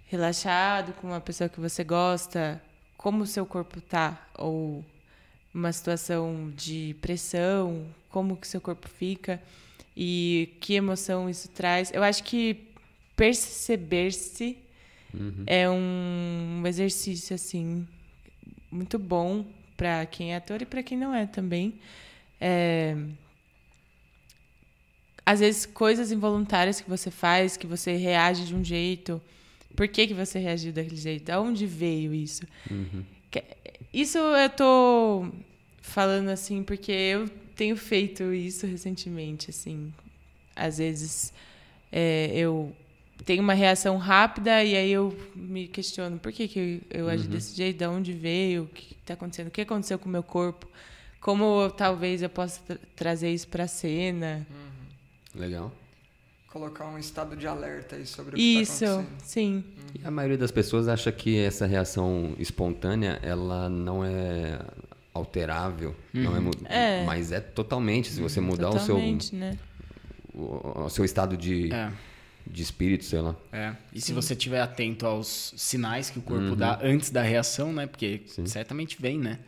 [0.07, 2.61] relaxado com uma pessoa que você gosta,
[2.97, 4.83] como o seu corpo tá ou
[5.53, 9.41] uma situação de pressão, como que o seu corpo fica
[9.95, 11.91] e que emoção isso traz.
[11.93, 12.67] Eu acho que
[13.15, 14.57] perceber-se
[15.45, 17.87] é um exercício assim
[18.71, 19.45] muito bom
[19.77, 21.79] para quem é ator e para quem não é também.
[22.41, 22.95] É,
[25.25, 29.21] Às vezes coisas involuntárias que você faz, que você reage de um jeito.
[29.75, 31.25] Por que, que você reagiu daquele jeito?
[31.25, 32.43] Da onde veio isso?
[33.31, 33.43] Que-
[33.93, 35.27] Isso eu tô
[35.81, 39.93] falando assim porque eu tenho feito isso recentemente, assim.
[40.55, 41.33] Às vezes
[41.91, 42.75] é, eu
[43.25, 47.55] tenho uma reação rápida e aí eu me questiono por que, que eu agi desse
[47.55, 50.67] jeito, de onde veio, o que está acontecendo, o que aconteceu com o meu corpo,
[51.21, 54.45] como talvez eu possa tra- trazer isso para a cena.
[55.35, 55.71] Legal.
[56.47, 59.19] Colocar um estado de alerta aí sobre o que Isso, está acontecendo.
[59.23, 59.63] sim.
[59.99, 64.59] E a maioria das pessoas acha que essa reação espontânea, ela não é
[65.13, 67.03] alterável, não é, mu- É.
[67.05, 69.57] mas é totalmente, se você mudar o seu, Totalmente, né?
[70.33, 71.91] o, o seu estado de, É.
[72.45, 73.35] de espírito, sei lá.
[73.51, 73.73] É.
[73.91, 74.13] E se Sim.
[74.13, 77.87] você estiver atento aos sinais que o corpo dá antes da reação, né?
[77.87, 78.45] Porque Sim.
[78.45, 79.39] certamente vem, né?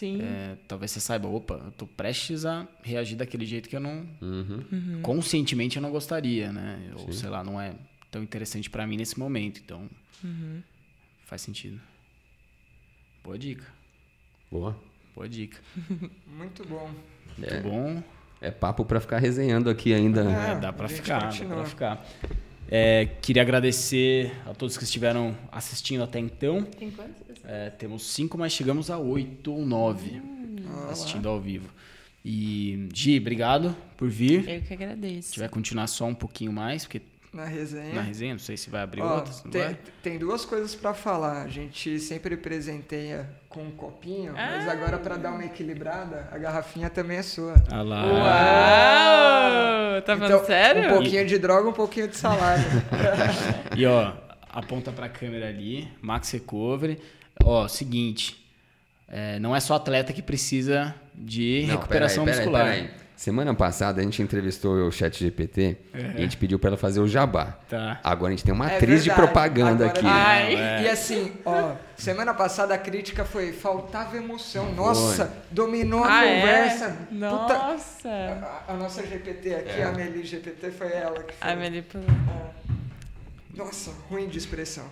[0.00, 0.18] Sim.
[0.22, 4.08] É, talvez você saiba, opa, eu tô prestes a reagir daquele jeito que eu não.
[4.22, 5.00] Uhum.
[5.02, 6.90] Conscientemente eu não gostaria, né?
[6.94, 7.12] Ou Sim.
[7.12, 7.74] sei lá, não é
[8.10, 9.60] tão interessante pra mim nesse momento.
[9.62, 9.90] Então.
[11.26, 11.78] Faz sentido.
[13.22, 13.66] Boa dica.
[14.50, 14.74] Boa.
[15.14, 15.58] Boa dica.
[16.26, 16.90] Muito bom.
[17.36, 17.60] Muito É.
[17.60, 18.02] bom.
[18.40, 20.22] É papo pra ficar resenhando aqui ainda.
[20.22, 20.52] É.
[20.52, 22.06] É, dá pra a gente ficar, dá pra ficar.
[22.68, 26.62] É, queria agradecer a todos que estiveram assistindo até então.
[26.62, 27.44] Tem quantas pessoas?
[27.50, 30.22] É, temos cinco, mas chegamos a oito ou nove
[30.72, 30.90] Olá.
[30.92, 31.68] assistindo ao vivo.
[32.24, 34.48] E, Gi, obrigado por vir.
[34.48, 35.32] Eu que Se agradeço.
[35.32, 37.00] tiver continuar só um pouquinho mais, porque
[37.32, 37.94] Na resenha.
[37.94, 39.78] na resenha, não sei se vai abrir Ó, outras, não tem, vai?
[40.02, 41.42] tem duas coisas pra falar.
[41.44, 44.72] A gente sempre presenteia com um copinho, mas Ah.
[44.72, 47.54] agora pra dar uma equilibrada, a garrafinha também é sua.
[47.70, 48.04] Ah lá.
[48.06, 49.79] Uau!
[50.04, 50.86] Tá falando Então, sério?
[50.86, 52.62] Um pouquinho de droga, um pouquinho de salada.
[53.76, 54.12] E ó,
[54.48, 56.98] aponta pra câmera ali, Max Recovery.
[57.44, 58.44] Ó, seguinte,
[59.08, 62.74] é, não é só atleta que precisa de Não, recuperação peraí, peraí, muscular.
[62.74, 62.90] peraí.
[63.20, 67.00] Semana passada a gente entrevistou o Chat GPT e a gente pediu pra ela fazer
[67.00, 67.58] o jabá.
[67.68, 68.00] Tá.
[68.02, 69.28] Agora a gente tem uma É atriz de verdade.
[69.28, 70.06] propaganda Agora aqui.
[70.08, 70.54] Ai.
[70.54, 70.82] É.
[70.84, 74.72] E assim, ó, semana passada a crítica foi faltava emoção.
[74.72, 76.40] Nossa, dominou a Ah, é?
[76.40, 76.88] conversa.
[77.10, 77.18] Puta-
[77.58, 78.08] Nossa!
[78.08, 81.50] A, a nossa GPT aqui, a Meli GPT, foi ela que foi.
[81.50, 82.06] A Meli pulou.
[83.54, 84.84] Nossa, ruim de expressão.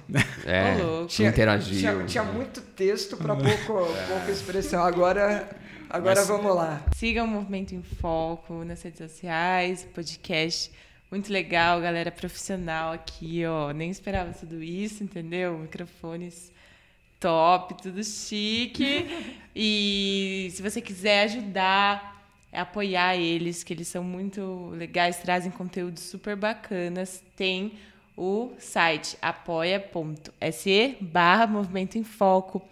[0.44, 0.74] É.
[1.06, 1.78] Tinha, interagiu.
[1.78, 4.84] Tinha, tinha muito texto pra pouco, pouca expressão.
[4.84, 5.48] Agora,
[5.88, 6.82] agora Mas- vamos lá.
[6.96, 10.70] Siga o Movimento em Foco nas redes sociais, podcast.
[11.10, 13.72] Muito legal, galera profissional aqui, ó.
[13.72, 15.56] Nem esperava tudo isso, entendeu?
[15.58, 16.52] Microfones
[17.18, 19.06] top, tudo chique.
[19.56, 26.36] e se você quiser ajudar, apoiar eles, que eles são muito legais, trazem conteúdos super
[26.36, 27.72] bacanas, tem
[28.16, 32.62] o site apoia.se barra Movimento em Foco.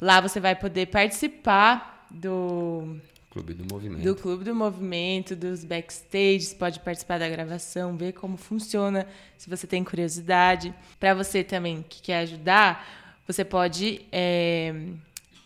[0.00, 2.96] Lá você vai poder participar do
[3.30, 4.02] Clube do Movimento.
[4.02, 9.06] do Clube do Movimento, dos backstages, pode participar da gravação, ver como funciona,
[9.36, 10.74] se você tem curiosidade.
[10.98, 14.74] Para você também que quer ajudar, você pode é,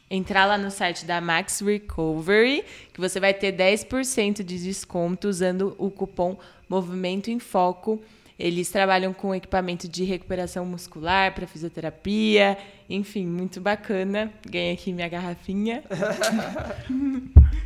[0.09, 5.75] entrar lá no site da Max Recovery, que você vai ter 10% de desconto usando
[5.77, 6.39] o cupom
[6.69, 8.01] Movimento em Foco.
[8.43, 12.57] Eles trabalham com equipamento de recuperação muscular para fisioterapia,
[12.89, 14.33] enfim, muito bacana.
[14.49, 15.83] Ganhei aqui minha garrafinha.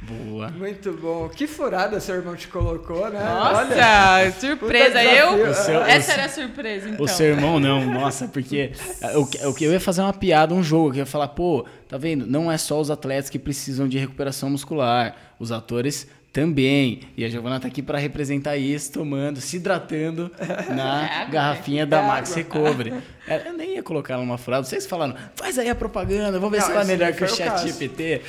[0.02, 0.50] Boa.
[0.50, 1.28] Muito bom.
[1.28, 3.20] Que furada seu irmão te colocou, né?
[3.24, 4.86] Nossa, surpresa.
[4.98, 7.04] puta Eu, seu- essa era a surpresa, então.
[7.04, 8.72] O seu irmão não, nossa, porque
[9.16, 11.28] o que- o que eu ia fazer uma piada, um jogo, que eu ia falar,
[11.28, 12.26] pô, tá vendo?
[12.26, 17.00] Não é só os atletas que precisam de recuperação muscular, os atores também.
[17.16, 20.28] E a Giovana tá aqui para representar isso, tomando, se hidratando
[20.74, 22.02] na água, garrafinha É da.
[22.02, 22.92] Max Recovery.
[23.28, 24.64] É, Eu nem ia colocar ela numa furada.
[24.66, 27.28] Vocês falaram, faz aí a propaganda, vamos ver Não, se ela é melhor que o
[27.28, 27.64] chat.
[27.64, 28.20] GPT.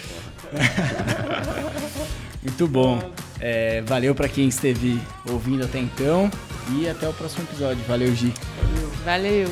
[2.43, 3.11] Muito bom.
[3.41, 6.29] É, valeu para quem esteve ouvindo até então.
[6.77, 7.83] E até o próximo episódio.
[7.87, 8.31] Valeu, Gi.
[9.03, 9.47] Valeu.
[9.47, 9.49] Valeu.